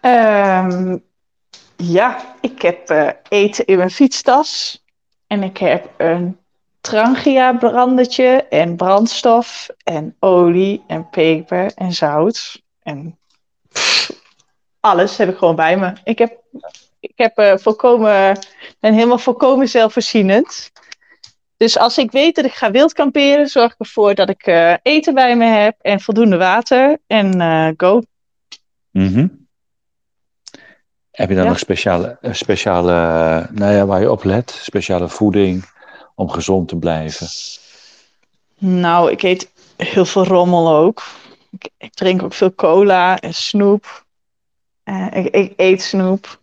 Ehm, 0.00 0.98
ja, 1.76 2.36
ik 2.40 2.62
heb 2.62 2.90
eh, 2.90 3.10
eten 3.28 3.66
in 3.66 3.76
mijn 3.76 3.90
fietstas. 3.90 4.82
En 5.26 5.42
ik 5.42 5.56
heb 5.56 5.94
een 5.96 6.38
trangia 6.80 7.52
brandertje 7.52 8.46
en 8.48 8.76
brandstof 8.76 9.68
en 9.84 10.16
olie 10.18 10.84
en 10.86 11.08
peper 11.10 11.72
en 11.74 11.92
zout. 11.92 12.62
En 12.82 13.18
pff, 13.72 14.10
alles 14.80 15.16
heb 15.16 15.28
ik 15.28 15.36
gewoon 15.36 15.56
bij 15.56 15.76
me. 15.78 15.92
Ik 16.04 16.18
heb, 16.18 16.38
ik 17.00 17.12
heb 17.14 17.38
eh, 17.38 17.56
volkomen, 17.56 18.38
ben 18.80 18.94
helemaal 18.94 19.18
volkomen 19.18 19.68
zelfvoorzienend. 19.68 20.70
Dus 21.56 21.78
als 21.78 21.98
ik 21.98 22.10
weet 22.10 22.34
dat 22.34 22.44
ik 22.44 22.52
ga 22.52 22.70
wild 22.70 22.92
kamperen, 22.92 23.48
zorg 23.48 23.72
ik 23.72 23.78
ervoor 23.78 24.14
dat 24.14 24.28
ik 24.28 24.46
eh, 24.46 24.74
eten 24.82 25.14
bij 25.14 25.36
me 25.36 25.44
heb 25.44 25.76
en 25.80 26.00
voldoende 26.00 26.36
water. 26.36 26.98
En 27.06 27.40
eh, 27.40 27.68
go. 27.76 28.02
Mhm. 28.90 29.26
Heb 31.10 31.28
je 31.28 31.34
dan 31.34 31.44
Ja. 31.44 31.50
nog 31.50 31.58
speciale, 31.58 32.18
speciale, 32.22 32.92
nou 33.50 33.72
ja, 33.72 33.86
waar 33.86 34.00
je 34.00 34.10
op 34.10 34.24
let? 34.24 34.50
Speciale 34.50 35.08
voeding 35.08 35.64
om 36.18 36.30
gezond 36.30 36.68
te 36.68 36.76
blijven? 36.76 37.28
Nou, 38.58 39.10
ik 39.10 39.22
eet 39.22 39.50
heel 39.76 40.04
veel 40.04 40.24
rommel 40.24 40.68
ook. 40.76 41.02
Ik, 41.50 41.68
ik 41.76 41.94
drink 41.94 42.22
ook 42.22 42.32
veel 42.32 42.54
cola 42.54 43.18
en 43.18 43.34
snoep. 43.34 44.06
Eh, 44.82 45.06
ik, 45.12 45.34
ik 45.34 45.52
eet 45.56 45.82
snoep. 45.82 46.40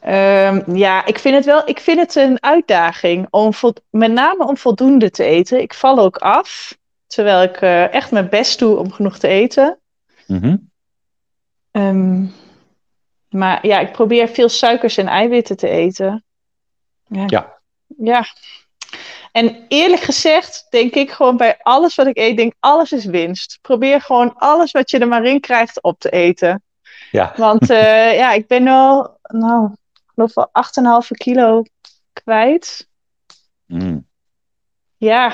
Ehm, 0.00 0.76
ja, 0.76 1.06
ik 1.06 1.18
vind 1.18 1.34
het 1.34 1.44
wel 1.44 1.68
ik 1.68 1.80
vind 1.80 1.98
het 1.98 2.14
een 2.14 2.42
uitdaging 2.42 3.26
om 3.30 3.54
vol- 3.54 3.74
met 3.90 4.12
name 4.12 4.46
om 4.46 4.56
voldoende 4.56 5.10
te 5.10 5.24
eten. 5.24 5.60
Ik 5.60 5.74
val 5.74 5.98
ook 5.98 6.16
af, 6.16 6.78
terwijl 7.06 7.42
ik 7.42 7.56
eh, 7.56 7.92
echt 7.92 8.10
mijn 8.10 8.28
best 8.28 8.58
doe 8.58 8.76
om 8.76 8.92
genoeg 8.92 9.18
te 9.18 9.28
eten. 9.28 9.78
Mhm. 10.26 10.56
Ehm, 11.70 12.24
maar 13.28 13.66
ja, 13.66 13.78
ik 13.78 13.92
probeer 13.92 14.28
veel 14.28 14.48
suikers 14.48 14.96
en 14.96 15.06
eiwitten 15.06 15.56
te 15.56 15.68
eten. 15.68 16.24
Ja. 17.06 17.24
Ja. 17.26 17.62
Ja. 17.96 18.24
En 19.34 19.64
eerlijk 19.68 20.02
gezegd, 20.02 20.66
denk 20.70 20.94
ik 20.94 21.10
gewoon 21.10 21.36
bij 21.36 21.58
alles 21.62 21.94
wat 21.94 22.06
ik 22.06 22.16
eet, 22.16 22.36
denk 22.36 22.54
alles 22.60 22.92
is 22.92 23.04
winst. 23.04 23.58
Probeer 23.62 24.00
gewoon 24.00 24.34
alles 24.34 24.70
wat 24.70 24.90
je 24.90 24.98
er 24.98 25.08
maar 25.08 25.24
in 25.24 25.40
krijgt 25.40 25.82
op 25.82 25.98
te 25.98 26.10
eten. 26.10 26.62
Ja. 27.10 27.32
Want 27.36 27.70
eh, 27.80 28.16
ja, 28.16 28.32
ik 28.32 28.46
ben 28.46 28.68
al, 28.68 29.18
nou, 29.22 29.72
ik 29.72 30.10
geloof 30.14 30.34
wel 30.34 30.50
8,5 31.02 31.08
kilo 31.08 31.62
kwijt. 32.12 32.88
Mm. 33.66 34.06
Ja, 34.96 35.32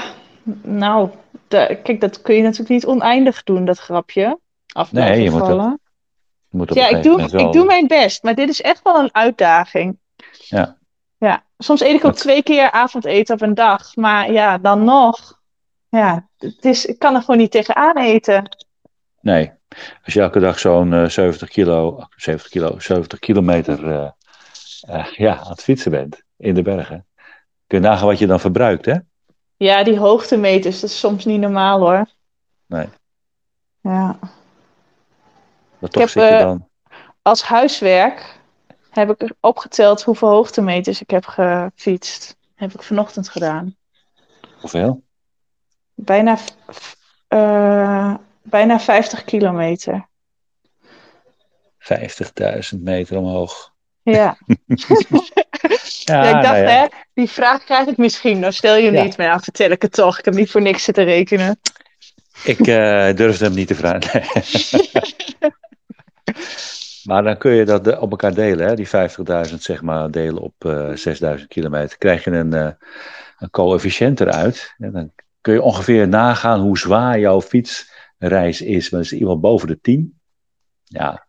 nou, 0.62 1.10
kijk, 1.48 2.00
dat 2.00 2.22
kun 2.22 2.34
je 2.34 2.42
natuurlijk 2.42 2.70
niet 2.70 2.86
oneindig 2.86 3.42
doen, 3.42 3.64
dat 3.64 3.78
grapje. 3.78 4.38
Af 4.72 4.92
Nee, 4.92 5.22
je 5.22 5.30
moet 5.30 5.38
dat 5.38 5.48
vallen. 5.48 5.80
Je 6.48 6.56
moet 6.56 6.70
op 6.70 6.76
Ja, 6.76 6.88
ik 6.88 7.02
doe, 7.02 7.22
ik 7.22 7.52
doe 7.52 7.64
mijn 7.64 7.86
best, 7.86 8.22
maar 8.22 8.34
dit 8.34 8.48
is 8.48 8.60
echt 8.60 8.82
wel 8.82 8.98
een 8.98 9.14
uitdaging. 9.14 9.98
Ja. 10.32 10.78
Soms 11.62 11.80
eet 11.80 11.94
ik 11.94 12.04
ook 12.04 12.14
twee 12.14 12.42
keer 12.42 12.70
avondeten 12.70 13.34
op 13.34 13.40
een 13.40 13.54
dag, 13.54 13.96
maar 13.96 14.32
ja, 14.32 14.58
dan 14.58 14.84
nog. 14.84 15.38
Ja, 15.88 16.28
het 16.38 16.64
is, 16.64 16.86
ik 16.86 16.98
kan 16.98 17.14
er 17.14 17.20
gewoon 17.20 17.36
niet 17.36 17.50
tegenaan 17.50 17.98
eten. 17.98 18.56
Nee. 19.20 19.52
Als 20.04 20.14
je 20.14 20.20
elke 20.20 20.40
dag 20.40 20.58
zo'n 20.58 20.92
eh, 20.92 21.04
70 21.04 21.48
kilo, 21.48 22.06
70 22.16 22.50
kilo, 22.50 22.78
70 22.78 23.18
kilometer 23.18 23.90
eh, 23.90 24.10
eh, 24.80 25.06
ja, 25.12 25.38
aan 25.38 25.50
het 25.50 25.62
fietsen 25.62 25.90
bent 25.90 26.22
in 26.36 26.54
de 26.54 26.62
bergen, 26.62 27.06
kun 27.66 27.80
je 27.80 27.88
nagaan 27.88 28.06
wat 28.06 28.18
je 28.18 28.26
dan 28.26 28.40
verbruikt, 28.40 28.84
hè? 28.84 28.96
Ja, 29.56 29.82
die 29.82 29.98
hoogtemeters, 29.98 30.80
dat 30.80 30.90
is 30.90 30.98
soms 30.98 31.24
niet 31.24 31.40
normaal 31.40 31.78
hoor. 31.78 32.06
Nee. 32.66 32.88
Ja. 33.80 34.18
Maar 35.78 35.90
toch 35.90 36.02
heb, 36.02 36.08
zit 36.08 36.22
je 36.22 36.28
eh, 36.28 36.40
dan. 36.40 36.68
Als 37.22 37.42
huiswerk 37.42 38.39
heb 38.90 39.10
ik 39.10 39.32
opgeteld 39.40 40.02
hoeveel 40.02 40.28
hoogtemeters 40.28 41.00
ik 41.00 41.10
heb 41.10 41.26
gefietst. 41.26 42.36
Heb 42.54 42.74
ik 42.74 42.82
vanochtend 42.82 43.28
gedaan. 43.28 43.76
Hoeveel? 44.60 45.02
Bijna, 45.94 46.38
eh, 47.28 48.14
bijna 48.42 48.80
50 48.80 49.24
kilometer. 49.24 50.08
50.000 51.78 52.82
meter 52.82 53.18
omhoog. 53.18 53.72
Ja. 54.02 54.36
Ja, 56.04 56.24
Ja, 56.24 56.26
ik 56.26 56.32
dacht, 56.32 56.44
nou 56.46 56.56
ja. 56.56 56.70
hè, 56.70 56.86
die 57.14 57.30
vraag 57.30 57.64
krijg 57.64 57.86
ik 57.86 57.96
misschien. 57.96 58.38
Nou, 58.38 58.52
stel 58.52 58.76
je 58.76 58.90
niet, 58.90 59.16
maar 59.16 59.26
ja, 59.26 59.40
vertel 59.40 59.70
ik 59.70 59.82
het 59.82 59.92
toch. 59.92 60.18
Ik 60.18 60.24
heb 60.24 60.34
niet 60.34 60.50
voor 60.50 60.62
niks 60.62 60.84
zitten 60.84 61.04
rekenen. 61.04 61.60
Ik 62.44 62.58
eh, 62.58 63.14
durfde 63.14 63.44
hem 63.44 63.54
niet 63.54 63.66
te 63.66 63.74
vragen. 63.74 64.22
maar 67.04 67.22
dan 67.22 67.38
kun 67.38 67.50
je 67.52 67.64
dat 67.64 67.98
op 67.98 68.10
elkaar 68.10 68.34
delen, 68.34 68.66
hè? 68.66 68.74
die 68.74 68.88
50.000 69.48 69.54
zeg 69.58 69.82
maar, 69.82 70.10
delen 70.10 70.42
op 70.42 70.54
eh 70.58 71.36
6.000 71.38 71.46
kilometer. 71.48 71.98
Krijg 71.98 72.24
je 72.24 72.30
een, 72.30 72.52
eh, 72.52 72.70
een 73.38 73.50
coëfficiënt 73.50 74.20
eruit. 74.20 74.74
En 74.78 74.92
dan 74.92 75.10
kun 75.40 75.52
je 75.52 75.62
ongeveer 75.62 76.08
nagaan 76.08 76.60
hoe 76.60 76.78
zwaar 76.78 77.18
jouw 77.18 77.40
fietsreis 77.42 78.60
is. 78.60 78.90
Maar 78.90 79.00
is 79.00 79.12
iemand 79.12 79.40
boven 79.40 79.68
de 79.68 79.80
10. 79.80 80.18
Ja, 80.84 81.26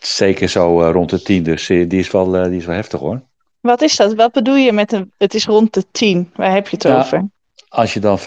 zeker 0.00 0.48
zo 0.48 0.82
eh, 0.82 0.92
rond 0.92 1.10
de 1.10 1.22
10. 1.22 1.42
Dus 1.42 1.66
die, 1.66 1.86
is 1.86 2.10
wel, 2.10 2.30
die 2.30 2.58
is 2.58 2.66
wel 2.66 2.74
heftig 2.76 3.00
hoor. 3.00 3.22
Wat 3.60 3.82
is 3.82 3.96
dat? 3.96 4.14
Wat 4.14 4.32
bedoel 4.32 4.54
je 4.56 4.72
met 4.72 4.92
een... 4.92 5.12
Het 5.18 5.34
is 5.34 5.46
rond 5.46 5.74
de 5.74 5.84
10. 5.90 6.30
Waar 6.36 6.52
heb 6.52 6.68
je 6.68 6.76
het 6.76 6.84
Ja. 6.84 6.98
over? 6.98 7.24
Als 7.68 7.94
je 7.94 8.00
dan 8.00 8.18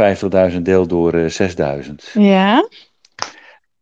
50.000 0.51 0.61
deelt 0.61 0.89
door 0.89 1.13
eh 1.13 1.81
6.000. 1.83 1.95
Ja? 2.13 2.67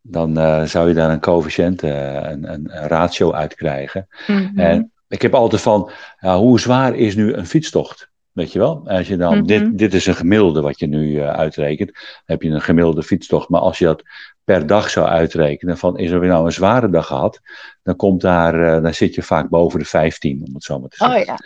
Dan 0.10 0.38
eh, 0.38 0.64
zou 0.64 0.88
je 0.88 0.94
daar 0.94 1.10
een 1.10 1.20
coëfficiënt, 1.20 1.84
eh, 1.84 2.14
een, 2.14 2.54
een, 2.54 2.70
ratio 2.72 3.32
uit 3.34 3.56
krijgen. 3.56 4.08
Mhm. 4.28 4.60
En 4.60 4.92
ik 5.08 5.22
heb 5.22 5.34
altijd 5.34 5.62
van, 5.62 5.92
hoe 6.20 6.60
zwaar 6.60 6.96
is 6.96 7.16
nu 7.16 7.34
een 7.34 7.46
fietstocht? 7.48 8.10
Weet 8.32 8.52
je 8.52 8.60
wel? 8.60 8.82
Als 8.90 9.08
je 9.08 9.18
dan, 9.18 9.38
Mhm. 9.38 9.46
dit, 9.46 9.78
dit 9.78 9.94
is 9.94 10.06
een 10.06 10.16
gemiddelde 10.16 10.62
wat 10.62 10.80
je 10.80 10.88
nu 10.88 11.20
eh, 11.20 11.30
uitrekent. 11.30 11.92
Dan 11.94 12.02
heb 12.26 12.42
je 12.42 12.50
een 12.50 12.62
gemiddelde 12.62 13.04
fietstocht. 13.04 13.50
Maar 13.50 13.62
als 13.62 13.78
je 13.78 13.86
dat 13.86 14.04
per 14.44 14.68
dag 14.68 14.90
zou 14.90 15.08
uitrekenen, 15.08 15.78
van 15.78 15.98
is 15.98 16.12
er 16.12 16.20
weer 16.20 16.30
nou 16.30 16.46
een 16.46 16.52
zware 16.52 16.90
dag 16.90 17.06
gehad, 17.08 17.40
dan 17.84 17.96
komt 17.96 18.22
daar, 18.22 18.82
dan 18.82 18.94
zit 18.94 19.16
je 19.16 19.24
vaak 19.24 19.50
boven 19.50 19.80
de 19.80 19.86
15, 19.86 20.44
om 20.48 20.54
het 20.54 20.64
zo 20.64 20.80
maar 20.80 20.90
te 20.90 20.96
zeggen. 20.98 21.20
Oh 21.20 21.26
ja. 21.26 21.38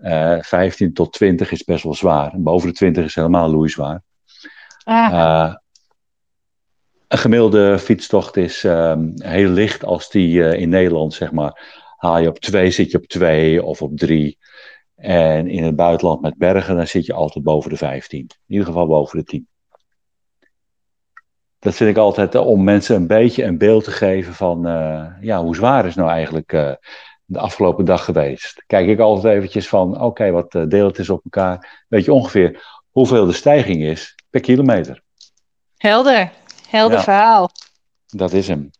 Eh 0.00 0.42
15 0.42 0.92
tot 0.92 1.12
20 1.12 1.52
is 1.52 1.64
best 1.64 1.82
wel 1.84 1.94
zwaar. 1.94 2.32
En 2.32 2.42
boven 2.42 2.68
de 2.68 2.74
20 2.74 3.04
is 3.04 3.14
helemaal 3.14 3.50
loeizwaar. 3.50 4.02
Ah, 4.84 5.12
Eh, 5.12 5.54
een 7.10 7.18
gemiddelde 7.18 7.78
fietstocht 7.78 8.36
is 8.36 8.64
ehm, 8.64 9.10
heel 9.14 9.48
licht 9.48 9.84
als 9.84 10.10
die 10.10 10.44
eh, 10.44 10.60
in 10.60 10.68
Nederland, 10.68 11.14
zeg 11.14 11.32
maar, 11.32 11.84
haal 11.96 12.18
je 12.18 12.28
op 12.28 12.38
2, 12.38 12.70
zit 12.70 12.90
je 12.90 12.98
op 12.98 13.06
2 13.06 13.64
of 13.64 13.82
op 13.82 13.96
3. 13.96 14.38
En 14.96 15.48
in 15.48 15.64
het 15.64 15.76
buitenland 15.76 16.20
met 16.20 16.36
bergen, 16.36 16.76
dan 16.76 16.86
zit 16.86 17.06
je 17.06 17.12
altijd 17.12 17.44
boven 17.44 17.70
de 17.70 17.76
15. 17.76 18.20
In 18.20 18.28
ieder 18.46 18.66
geval 18.66 18.86
boven 18.86 19.18
de 19.18 19.24
10. 19.24 19.48
Dat 21.58 21.74
vind 21.74 21.90
ik 21.90 21.96
altijd 21.96 22.34
eh, 22.34 22.46
om 22.46 22.64
mensen 22.64 22.96
een 22.96 23.06
beetje 23.06 23.44
een 23.44 23.58
beeld 23.58 23.84
te 23.84 23.90
geven 23.90 24.34
van, 24.34 24.66
eh, 24.66 25.06
ja, 25.20 25.42
hoe 25.42 25.56
zwaar 25.56 25.86
is 25.86 25.94
nou 25.94 26.10
eigenlijk 26.10 26.78
de 27.24 27.38
afgelopen 27.38 27.84
dag 27.84 28.04
geweest? 28.04 28.62
Kijk 28.66 28.88
ik 28.88 28.98
altijd 28.98 29.34
eventjes 29.36 29.68
van, 29.68 30.00
oké, 30.00 30.30
wat 30.30 30.52
deelt 30.52 30.90
het 30.90 30.98
is 30.98 31.10
op 31.10 31.24
elkaar? 31.24 31.84
Weet 31.88 32.04
je 32.04 32.12
ongeveer 32.12 32.80
hoeveel 32.90 33.26
de 33.26 33.32
stijging 33.32 33.82
is 33.82 34.14
per 34.30 34.40
kilometer? 34.40 35.02
helder. 35.80 36.30
Helder 36.70 36.98
Ja. 36.98 37.04
verhaal. 37.04 37.50
Dat 38.06 38.32
is 38.32 38.48
hem. 38.48 38.70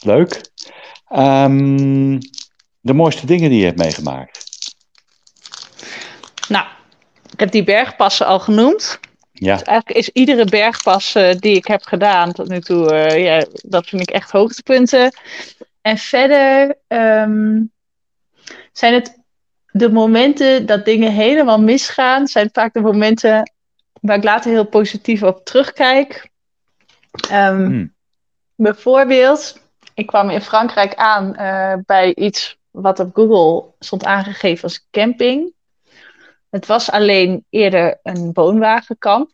Leuk. 0.00 0.40
Ehm, 1.08 2.18
de 2.80 2.94
mooiste 2.94 3.26
dingen 3.26 3.50
die 3.50 3.58
je 3.58 3.64
hebt 3.64 3.78
meegemaakt. 3.78 4.44
Nou, 6.48 6.66
ik 7.32 7.40
heb 7.40 7.50
die 7.50 7.64
bergpassen 7.64 8.26
al 8.26 8.40
genoemd. 8.40 9.00
Ja, 9.32 9.56
Dus 9.56 9.66
eigenlijk 9.66 9.98
is 9.98 10.08
iedere 10.08 10.44
bergpas 10.44 11.14
eh, 11.14 11.34
die 11.38 11.56
ik 11.56 11.66
heb 11.66 11.82
gedaan 11.82 12.32
tot 12.32 12.48
nu 12.48 12.60
toe, 12.60 12.92
eh, 12.92 13.24
ja, 13.24 13.46
dat 13.52 13.86
vind 13.86 14.02
ik 14.02 14.10
echt 14.10 14.30
hoogtepunten. 14.30 15.12
En 15.80 15.98
verder 15.98 16.76
ehm, 16.86 17.62
zijn 18.72 18.94
het 18.94 19.18
de 19.72 19.90
momenten 19.92 20.66
dat 20.66 20.84
dingen 20.84 21.12
helemaal 21.12 21.60
misgaan, 21.60 22.26
zijn 22.26 22.48
vaak 22.52 22.72
de 22.72 22.80
momenten 22.80 23.52
waar 24.00 24.16
ik 24.16 24.24
later 24.24 24.50
heel 24.50 24.66
positief 24.66 25.22
op 25.22 25.44
terugkijk. 25.44 26.30
Ehm, 27.10 27.64
Hmm. 27.64 27.98
Bijvoorbeeld, 28.60 29.60
ik 29.94 30.06
kwam 30.06 30.30
in 30.30 30.40
Frankrijk 30.40 30.94
aan 30.94 31.34
eh, 31.36 31.74
bij 31.86 32.14
iets 32.14 32.58
wat 32.70 32.98
op 32.98 33.14
Google 33.14 33.72
stond 33.78 34.04
aangegeven 34.04 34.62
als 34.62 34.86
camping. 34.90 35.52
Het 36.50 36.66
was 36.66 36.90
alleen 36.90 37.44
eerder 37.50 37.98
een 38.02 38.30
woonwagenkamp. 38.32 39.30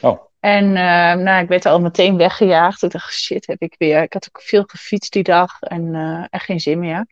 Oh. 0.00 0.20
En 0.40 0.64
eh, 0.64 1.14
nou, 1.14 1.42
ik 1.42 1.48
werd 1.48 1.66
al 1.66 1.80
meteen 1.80 2.16
weggejaagd. 2.16 2.82
Ik 2.82 2.90
dacht, 2.90 3.12
shit, 3.12 3.46
heb 3.46 3.60
ik 3.60 3.74
weer. 3.78 4.02
Ik 4.02 4.12
had 4.12 4.28
ook 4.28 4.42
veel 4.42 4.64
gefietst 4.66 5.12
die 5.12 5.22
dag 5.22 5.60
en 5.60 5.94
eh, 5.94 6.24
echt 6.30 6.44
geen 6.44 6.60
zin 6.60 6.78
meer. 6.78 7.06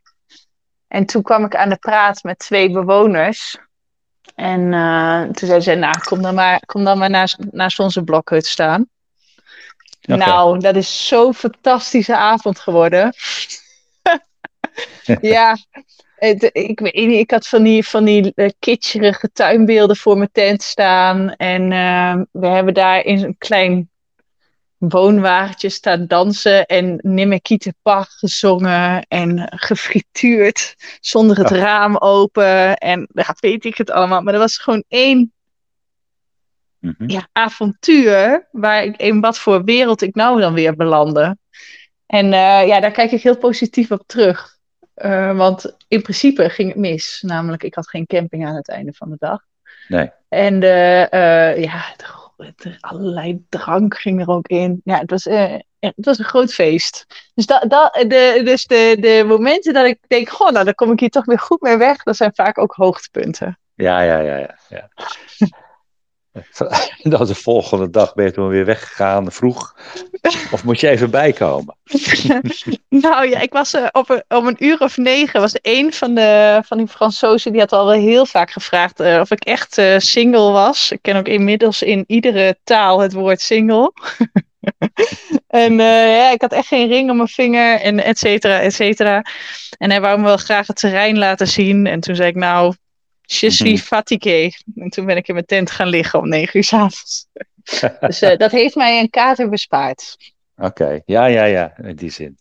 En 0.88 1.06
toen 1.06 1.22
kwam 1.22 1.44
ik 1.44 1.56
aan 1.56 1.68
de 1.68 1.78
praat 1.78 2.22
met 2.22 2.38
twee 2.38 2.70
bewoners. 2.70 3.58
En 4.34 4.60
toen 5.32 5.48
zeiden 5.48 5.62
ze, 5.62 5.74
nou, 5.74 5.98
kom 5.98 6.22
dan 6.22 6.34
maar, 6.34 6.60
kom 6.66 6.84
dan 6.84 6.98
maar 6.98 7.10
naast, 7.10 7.38
naast 7.50 7.78
onze 7.78 8.04
blokhut 8.04 8.46
staan. 8.46 8.88
Nou, 10.06 10.58
dat 10.58 10.76
is 10.76 11.06
zo'n 11.06 11.34
fantastische 11.34 12.16
avond 12.16 12.58
geworden. 12.58 13.14
ja, 15.20 15.56
het, 16.16 16.50
ik 16.52 16.80
weet 16.80 16.94
niet, 16.94 17.18
ik 17.20 17.30
had 17.30 17.48
van 17.48 17.62
die, 17.62 17.86
van 17.86 18.04
die 18.04 18.32
eh, 18.34 18.50
kitscherige 18.58 19.30
tuinbeelden 19.32 19.96
voor 19.96 20.16
mijn 20.16 20.28
tent 20.32 20.62
staan. 20.62 21.34
En 21.34 21.72
eh, 21.72 22.20
we 22.30 22.46
hebben 22.46 22.74
daar 22.74 23.04
in 23.04 23.24
een 23.24 23.38
klein 23.38 23.90
woonwagentje 24.78 25.68
staan 25.68 26.06
dansen 26.06 26.66
en 26.66 26.98
Nimmekiete 27.02 27.74
Pach 27.82 28.08
gezongen 28.10 29.06
en 29.08 29.52
gefrituurd 29.56 30.74
zonder 31.00 31.36
het 31.36 31.52
Ah. 31.52 31.58
raam 31.58 31.96
open. 31.96 32.76
En 32.76 33.08
ja, 33.12 33.34
weet 33.40 33.64
ik 33.64 33.76
het 33.76 33.90
allemaal. 33.90 34.22
Maar 34.22 34.34
er 34.34 34.40
was 34.40 34.58
gewoon 34.58 34.84
één 34.88 35.32
Mhm. 36.86 37.10
ja, 37.10 37.28
avontuur 37.32 38.48
waar 38.50 38.84
ik 38.84 38.96
in 38.96 39.20
wat 39.20 39.38
voor 39.38 39.64
wereld 39.64 40.02
ik 40.02 40.14
nou 40.14 40.40
dan 40.40 40.54
weer 40.54 40.76
belandde. 40.76 41.36
En 42.06 42.32
eh, 42.32 42.66
ja, 42.66 42.80
daar 42.80 42.90
kijk 42.90 43.10
ik 43.10 43.22
heel 43.22 43.38
positief 43.38 43.90
op 43.90 44.02
terug. 44.06 44.56
Eh, 44.94 45.36
want 45.36 45.76
in 45.88 46.02
principe 46.02 46.48
ging 46.48 46.68
het 46.68 46.78
mis. 46.78 47.22
Namelijk, 47.26 47.62
ik 47.62 47.74
had 47.74 47.88
geen 47.88 48.06
camping 48.06 48.46
aan 48.46 48.54
het 48.54 48.68
einde 48.68 48.92
van 48.92 49.10
de 49.10 49.16
dag. 49.18 49.40
Nee. 49.88 50.10
En 50.28 50.60
de, 50.60 51.06
eh, 51.10 51.62
ja, 51.62 51.84
allerlei 52.80 53.44
drank 53.48 53.98
ging 53.98 54.20
er 54.20 54.28
ook 54.28 54.48
in. 54.48 54.80
Ja, 54.84 54.98
het 54.98 55.10
was, 55.10 55.24
het 55.78 55.94
was 55.94 56.18
een 56.18 56.24
groot 56.24 56.52
feest. 56.52 57.06
Dus, 57.34 57.46
dat, 57.46 57.70
dat, 57.70 57.94
de, 57.94 58.40
dus 58.44 58.64
de, 58.64 58.96
de 59.00 59.24
momenten 59.26 59.72
dat 59.72 59.86
ik 59.86 59.98
denk, 60.06 60.28
goh, 60.28 60.50
nou, 60.50 60.64
dan 60.64 60.74
kom 60.74 60.92
ik 60.92 61.00
hier 61.00 61.10
toch 61.10 61.24
weer 61.24 61.38
goed 61.38 61.60
mee 61.60 61.76
weg. 61.76 62.02
Dat 62.02 62.16
zijn 62.16 62.34
vaak 62.34 62.58
ook 62.58 62.74
hoogtepunten. 62.74 63.58
Ja, 63.74 64.00
ja, 64.00 64.18
ja, 64.18 64.36
ja. 64.36 64.58
ja. 64.68 64.88
Dat 67.02 67.28
de 67.28 67.34
volgende 67.34 67.90
dag 67.90 68.14
ben 68.14 68.24
je 68.24 68.30
toen 68.30 68.48
weer 68.48 68.64
weggegaan, 68.64 69.32
vroeg. 69.32 69.76
Of 70.50 70.64
moet 70.64 70.80
je 70.80 70.88
even 70.88 71.10
bijkomen? 71.10 71.76
Nou 72.88 73.28
ja, 73.28 73.40
ik 73.40 73.52
was 73.52 73.74
eh, 73.74 73.86
op 73.92 74.10
een, 74.10 74.24
om 74.28 74.46
een 74.46 74.64
uur 74.64 74.80
of 74.80 74.96
negen. 74.96 75.40
Was 75.40 75.58
een 75.62 75.92
van, 75.92 76.14
de, 76.14 76.60
van 76.64 76.78
die 76.78 76.86
Fransozen 76.86 77.52
die 77.52 77.60
had 77.60 77.72
al 77.72 77.86
wel 77.86 77.94
heel 77.94 78.26
vaak 78.26 78.50
gevraagd 78.50 79.00
eh, 79.00 79.20
of 79.20 79.30
ik 79.30 79.44
echt 79.44 79.78
eh, 79.78 79.98
single 79.98 80.50
was. 80.50 80.90
Ik 80.90 80.98
ken 81.02 81.16
ook 81.16 81.28
inmiddels 81.28 81.82
in 81.82 82.04
iedere 82.06 82.58
taal 82.64 83.00
het 83.00 83.12
woord 83.12 83.40
single. 83.40 83.92
en 85.46 85.76
ja, 85.76 86.30
ik 86.30 86.40
had 86.40 86.52
echt 86.52 86.66
geen 86.66 86.88
ring 86.88 87.10
om 87.10 87.16
mijn 87.16 87.28
vinger 87.28 87.80
en 87.80 88.04
et 88.04 88.18
cetera, 88.18 88.60
et 88.60 88.74
cetera. 88.74 89.24
En 89.78 89.90
hij 89.90 90.00
wou 90.00 90.18
me 90.18 90.24
wel 90.24 90.36
graag 90.36 90.66
het 90.66 90.76
terrein 90.76 91.18
laten 91.18 91.48
zien. 91.48 91.86
En 91.86 92.00
toen 92.00 92.14
zei 92.14 92.28
ik 92.28 92.36
nou, 92.36 92.74
je 93.26 93.50
suis 93.50 93.80
Mhm. 93.80 93.86
fatigué. 93.86 94.50
En 94.76 94.90
toen 94.90 95.06
ben 95.06 95.16
ik 95.16 95.28
in 95.28 95.34
mijn 95.34 95.46
tent 95.46 95.70
gaan 95.70 95.88
liggen 95.88 96.18
om 96.18 96.28
negen 96.28 96.56
uur 96.56 96.64
s 96.64 96.72
avonds. 96.72 97.26
dus 98.00 98.22
eh, 98.22 98.36
dat 98.36 98.50
heeft 98.50 98.74
mij 98.74 99.00
een 99.00 99.10
kater 99.10 99.48
bespaard. 99.48 100.16
Oké, 100.56 101.00
ja, 101.04 101.24
ja, 101.26 101.44
ja, 101.44 101.72
in 101.82 101.96
die 101.96 102.10
zin. 102.10 102.38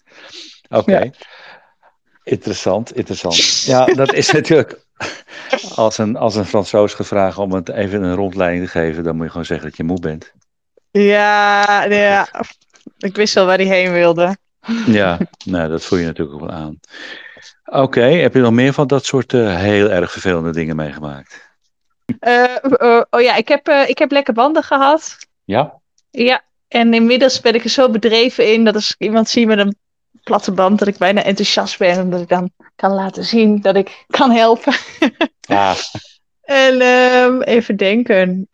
Oké. 0.70 1.00
Ja. 1.00 1.12
Interessant, 2.24 2.96
interessant. 2.96 3.64
Ja, 3.66 3.86
dat 3.86 4.14
is 4.14 4.32
natuurlijk. 4.32 4.84
Als 5.76 5.98
een, 5.98 6.16
als 6.16 6.36
een 6.36 6.46
Fransoos 6.46 6.94
gevraagd 6.94 7.38
om 7.38 7.52
het 7.52 7.70
even 7.70 8.04
een 8.04 8.16
rondleiding 8.16 8.64
te 8.66 8.72
geven, 8.72 9.04
dan 9.04 9.16
moet 9.16 9.26
je 9.26 9.32
gewoon 9.32 9.46
zeggen 9.46 9.68
dat 9.68 9.78
je 9.78 9.84
moe 9.84 10.00
bent. 10.00 10.34
Ja, 10.92 11.84
ja. 11.84 12.30
Ik 12.98 13.16
wist 13.16 13.38
al 13.38 13.46
waar 13.46 13.58
hij 13.58 13.66
heen 13.66 13.92
wilde. 13.92 14.38
Ja, 14.86 15.20
nou, 15.46 15.70
dat 15.70 15.84
voel 15.84 16.00
je 16.00 16.06
natuurlijk 16.06 16.36
ook 16.36 16.50
wel 16.50 16.58
aan. 16.58 16.80
Oké, 17.66 18.02
heb 18.02 18.34
je 18.34 18.40
nog 18.40 18.52
meer 18.52 18.74
van 18.74 18.88
dat 18.88 19.06
soort 19.06 19.34
eh, 19.34 19.56
heel 19.56 19.90
erg 19.90 20.12
vervelende 20.12 20.52
dingen 20.52 20.76
meegemaakt? 20.76 21.54
Eh, 22.20 22.56
oh 23.10 23.22
ja, 23.22 23.36
ik 23.36 23.48
heb, 23.48 23.68
ik 23.68 23.98
heb 23.98 24.12
lekker 24.12 24.34
banden 24.34 24.64
gehad. 24.64 25.18
Ja? 25.44 25.80
Ja, 26.12 26.42
en 26.68 26.94
inmiddels 26.94 27.40
ben 27.40 27.54
ik 27.54 27.64
er 27.64 27.70
zo 27.70 27.90
bedreven 27.90 28.54
in 28.54 28.66
dat 28.66 28.76
als 28.76 28.92
ik 28.92 29.08
iemand 29.08 29.30
zie 29.30 29.48
met 29.48 29.58
een 29.58 29.76
platte 30.24 30.52
band, 30.52 30.80
dat 30.80 30.88
ik 30.88 30.98
bijna 30.98 31.24
enthousiast 31.24 31.78
ben. 31.78 32.02
Omdat 32.02 32.22
ik 32.22 32.30
dan 32.30 32.52
kan 32.76 32.92
laten 32.92 33.24
zien 33.24 33.62
dat 33.62 33.76
ik 33.76 34.06
kan 34.08 34.32
helpen. 34.32 34.74
Ja. 35.48 35.76
En 36.42 36.82
ehm, 36.82 37.42
even 37.42 37.76
denken. 37.76 38.48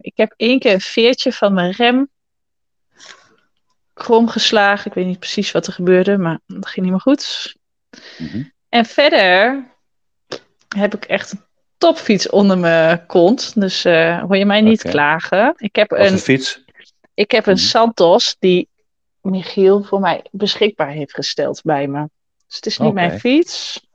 ik 0.00 0.12
heb 0.16 0.34
één 0.36 0.58
keer 0.58 0.72
een 0.72 0.80
veertje 0.80 1.32
van 1.32 1.54
mijn 1.54 1.70
rem 1.70 2.08
krom 3.92 4.28
geslagen. 4.28 4.86
Ik 4.86 4.94
weet 4.94 5.06
niet 5.06 5.18
precies 5.18 5.52
wat 5.52 5.66
er 5.66 5.72
gebeurde, 5.72 6.18
maar 6.18 6.40
dat 6.46 6.66
ging 6.66 6.84
niet 6.84 6.94
meer 6.94 7.00
goed. 7.00 7.54
Mhm. 8.18 8.42
En 8.68 8.84
verder 8.84 9.64
heb 10.76 10.94
ik 10.94 11.04
echt 11.04 11.32
een 11.32 11.44
topfiets 11.78 12.28
onder 12.28 12.58
mijn 12.58 13.06
kont. 13.06 13.60
Dus 13.60 13.84
eh, 13.84 14.20
hoor 14.20 14.36
je 14.36 14.46
mij 14.46 14.60
niet 14.60 14.82
klagen. 14.82 15.54
Ik 15.56 15.76
heb 15.76 15.90
een 15.90 16.12
een, 16.12 16.18
fiets. 16.18 16.64
ik 17.14 17.30
heb 17.30 17.46
een 17.46 17.52
Mhm. 17.52 17.62
Santos 17.62 18.36
die 18.38 18.68
Michiel 19.20 19.82
voor 19.82 20.00
mij 20.00 20.24
beschikbaar 20.30 20.90
heeft 20.90 21.14
gesteld 21.14 21.62
bij 21.62 21.86
me. 21.86 22.08
Dus 22.46 22.56
het 22.56 22.66
is 22.66 22.78
niet 22.78 22.94
mijn 22.94 23.20
fiets. 23.20 23.86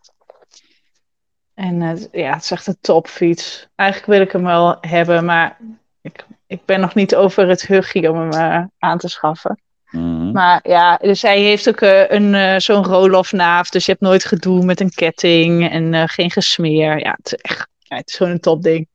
En 1.53 1.81
eh, 1.81 2.21
ja, 2.23 2.33
het 2.33 2.43
is 2.43 2.51
echt 2.51 2.67
een 2.67 2.77
topfiets. 2.81 3.67
Eigenlijk 3.75 4.11
wil 4.11 4.21
ik 4.21 4.31
hem 4.31 4.43
wel 4.43 4.77
hebben, 4.81 5.25
maar 5.25 5.57
ik, 6.01 6.25
ik 6.47 6.65
ben 6.65 6.79
nog 6.79 6.95
niet 6.95 7.15
over 7.15 7.47
het 7.47 7.67
huggie 7.67 8.11
om 8.11 8.17
hem 8.17 8.31
eh, 8.31 8.63
aan 8.77 8.97
te 8.97 9.07
schaffen. 9.07 9.61
Mhm. 9.91 10.31
Maar 10.31 10.59
ja, 10.63 10.97
dus 10.97 11.21
hij 11.21 11.39
heeft 11.39 11.69
ook 11.69 11.81
eh, 11.81 12.09
een, 12.09 12.35
eh, 12.35 12.55
zo'n 12.57 12.85
roll-off 12.85 13.31
naaf. 13.31 13.69
Dus 13.69 13.85
je 13.85 13.91
hebt 13.91 14.03
nooit 14.03 14.25
gedoe 14.25 14.65
met 14.65 14.79
een 14.79 14.89
ketting 14.89 15.69
en 15.69 15.93
eh, 15.93 16.03
geen 16.05 16.31
gesmeer. 16.31 16.99
Ja, 16.99 17.15
het 17.17 17.25
is 17.25 17.33
echt 17.33 17.67
ja, 17.77 17.95
het 17.95 18.09
is 18.09 18.15
gewoon 18.15 18.31
een 18.31 18.39
topding. 18.39 18.87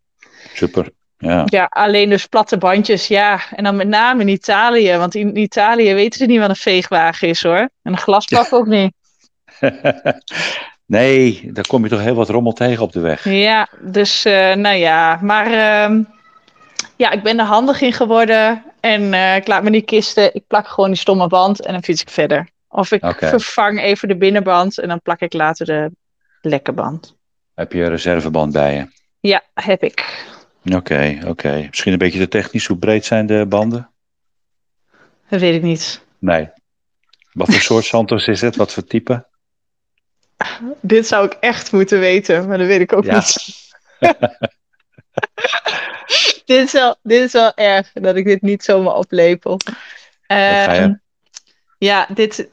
Super. 0.55 0.91
Ja. 1.19 1.43
Ja, 1.45 1.65
alleen 1.65 2.09
dus 2.09 2.27
platte 2.27 2.59
bandjes, 2.59 3.07
ja. 3.07 3.41
En 3.51 3.65
dan 3.65 3.77
met 3.77 3.89
name 3.89 4.21
in 4.21 4.29
Italië. 4.29 4.97
Want 4.97 5.15
in 5.15 5.37
Italië 5.37 5.95
weten 5.95 6.19
ze 6.19 6.27
niet 6.27 6.41
wat 6.41 6.49
een 6.49 6.57
veegwagen 6.57 7.29
is 7.29 7.43
hoor. 7.43 7.59
En 7.59 7.93
een 7.93 7.99
glasbak 7.99 8.53
ook 8.59 8.67
niet. 8.67 8.93
nee, 10.87 11.51
daar 11.53 11.67
kom 11.67 11.83
je 11.83 11.91
toch 11.91 12.01
heel 12.01 12.15
wat 12.15 12.29
rommel 12.29 12.53
tegen 12.53 12.83
op 12.83 12.93
de 12.93 13.01
weg. 13.01 13.25
Ja, 13.25 13.69
dus 13.81 14.23
nou 14.55 14.75
ja. 14.75 15.19
Maar 15.23 15.47
ehm, 15.47 16.03
ja, 17.03 17.11
ik 17.11 17.23
ben 17.23 17.39
er 17.39 17.45
handig 17.45 17.81
in 17.81 17.93
geworden. 17.93 18.63
En 18.81 19.15
eh, 19.15 19.37
ik 19.37 19.47
laat 19.47 19.63
me 19.63 19.71
niet 19.71 19.85
kisten. 19.85 20.35
Ik 20.35 20.47
plak 20.47 20.69
gewoon 20.69 20.91
die 20.91 20.99
stomme 20.99 21.27
band 21.27 21.61
en 21.61 21.73
dan 21.73 21.83
fiets 21.83 22.01
ik 22.01 22.11
verder. 22.11 22.49
Of 22.69 22.93
ik 22.93 23.05
vervang 23.19 23.81
even 23.81 24.09
de 24.09 24.17
binnenband 24.17 24.79
en 24.79 24.89
dan 24.89 25.01
plak 25.01 25.21
ik 25.21 25.33
later 25.33 25.67
de 25.67 25.91
lekke 26.41 26.73
band. 26.73 27.17
Heb 27.55 27.73
je 27.73 27.83
een 27.83 27.89
reserveband 27.89 28.53
bij 28.53 28.75
je? 28.75 28.87
Ja, 29.21 29.43
heb 29.55 29.83
ik. 29.83 30.27
Oké, 30.75 31.19
oké. 31.27 31.67
Misschien 31.69 31.93
een 31.93 31.99
beetje 31.99 32.19
te 32.19 32.29
technisch. 32.29 32.67
Hoe 32.67 32.77
breed 32.77 33.05
zijn 33.05 33.27
de 33.27 33.47
banden? 33.49 33.91
Dat 35.29 35.41
weet 35.41 35.55
ik 35.55 35.63
niet. 35.63 36.05
Nee. 36.19 36.49
Wat 37.33 37.51
voor 37.51 37.61
soort 37.61 37.85
Santos 37.85 38.27
is 38.27 38.41
het? 38.41 38.57
Wat 38.57 38.73
voor 38.73 38.85
type? 38.85 39.27
Dit 40.81 41.07
zou 41.07 41.27
ik 41.27 41.33
echt 41.41 41.73
moeten 41.73 41.99
weten, 42.01 42.49
maar 42.49 42.59
dat 42.59 42.67
weet 42.67 42.81
ik 42.81 42.93
ook 42.93 43.05
Ja. 43.05 43.15
niet. 43.15 43.71
dit, 46.47 46.67
is 46.67 46.73
wel, 46.73 46.97
dit 47.03 47.23
is 47.23 47.33
wel 47.33 47.55
erg 47.55 47.93
dat 47.93 48.17
ik 48.17 48.25
dit 48.25 48.43
niet 48.43 48.65
zomaar 48.65 48.95
oplepel. 48.95 49.59
Ehm, 50.27 50.95
ja, 51.79 52.07
dit. 52.15 52.49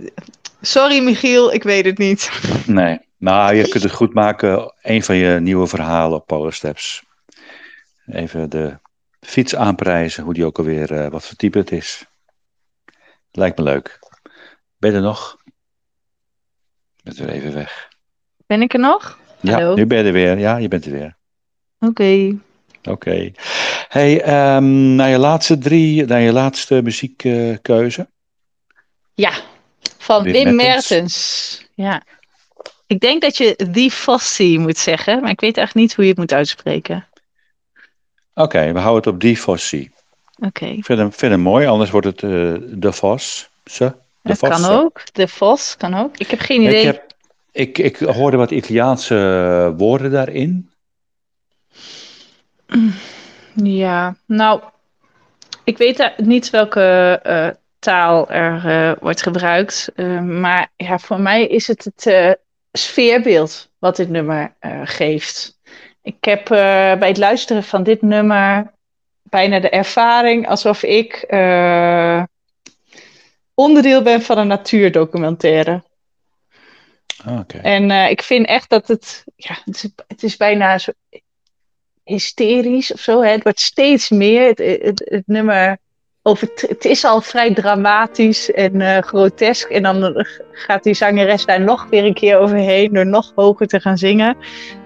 Sorry, 0.61 1.03
Michiel, 1.03 1.53
ik 1.53 1.63
weet 1.63 1.85
het 1.85 1.97
niet. 1.97 2.29
Nee. 2.65 2.99
Nou, 3.17 3.55
je 3.55 3.67
kunt 3.67 3.83
het 3.83 3.91
goed 3.91 4.13
maken. 4.13 4.73
Een 4.81 5.03
van 5.03 5.15
je 5.15 5.39
nieuwe 5.39 5.67
verhalen 5.67 6.17
op 6.17 6.27
Power 6.27 6.53
Steps. 6.53 7.03
Even 8.05 8.49
de 8.49 8.77
fiets 9.19 9.55
aanprijzen. 9.55 10.23
Hoe 10.23 10.33
die 10.33 10.45
ook 10.45 10.57
alweer, 10.57 10.91
eh, 10.91 11.07
wat 11.07 11.25
voor 11.25 11.35
type 11.35 11.57
het 11.57 11.71
is. 11.71 12.05
Lijkt 13.31 13.57
me 13.57 13.63
leuk. 13.63 13.99
Ben 14.77 14.91
je 14.91 14.95
er 14.97 15.03
nog? 15.03 15.37
Je 16.95 17.03
bent 17.03 17.17
weer 17.17 17.29
even 17.29 17.53
weg. 17.53 17.87
Ben 18.47 18.61
ik 18.61 18.73
er 18.73 18.79
nog? 18.79 19.19
Ja, 19.41 19.53
Hallo? 19.53 19.75
nu 19.75 19.85
ben 19.85 19.97
je 19.97 20.03
er 20.03 20.13
weer. 20.13 20.37
Ja, 20.37 20.57
je 20.57 20.67
bent 20.67 20.85
er 20.85 20.91
weer. 20.91 21.15
Oké. 21.79 22.37
Oké. 22.83 23.31
Hey, 23.87 24.21
ehm, 24.21 24.95
naar 24.95 25.09
je 25.09 25.17
laatste 25.17 25.57
drie, 25.57 26.05
naar 26.05 26.21
je 26.21 26.31
laatste 26.31 26.81
muziekkeuze. 26.81 28.07
Ja, 29.13 29.31
van 29.97 30.23
Wim 30.23 30.33
Wim, 30.33 30.55
Mertens. 30.55 30.87
Mertens. 30.87 31.65
Ja. 31.73 32.03
Ik 32.87 32.99
denk 32.99 33.21
dat 33.21 33.37
je 33.37 33.55
The 33.55 33.89
Fossie 33.91 34.59
moet 34.59 34.77
zeggen, 34.77 35.21
maar 35.21 35.31
ik 35.31 35.39
weet 35.39 35.57
echt 35.57 35.75
niet 35.75 35.95
hoe 35.95 36.03
je 36.03 36.09
het 36.09 36.19
moet 36.19 36.33
uitspreken. 36.33 37.07
Oké, 38.33 38.71
we 38.71 38.79
houden 38.79 39.03
het 39.03 39.13
op 39.13 39.19
die 39.19 39.37
Fossie. 39.37 39.91
Oké, 40.39 40.65
Ik 40.65 40.85
vind 40.85 40.99
hem, 40.99 41.13
vind 41.13 41.31
hem 41.31 41.41
mooi, 41.41 41.67
anders 41.67 41.89
wordt 41.89 42.05
het 42.05 42.23
eh, 42.23 42.29
de 42.59 42.91
Vos. 42.91 43.49
Ze. 43.65 43.85
De 43.85 43.93
dat 44.21 44.37
Vos. 44.37 44.49
kan 44.49 44.65
ook. 44.65 45.01
De 45.13 45.27
Vos 45.27 45.77
kan 45.77 45.93
ook. 45.93 46.17
Ik 46.17 46.27
heb 46.29 46.39
geen 46.39 46.61
idee. 46.61 46.79
Ik, 46.79 46.85
heb, 46.85 47.13
ik, 47.51 47.77
ik 47.77 47.97
hoorde 47.97 48.37
wat 48.37 48.51
Italiaanse 48.51 49.73
woorden 49.77 50.11
daarin. 50.11 50.69
Ja, 53.63 54.15
nou, 54.25 54.61
ik 55.63 55.77
weet 55.77 56.13
niet 56.17 56.49
welke 56.49 57.19
eh, 57.23 57.49
taal 57.79 58.29
er 58.29 58.65
eh, 58.65 58.97
wordt 58.99 59.21
gebruikt. 59.21 59.91
eh, 59.95 60.21
maar 60.21 60.71
ja, 60.75 60.99
voor 60.99 61.19
mij 61.19 61.47
is 61.47 61.67
het 61.67 61.83
het 61.83 62.37
sfeerbeeld 62.71 63.69
wat 63.79 63.95
dit 63.95 64.09
nummer 64.09 64.53
geeft. 64.83 65.57
Ik 66.01 66.23
heb 66.23 66.45
bij 66.99 67.07
het 67.07 67.17
luisteren 67.17 67.63
van 67.63 67.83
dit 67.83 68.01
nummer 68.01 68.71
bijna 69.23 69.59
de 69.59 69.69
ervaring 69.69 70.47
alsof 70.47 70.83
ik 70.83 71.25
onderdeel 73.53 74.01
ben 74.01 74.21
van 74.21 74.37
een 74.37 74.47
natuurdocumentaire. 74.47 75.83
Ah, 77.25 77.39
Oké. 77.39 77.57
En 77.57 77.91
ik 78.09 78.21
vind 78.21 78.45
echt 78.45 78.69
dat 78.69 78.87
het, 78.87 79.23
ja, 79.35 79.57
het 79.65 79.75
is, 79.75 79.89
het 80.07 80.23
is 80.23 80.37
bijna 80.37 80.77
zo 80.77 80.91
hysterisch 82.09 82.93
of 82.93 82.99
zo. 82.99 83.21
Hè? 83.21 83.31
Het 83.31 83.43
wordt 83.43 83.59
steeds 83.59 84.09
meer. 84.09 84.47
Het, 84.47 84.57
het, 84.57 85.01
het 85.05 85.23
nummer 85.25 85.77
over, 86.21 86.49
het 86.55 86.85
is 86.85 87.05
al 87.05 87.21
vrij 87.21 87.53
dramatisch 87.53 88.51
en 88.51 88.81
eh, 88.81 89.01
grotesk. 89.01 89.69
En 89.69 89.83
dan 89.83 90.25
gaat 90.51 90.83
die 90.83 90.93
zangeres 90.93 91.45
daar 91.45 91.61
nog 91.61 91.87
weer 91.89 92.05
een 92.05 92.13
keer 92.13 92.37
overheen 92.37 92.93
door 92.93 93.05
nog 93.05 93.31
hoger 93.35 93.67
te 93.67 93.79
gaan 93.79 93.97
zingen. 93.97 94.37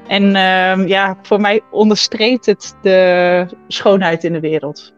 En 0.08 0.36
ehm, 0.36 0.88
ja, 0.88 1.18
voor 1.22 1.42
mij 1.42 1.62
onderstreept 1.72 2.46
het 2.46 2.76
de 2.82 3.46
schoonheid 3.68 4.24
in 4.24 4.34
de 4.34 4.40
wereld. 4.40 4.94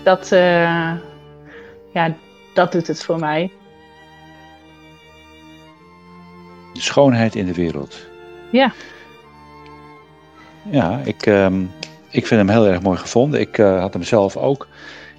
Dat, 0.00 0.32
eh, 0.32 0.92
ja, 1.92 2.14
dat 2.54 2.72
doet 2.72 2.86
het 2.86 3.04
voor 3.04 3.18
mij. 3.18 3.50
De 6.72 6.80
schoonheid 6.80 7.34
in 7.34 7.46
de 7.46 7.54
wereld. 7.54 8.06
Ja. 8.50 8.72
Ja, 10.70 11.00
ik, 11.04 11.26
ehm, 11.26 11.62
ik 12.10 12.26
vind 12.26 12.40
hem 12.40 12.48
heel 12.48 12.66
erg 12.66 12.82
mooi 12.82 12.98
gevonden. 12.98 13.40
Ik 13.40 13.58
eh, 13.58 13.80
had 13.80 13.92
hem 13.92 14.02
zelf 14.02 14.36
ook 14.36 14.68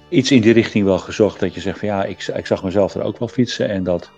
iets 0.08 0.30
in 0.30 0.40
die 0.40 0.52
richting 0.52 0.84
wel 0.84 0.98
gezocht. 0.98 1.40
Dat 1.40 1.54
je 1.54 1.60
zegt 1.60 1.78
van 1.78 1.88
ja, 1.88 2.04
ik, 2.04 2.26
ik 2.36 2.46
zag 2.46 2.62
mezelf 2.62 2.94
er 2.94 3.02
ook 3.02 3.18
wel 3.18 3.28
fietsen. 3.28 3.68
En 3.68 3.84
dat, 3.84 4.10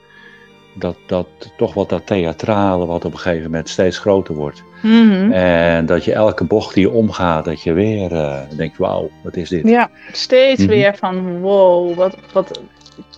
dat, 0.79 0.97
dat 1.07 1.27
toch 1.57 1.75
wat 1.75 1.89
dat 1.89 2.07
theatrale 2.07 2.87
wat 2.87 3.05
op 3.05 3.13
een 3.13 3.19
gegeven 3.19 3.51
moment 3.51 3.69
steeds 3.69 3.99
groter 3.99 4.35
wordt. 4.35 4.63
Mhm. 4.83 5.33
En 5.33 5.87
dat 5.87 6.05
je 6.05 6.13
elke 6.13 6.45
bocht 6.45 6.75
die 6.75 6.83
je 6.87 6.93
omgaat, 6.93 7.45
dat 7.45 7.63
je 7.63 7.73
weer 7.73 8.13
eh, 8.13 8.39
denkt, 8.57 8.79
wauw, 8.79 9.11
wat 9.23 9.37
is 9.37 9.49
dit? 9.49 9.69
Ja, 9.69 9.91
steeds 10.13 10.61
Mhm. 10.61 10.71
weer 10.71 10.97
van 10.97 11.41
wow, 11.41 11.95
wat, 11.95 12.17
wat, 12.33 12.61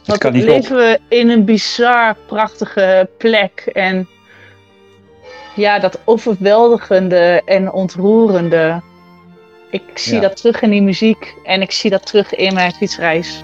wat 0.07 0.33
leven 0.33 0.77
we 0.77 0.99
in 1.09 1.29
een 1.31 1.45
bizar 1.45 2.17
prachtige 2.27 3.09
plek. 3.19 3.71
En 3.73 4.09
ja, 5.55 5.79
dat 5.79 6.01
overweldigende 6.05 7.43
en 7.45 7.73
ontroerende. 7.73 8.81
Ik 9.71 9.83
zie 9.95 10.15
Ja. 10.15 10.21
dat 10.21 10.37
terug 10.37 10.61
in 10.63 10.71
die 10.71 10.83
muziek 10.83 11.35
en 11.45 11.63
ik 11.63 11.71
zie 11.71 11.91
dat 11.91 12.07
terug 12.07 12.35
in 12.35 12.55
mijn 12.55 12.73
fietsreis. 12.73 13.43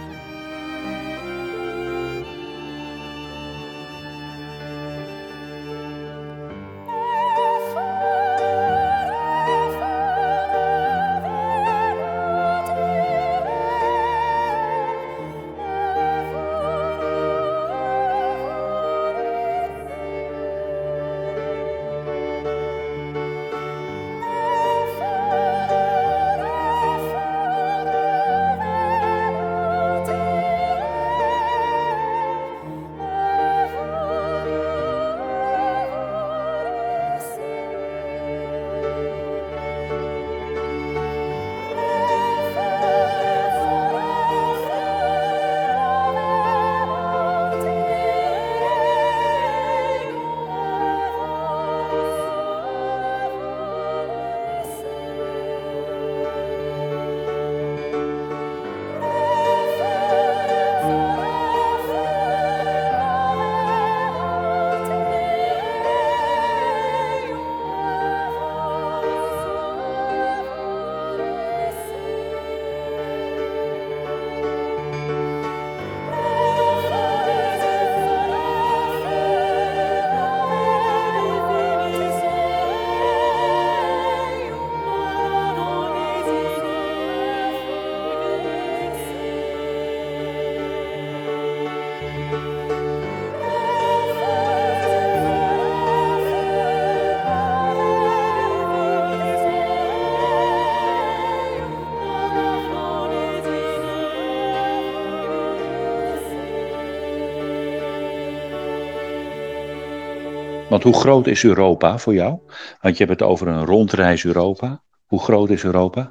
Want 110.75 110.87
hoe 110.87 111.01
groot 111.01 111.27
is 111.27 111.45
Europa 111.45 111.99
voor 111.99 112.15
jou? 112.15 112.39
Want 112.81 112.97
je 112.97 113.05
hebt 113.05 113.21
het 113.21 113.29
over 113.29 113.49
een 113.49 113.65
rondreis 113.65 114.25
Europa. 114.25 114.83
Hoe 115.07 115.23
groot 115.23 115.51
is 115.51 115.65
Europa? 115.65 116.11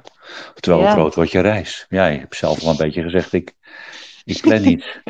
Oftewel, 0.54 0.80
hoe 0.80 0.90
groot 0.90 1.14
wordt 1.14 1.30
je 1.30 1.40
reis? 1.40 1.86
Ja, 1.88 2.06
je 2.06 2.18
hebt 2.18 2.36
zelf 2.36 2.62
al 2.62 2.70
een 2.70 2.76
beetje 2.76 3.02
gezegd, 3.02 3.32
ik, 3.32 3.54
ik 4.24 4.40
plan 4.40 4.62
niet. 4.62 5.00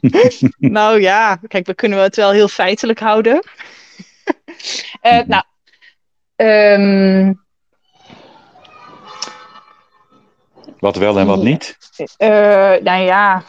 nou 0.78 1.00
ja, 1.00 1.36
kijk, 1.48 1.66
we 1.66 1.74
kunnen 1.74 1.98
het 1.98 2.16
wel 2.16 2.30
heel 2.30 2.48
feitelijk 2.48 2.98
houden. 2.98 3.42
Eh. 5.00 5.20
Nou, 5.26 5.42
ehm, 6.36 7.32
Wat 10.78 10.96
wel 10.96 11.18
en 11.18 11.26
wat 11.26 11.42
niet? 11.42 11.78
Eh, 12.16 12.28
nou 12.82 13.02
ja, 13.02 13.42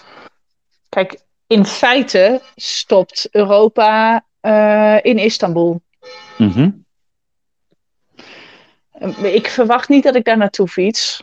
kijk, 0.89 1.20
in 1.47 1.66
feite 1.66 2.41
stopt 2.55 3.28
Europa 3.32 4.24
eh, 4.44 4.98
in 5.02 5.18
Istanbul. 5.18 5.82
Mhm. 6.38 6.70
Eh, 8.91 9.36
Ik 9.36 9.48
verwacht 9.48 9.89
niet 9.89 10.04
dat 10.04 10.16
ik 10.16 10.26
daar 10.26 10.38
naartoe 10.38 10.68
fiets. 10.68 11.22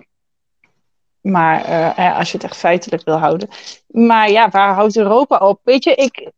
Maar 1.21 1.65
eh, 1.65 2.19
als 2.19 2.31
je 2.31 2.37
het 2.37 2.47
echt 2.47 2.57
feitelijk 2.57 3.05
wil 3.05 3.19
houden. 3.19 3.49
Maar 3.87 4.31
ja, 4.31 4.49
waar 4.49 4.75
houdt 4.75 4.97
Europa 4.97 5.37
op? 5.39 5.61
Weet 5.65 5.85
je, 5.85 5.95
ik, 5.95 6.31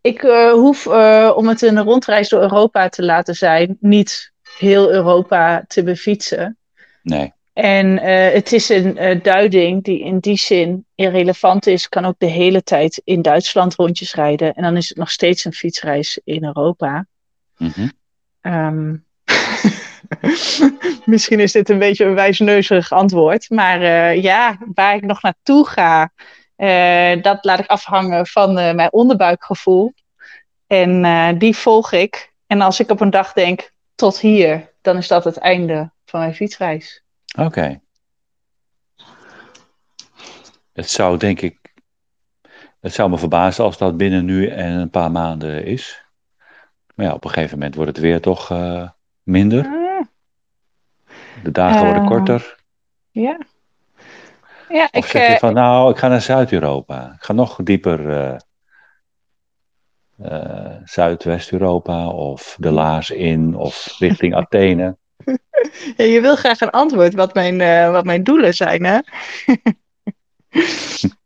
ik 0.00 0.20
hoef 0.52 0.86
om 1.36 1.48
het 1.48 1.62
een 1.62 1.82
rondreis 1.82 2.28
door 2.28 2.40
Europa 2.40 2.88
te 2.88 3.04
laten 3.04 3.34
zijn, 3.34 3.76
niet 3.80 4.32
heel 4.58 4.90
Europa 4.90 5.64
te 5.66 5.82
befietsen. 5.82 6.58
Nee. 7.02 7.32
En 7.56 7.98
eh, 7.98 8.32
het 8.32 8.52
is 8.52 8.68
een 8.68 8.98
eh, 8.98 9.22
duiding 9.22 9.84
die 9.84 10.00
in 10.00 10.18
die 10.18 10.38
zin 10.38 10.86
irrelevant 10.94 11.66
is. 11.66 11.88
Kan 11.88 12.04
ook 12.04 12.18
de 12.18 12.26
hele 12.26 12.62
tijd 12.62 13.00
in 13.04 13.22
Duitsland 13.22 13.74
rondjes 13.74 14.14
rijden. 14.14 14.54
En 14.54 14.62
dan 14.62 14.76
is 14.76 14.88
het 14.88 14.98
nog 14.98 15.10
steeds 15.10 15.44
een 15.44 15.52
fietsreis 15.52 16.20
in 16.24 16.44
Europa. 16.44 17.06
Mhm. 17.56 17.88
Ehm, 18.40 18.94
Misschien 21.04 21.40
is 21.40 21.52
dit 21.52 21.68
een 21.68 21.78
beetje 21.78 22.04
een 22.04 22.14
wijsneuzig 22.14 22.92
antwoord. 22.92 23.50
Maar 23.50 23.82
eh, 23.82 24.22
ja, 24.22 24.58
waar 24.74 24.94
ik 24.94 25.04
nog 25.04 25.22
naartoe 25.22 25.66
ga, 25.66 26.12
eh, 26.56 27.22
dat 27.22 27.44
laat 27.44 27.58
ik 27.58 27.66
afhangen 27.66 28.26
van 28.26 28.58
eh, 28.58 28.74
mijn 28.74 28.92
onderbuikgevoel. 28.92 29.92
En 30.66 31.04
eh, 31.04 31.28
die 31.38 31.56
volg 31.56 31.92
ik. 31.92 32.32
En 32.46 32.60
als 32.60 32.80
ik 32.80 32.90
op 32.90 33.00
een 33.00 33.10
dag 33.10 33.32
denk, 33.32 33.72
tot 33.94 34.20
hier, 34.20 34.72
dan 34.80 34.96
is 34.96 35.08
dat 35.08 35.24
het 35.24 35.36
einde 35.36 35.90
van 36.04 36.20
mijn 36.20 36.34
fietsreis. 36.34 37.04
Oké. 37.38 37.80
Het 40.72 40.90
zou 40.90 41.16
denk 41.18 41.40
ik. 41.40 41.58
Het 42.80 42.94
zou 42.94 43.10
me 43.10 43.18
verbazen 43.18 43.64
als 43.64 43.78
dat 43.78 43.96
binnen 43.96 44.24
nu 44.24 44.48
en 44.48 44.72
een 44.72 44.90
paar 44.90 45.10
maanden 45.10 45.64
is. 45.64 46.04
Maar 46.94 47.06
ja, 47.06 47.12
op 47.14 47.24
een 47.24 47.30
gegeven 47.30 47.58
moment 47.58 47.74
wordt 47.74 47.90
het 47.90 48.00
weer 48.00 48.20
toch 48.20 48.50
eh, 48.50 48.88
minder. 49.22 49.64
Ah, 49.66 50.06
De 51.42 51.50
dagen 51.50 51.84
worden 51.84 52.02
Eh, 52.02 52.08
korter. 52.08 52.56
ja. 53.10 53.38
Ja, 54.68 54.84
Of 54.84 54.90
ik, 55.04 55.04
zeg 55.04 55.26
je 55.26 55.32
eh, 55.32 55.38
van 55.38 55.54
nou, 55.54 55.90
ik 55.90 55.96
ga 55.96 56.08
naar 56.08 56.20
Zuid-Europa. 56.20 57.12
Ik 57.14 57.22
ga 57.22 57.32
nog 57.32 57.56
dieper. 57.62 58.10
eh, 58.10 58.36
Zuidwest-Europa 60.84 62.08
of 62.08 62.56
de 62.58 62.70
Laars 62.70 63.10
in 63.10 63.54
of 63.54 63.94
richting 63.98 64.34
Athene. 64.42 64.96
Ja, 65.96 66.04
je 66.04 66.20
wil 66.20 66.36
graag 66.36 66.60
een 66.60 66.70
antwoord 66.70 67.14
wat 67.14 67.34
mijn, 67.34 67.60
eh, 67.60 67.90
wat 67.90 68.04
mijn 68.04 68.22
doelen 68.22 68.54
zijn, 68.54 68.84
hè? 68.84 68.98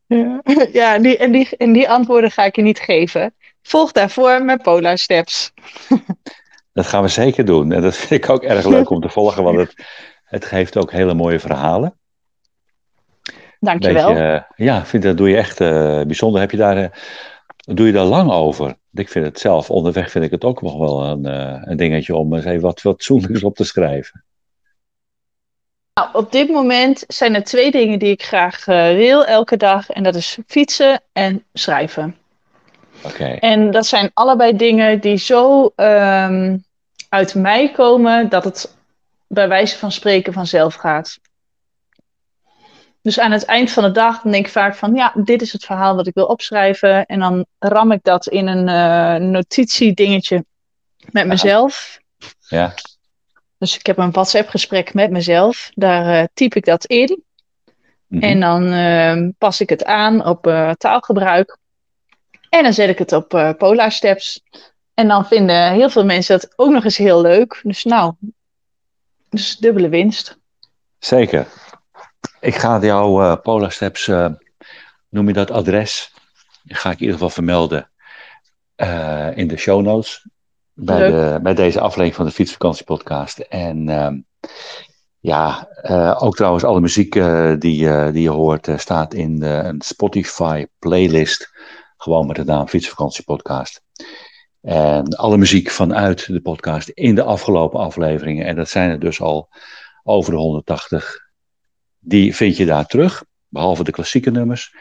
ja, 0.16 0.40
ja 0.72 0.98
die, 0.98 1.16
en, 1.16 1.32
die, 1.32 1.56
en 1.56 1.72
die 1.72 1.90
antwoorden 1.90 2.30
ga 2.30 2.44
ik 2.44 2.56
je 2.56 2.62
niet 2.62 2.80
geven. 2.80 3.34
Volg 3.62 3.92
daarvoor 3.92 4.44
mijn 4.44 4.60
Polar 4.60 4.98
Steps. 4.98 5.52
Dat 6.72 6.86
gaan 6.86 7.02
we 7.02 7.08
zeker 7.08 7.44
doen. 7.44 7.72
En 7.72 7.82
dat 7.82 7.96
vind 7.96 8.24
ik 8.24 8.30
ook 8.30 8.42
erg 8.42 8.66
leuk 8.66 8.90
om 8.90 9.00
te 9.00 9.08
volgen, 9.08 9.42
want 9.42 9.58
het, 9.58 9.74
het 10.24 10.44
geeft 10.44 10.76
ook 10.76 10.92
hele 10.92 11.14
mooie 11.14 11.40
verhalen. 11.40 11.94
Dankjewel. 13.60 14.08
Beetje, 14.08 14.22
eh, 14.22 14.66
ja, 14.66 14.80
ik 14.80 14.86
vind, 14.86 15.02
dat 15.02 15.16
doe 15.16 15.28
je 15.28 15.36
echt 15.36 15.60
eh, 15.60 16.00
bijzonder. 16.02 16.40
Heb 16.40 16.50
je 16.50 16.56
daar, 16.56 16.98
doe 17.56 17.86
je 17.86 17.92
daar 17.92 18.04
lang 18.04 18.30
over? 18.30 18.76
Ik 18.92 19.08
vind 19.08 19.24
het 19.24 19.38
zelf, 19.38 19.70
onderweg 19.70 20.10
vind 20.10 20.24
ik 20.24 20.30
het 20.30 20.44
ook 20.44 20.62
nog 20.62 20.78
wel 20.78 21.04
een, 21.04 21.26
eh, 21.26 21.62
een 21.64 21.76
dingetje 21.76 22.16
om 22.16 22.34
eens 22.34 22.44
even 22.44 22.60
wat 22.60 22.80
fatsoenlijks 22.80 23.42
op 23.42 23.56
te 23.56 23.64
schrijven. 23.64 24.24
Nou, 25.94 26.08
op 26.12 26.32
dit 26.32 26.48
moment 26.48 27.04
zijn 27.06 27.34
er 27.34 27.44
twee 27.44 27.70
dingen 27.70 27.98
die 27.98 28.10
ik 28.10 28.22
graag 28.22 28.66
eh, 28.66 28.94
wil 28.94 29.24
elke 29.24 29.56
dag. 29.56 29.90
En 29.90 30.02
dat 30.02 30.14
is 30.14 30.38
fietsen 30.46 31.00
en 31.12 31.44
schrijven. 31.52 32.16
Oké. 33.04 33.24
En 33.24 33.70
dat 33.70 33.86
zijn 33.86 34.10
allebei 34.14 34.56
dingen 34.56 35.00
die 35.00 35.16
zo 35.16 35.72
ehm, 35.76 36.58
uit 37.08 37.34
mij 37.34 37.72
komen 37.72 38.28
dat 38.28 38.44
het 38.44 38.76
bij 39.26 39.48
wijze 39.48 39.78
van 39.78 39.92
spreken 39.92 40.32
vanzelf 40.32 40.74
gaat. 40.74 41.18
Dus 43.02 43.18
aan 43.18 43.32
het 43.32 43.44
eind 43.44 43.70
van 43.70 43.82
de 43.82 43.90
dag 43.90 44.22
dan 44.22 44.32
denk 44.32 44.46
ik 44.46 44.52
vaak 44.52 44.74
van 44.74 44.94
ja, 44.94 45.12
dit 45.14 45.42
is 45.42 45.52
het 45.52 45.64
verhaal 45.64 45.96
wat 45.96 46.06
ik 46.06 46.14
wil 46.14 46.26
opschrijven. 46.26 47.06
En 47.06 47.20
dan 47.20 47.46
ram 47.58 47.92
ik 47.92 48.02
dat 48.02 48.26
in 48.26 48.46
een 48.46 48.68
eh 48.68 49.28
notitiedingetje 49.28 50.44
met 51.10 51.26
mezelf. 51.26 52.00
Ja. 52.48 52.74
Dus 53.58 53.78
ik 53.78 53.86
heb 53.86 53.98
een 53.98 54.10
WhatsApp 54.10 54.48
gesprek 54.48 54.94
met 54.94 55.10
mezelf. 55.10 55.70
Daar 55.74 56.20
eh, 56.20 56.26
typ 56.34 56.54
ik 56.54 56.64
dat 56.64 56.84
in. 56.84 57.22
Mhm. 58.06 58.22
En 58.22 58.40
dan 58.40 58.72
ehm, 58.72 59.30
pas 59.38 59.60
ik 59.60 59.68
het 59.68 59.84
aan 59.84 60.26
op 60.26 60.46
eh, 60.46 60.70
taalgebruik. 60.70 61.58
En 62.48 62.62
dan 62.62 62.72
zet 62.72 62.88
ik 62.88 62.98
het 62.98 63.12
op 63.12 63.34
eh 63.34 63.50
Polar 63.58 63.92
Steps. 63.92 64.42
En 64.94 65.08
dan 65.08 65.26
vinden 65.26 65.72
heel 65.72 65.90
veel 65.90 66.04
mensen 66.04 66.40
dat 66.40 66.52
ook 66.56 66.70
nog 66.70 66.84
eens 66.84 66.96
heel 66.96 67.20
leuk. 67.20 67.60
Dus 67.62 67.84
nou, 67.84 68.14
dus 69.28 69.56
dubbele 69.56 69.88
winst. 69.88 70.38
Zeker. 70.98 71.46
Ik 72.40 72.54
ga 72.54 72.80
jouw 72.80 73.22
eh 73.22 73.36
Polar 73.42 73.72
Steps, 73.72 74.08
eh, 74.08 74.30
noem 75.08 75.26
je 75.26 75.32
dat 75.32 75.50
adres, 75.50 76.12
ga 76.66 76.88
ik 76.90 76.94
in 76.94 77.00
ieder 77.00 77.14
geval 77.14 77.30
vermelden 77.30 77.90
eh, 78.74 79.36
in 79.36 79.48
de 79.48 79.56
show 79.56 79.82
notes. 79.82 80.26
Bij, 80.72 81.10
de, 81.10 81.38
bij 81.42 81.54
deze 81.54 81.80
aflevering 81.80 82.14
van 82.14 82.24
de 82.24 82.32
Fietsvakantiepodcast. 82.32 83.38
En 83.38 83.88
ehm, 83.88 84.20
ja, 85.18 85.68
eh, 85.82 86.22
ook 86.22 86.36
trouwens 86.36 86.64
alle 86.64 86.80
muziek 86.80 87.14
eh, 87.14 87.52
die, 87.58 87.88
eh, 87.88 88.12
die 88.12 88.22
je 88.22 88.30
hoort 88.30 88.68
eh, 88.68 88.78
staat 88.78 89.14
in 89.14 89.42
eh, 89.42 89.64
een 89.64 89.80
Spotify 89.80 90.66
playlist. 90.78 91.50
Gewoon 91.96 92.26
met 92.26 92.36
de 92.36 92.44
naam 92.44 92.68
Fietsvakantiepodcast. 92.68 93.82
En 94.60 95.16
alle 95.16 95.36
muziek 95.36 95.70
vanuit 95.70 96.26
de 96.26 96.40
podcast 96.40 96.88
in 96.88 97.14
de 97.14 97.22
afgelopen 97.22 97.80
afleveringen. 97.80 98.46
En 98.46 98.56
dat 98.56 98.68
zijn 98.68 98.90
er 98.90 98.98
dus 98.98 99.20
al 99.20 99.48
over 100.02 100.32
de 100.32 100.38
180 100.38 101.29
die 102.00 102.36
vind 102.36 102.56
je 102.56 102.66
daar 102.66 102.86
terug, 102.86 103.24
behalve 103.48 103.84
de 103.84 103.90
klassieke 103.90 104.30
nummers. 104.30 104.74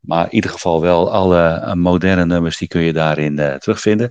Maar 0.00 0.24
in 0.24 0.34
ieder 0.34 0.50
geval 0.50 0.80
wel 0.80 1.12
alle 1.12 1.48
eh, 1.48 1.72
moderne 1.72 2.26
nummers, 2.26 2.58
die 2.58 2.68
kun 2.68 2.80
je 2.80 2.92
daarin 2.92 3.38
eh, 3.38 3.54
terugvinden. 3.54 4.10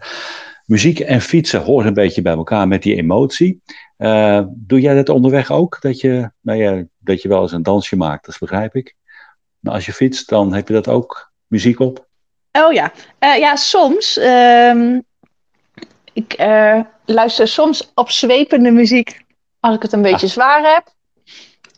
Muziek 0.65 0.99
en 0.99 1.21
fietsen 1.21 1.61
hoort 1.61 1.85
een 1.85 1.93
beetje 1.93 2.21
bij 2.21 2.33
elkaar 2.33 2.67
met 2.67 2.83
die 2.83 2.95
emotie. 2.95 3.61
Eh, 3.97 4.41
doe 4.49 4.79
jij 4.79 4.95
dat 4.95 5.09
onderweg 5.09 5.51
ook? 5.51 5.77
Dat 5.81 5.99
je, 5.99 6.31
nou 6.41 6.59
ja, 6.59 6.83
dat 6.97 7.21
je 7.21 7.27
wel 7.27 7.41
eens 7.41 7.51
een 7.51 7.63
dansje 7.63 7.95
maakt, 7.95 8.25
dat 8.25 8.37
begrijp 8.39 8.75
ik. 8.75 8.95
Maar 9.59 9.73
als 9.73 9.85
je 9.85 9.93
fietst, 9.93 10.29
dan 10.29 10.53
heb 10.53 10.67
je 10.67 10.73
dat 10.73 10.87
ook 10.87 11.31
muziek 11.47 11.79
op? 11.79 12.07
Oh 12.51 12.73
ja, 12.73 12.91
ja 13.19 13.55
soms. 13.55 14.17
ehm, 14.17 14.99
ik 16.13 16.35
luister 17.05 17.47
soms 17.47 17.91
op 17.95 18.09
zwepende 18.09 18.71
muziek 18.71 19.25
als 19.59 19.75
ik 19.75 19.81
het 19.81 19.93
een 19.93 20.01
beetje 20.01 20.27
zwaar 20.27 20.73
heb. 20.73 20.93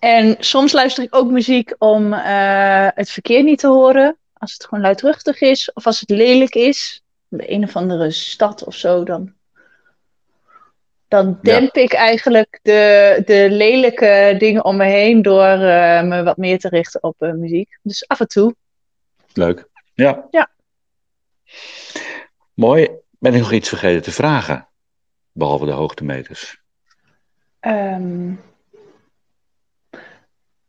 En 0.02 0.36
soms 0.40 0.72
luister 0.72 1.04
ik 1.04 1.16
ook 1.16 1.32
muziek 1.32 1.76
om 1.78 2.14
eh, 2.14 2.88
het 2.94 3.10
verkeer 3.10 3.44
niet 3.44 3.60
te 3.60 3.68
horen. 3.68 4.18
Als 4.34 4.54
het 4.54 4.66
gewoon 4.66 4.84
luidruchtig 4.84 5.42
is 5.42 5.74
of 5.74 5.86
als 5.86 6.00
het 6.00 6.10
lelijk 6.10 6.56
is. 6.56 7.04
De 7.28 7.52
een 7.52 7.64
of 7.64 7.76
andere 7.76 8.12
stad 8.12 8.64
of 8.64 8.76
zo, 8.76 9.04
dan, 9.04 9.34
dan 11.08 11.40
Ja. 11.42 11.60
demp 11.60 11.76
ik 11.76 11.94
eigenlijk 11.94 12.60
de, 12.62 13.22
de 13.26 13.48
lelijke 13.52 14.36
dingen 14.38 14.66
om 14.66 14.78
me 14.78 14.86
heen 14.86 15.22
door 15.22 15.44
eh, 15.46 16.04
me 16.04 16.24
wat 16.24 16.38
meer 16.38 16.60
te 16.60 16.70
richten 16.70 17.04
op 17.04 17.22
eh, 17.22 17.32
muziek. 17.32 17.78
Dus 17.82 18.08
af 18.08 18.20
en 18.20 18.28
toe. 18.28 18.56
Leuk. 19.34 19.68
Ja. 19.94 20.28
Ja. 20.32 20.50
Mooi. 22.54 22.90
Ben 23.20 23.34
ik 23.34 23.40
nog 23.40 23.52
iets 23.52 23.70
vergeten 23.70 24.02
te 24.02 24.12
vragen? 24.12 24.68
Behalve 25.32 25.66
de 25.66 25.72
hoogtemeters. 25.72 26.62
Ehm, 27.60 28.34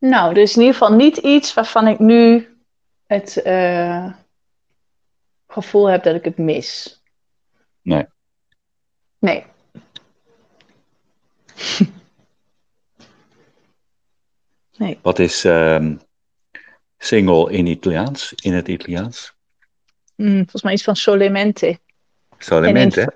nou, 0.02 0.30
er 0.30 0.38
is 0.38 0.54
in 0.56 0.60
ieder 0.60 0.78
geval 0.78 0.96
niet 0.96 1.16
iets 1.16 1.54
waarvan 1.54 1.86
ik 1.88 1.98
nu 1.98 2.48
het 3.06 3.42
eh, 3.42 4.12
gevoel 5.46 5.86
heb 5.86 6.02
dat 6.02 6.14
ik 6.14 6.24
het 6.24 6.38
mis. 6.38 7.00
Nee. 7.82 8.06
Nee. 9.18 9.44
nee. 14.76 14.98
Wat 15.02 15.18
is 15.18 15.44
ehm, 15.44 15.96
single 16.98 17.52
in 17.52 17.66
Italiaans? 17.66 18.32
In 18.32 18.52
het 18.52 18.68
Italiaans? 18.68 19.34
Mm, 20.16 20.36
volgens 20.36 20.62
mij 20.62 20.72
iets 20.72 20.84
van 20.84 20.96
solemente. 20.96 21.78
Solamente. 22.38 23.00
En 23.00 23.14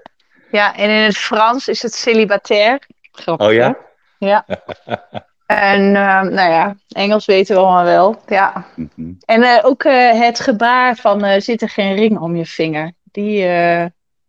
Ja, 0.51 0.77
en 0.77 0.91
in 0.91 1.03
het 1.03 1.17
Frans 1.17 1.69
is 1.69 1.83
het 1.83 1.95
célibataire. 1.95 2.81
Grappig, 3.13 3.47
Oh 3.47 3.53
hè? 3.53 3.73
ja? 4.19 4.47
En 5.47 5.97
ehm, 5.97 6.35
nou 6.35 6.51
ja, 6.51 6.77
Engels 6.89 7.27
weten 7.27 7.57
we 7.57 7.63
allemaal 7.63 7.85
wel. 7.85 8.23
Ja. 8.27 8.67
Mhm. 8.77 9.13
En 9.25 9.43
eh, 9.43 9.65
ook 9.65 9.85
eh, 9.85 10.21
het 10.21 10.41
gebaar 10.41 10.97
van 10.97 11.25
eh, 11.25 11.41
zit 11.41 11.63
er 11.63 11.69
geen 11.69 11.95
ring 11.95 12.19
om 12.19 12.37
je 12.37 12.47
vinger. 12.47 12.93
Die 13.03 13.45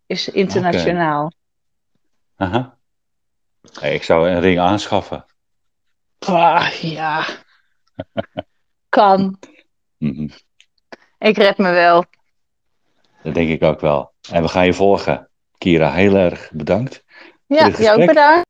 is 0.06 0.30
internationaal. 0.30 1.32
Aha. 2.36 2.78
Hey, 3.80 3.94
ik 3.94 4.04
zou 4.04 4.30
een 4.30 4.40
ring 4.40 4.60
aanschaffen. 4.60 5.26
Ah, 6.20 6.70
ja. 6.70 7.26
kan. 8.90 9.40
Mhm. 9.98 10.30
Ik 11.20 11.38
red 11.38 11.58
me 11.58 11.72
wel. 11.72 12.06
Dat 13.24 13.34
denk 13.34 13.50
ik 13.50 13.64
ook 13.64 13.80
wel. 13.80 14.12
En 14.32 14.42
we 14.42 14.48
gaan 14.48 14.66
je 14.66 14.74
volgen. 14.74 15.30
Kira, 15.58 15.92
heel 15.92 16.16
erg 16.16 16.50
bedankt. 16.54 17.04
Ja, 17.46 17.70
jou 17.70 18.02
ook 18.02 18.08
bedankt. 18.08 18.47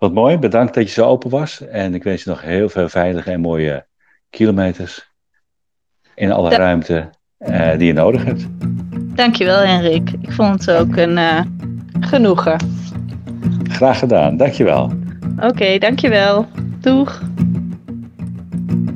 Wat 0.00 0.12
mooi, 0.12 0.38
bedankt 0.38 0.74
dat 0.74 0.84
je 0.84 0.90
zo 0.90 1.06
open 1.06 1.30
was. 1.30 1.66
En 1.66 1.94
ik 1.94 2.02
wens 2.02 2.22
je 2.24 2.30
nog 2.30 2.42
heel 2.42 2.68
veel 2.68 2.88
veilige 2.88 3.30
en 3.30 3.40
mooie 3.40 3.86
kilometers. 4.30 5.10
In 6.14 6.32
alle 6.32 6.50
ruimte 6.50 7.10
eh, 7.38 7.78
die 7.78 7.86
je 7.86 7.92
nodig 7.92 8.24
hebt. 8.24 8.46
Dankjewel, 9.14 9.58
Henrik. 9.58 10.10
Ik 10.20 10.32
vond 10.32 10.66
het 10.66 10.76
ook 10.76 10.96
een 10.96 11.18
eh, 11.18 11.40
genoegen. 12.00 12.56
Graag 13.62 13.98
gedaan, 13.98 14.36
dankjewel. 14.36 14.92
Oké, 15.40 15.78
dankjewel. 15.78 16.46
Doeg. 16.80 17.20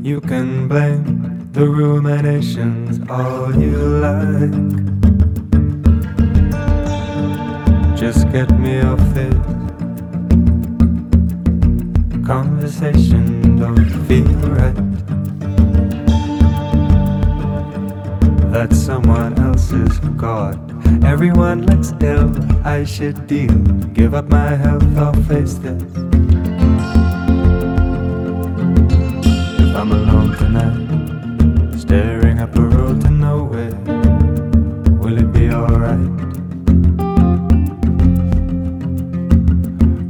You 0.03 0.21
can 0.21 0.67
blame 0.69 1.03
the 1.51 1.65
ruminations 1.65 2.99
all 3.07 3.53
you 3.59 4.01
like. 4.01 4.83
Just 7.95 8.27
get 8.33 8.59
me 8.59 8.93
off 8.93 9.15
this 9.15 9.64
conversation, 12.25 13.59
don't 13.59 13.85
feel 14.07 14.25
right. 14.57 14.75
That's 18.51 18.79
someone 18.79 19.39
else's 19.39 19.99
God. 20.17 20.59
Everyone 21.05 21.67
looks 21.67 21.93
ill, 22.01 22.33
I 22.67 22.85
should 22.85 23.27
deal. 23.27 23.55
Give 23.93 24.15
up 24.15 24.29
my 24.31 24.55
health, 24.55 24.85
I'll 24.97 25.13
face 25.25 25.55
this. 25.55 25.83
If 29.61 29.77
I'm 29.77 29.93
alone 29.93 30.37
tonight, 30.39 31.79
staring 31.79 32.39
up 32.41 32.57
a 32.57 32.63
road 32.63 33.03
to 33.03 33.11
nowhere, 33.11 33.75
will 34.99 35.19
it 35.19 35.31
be 35.33 35.51
alright? 35.51 35.99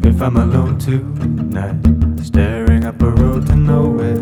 If 0.04 0.22
I'm 0.22 0.36
alone 0.36 0.78
tonight, 0.78 2.03
staring 2.24 2.84
up 2.84 3.02
a 3.02 3.10
road 3.10 3.46
to 3.46 3.54
nowhere. 3.54 4.20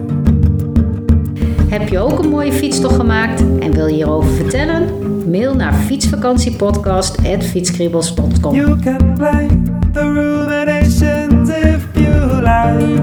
Heb 1.68 1.88
je 1.88 1.98
ook 1.98 2.18
een 2.18 2.28
mooie 2.28 2.52
fietstocht 2.52 2.94
gemaakt 2.94 3.40
en 3.58 3.72
wil 3.72 3.86
je 3.86 3.94
hierover 3.94 4.30
vertellen? 4.30 4.82
Mail 5.30 5.54
naar 5.54 5.74
fietsvakantiepodcast.fietskribbels.com 5.74 8.54
You 8.54 8.78
can 8.80 9.14
blame 9.14 9.62
the 9.92 10.12
ruminations 10.12 11.48
if 11.48 11.86
you 11.94 12.40
like. 12.40 13.00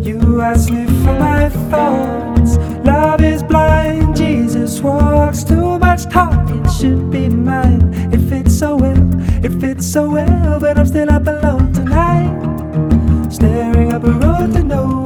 You 0.00 0.42
ask 0.42 0.70
me 0.70 0.84
for 1.02 1.12
my 1.12 1.50
thoughts. 1.70 2.56
Love 2.84 3.32
is 3.32 3.42
blind. 3.42 4.16
Jesus 4.16 4.80
walks 4.80 5.42
too 5.44 5.78
much 5.78 6.02
talk. 6.08 6.48
It 6.64 6.70
should 6.70 7.10
be 7.10 7.25
so 9.86 10.10
well. 10.10 10.58
But 10.58 10.78
I'm 10.78 10.86
still 10.86 11.10
up 11.10 11.26
alone 11.26 11.72
tonight. 11.72 13.32
Staring 13.32 13.92
up 13.92 14.04
a 14.04 14.10
road 14.10 14.52
to 14.54 14.62
nowhere. 14.62 15.05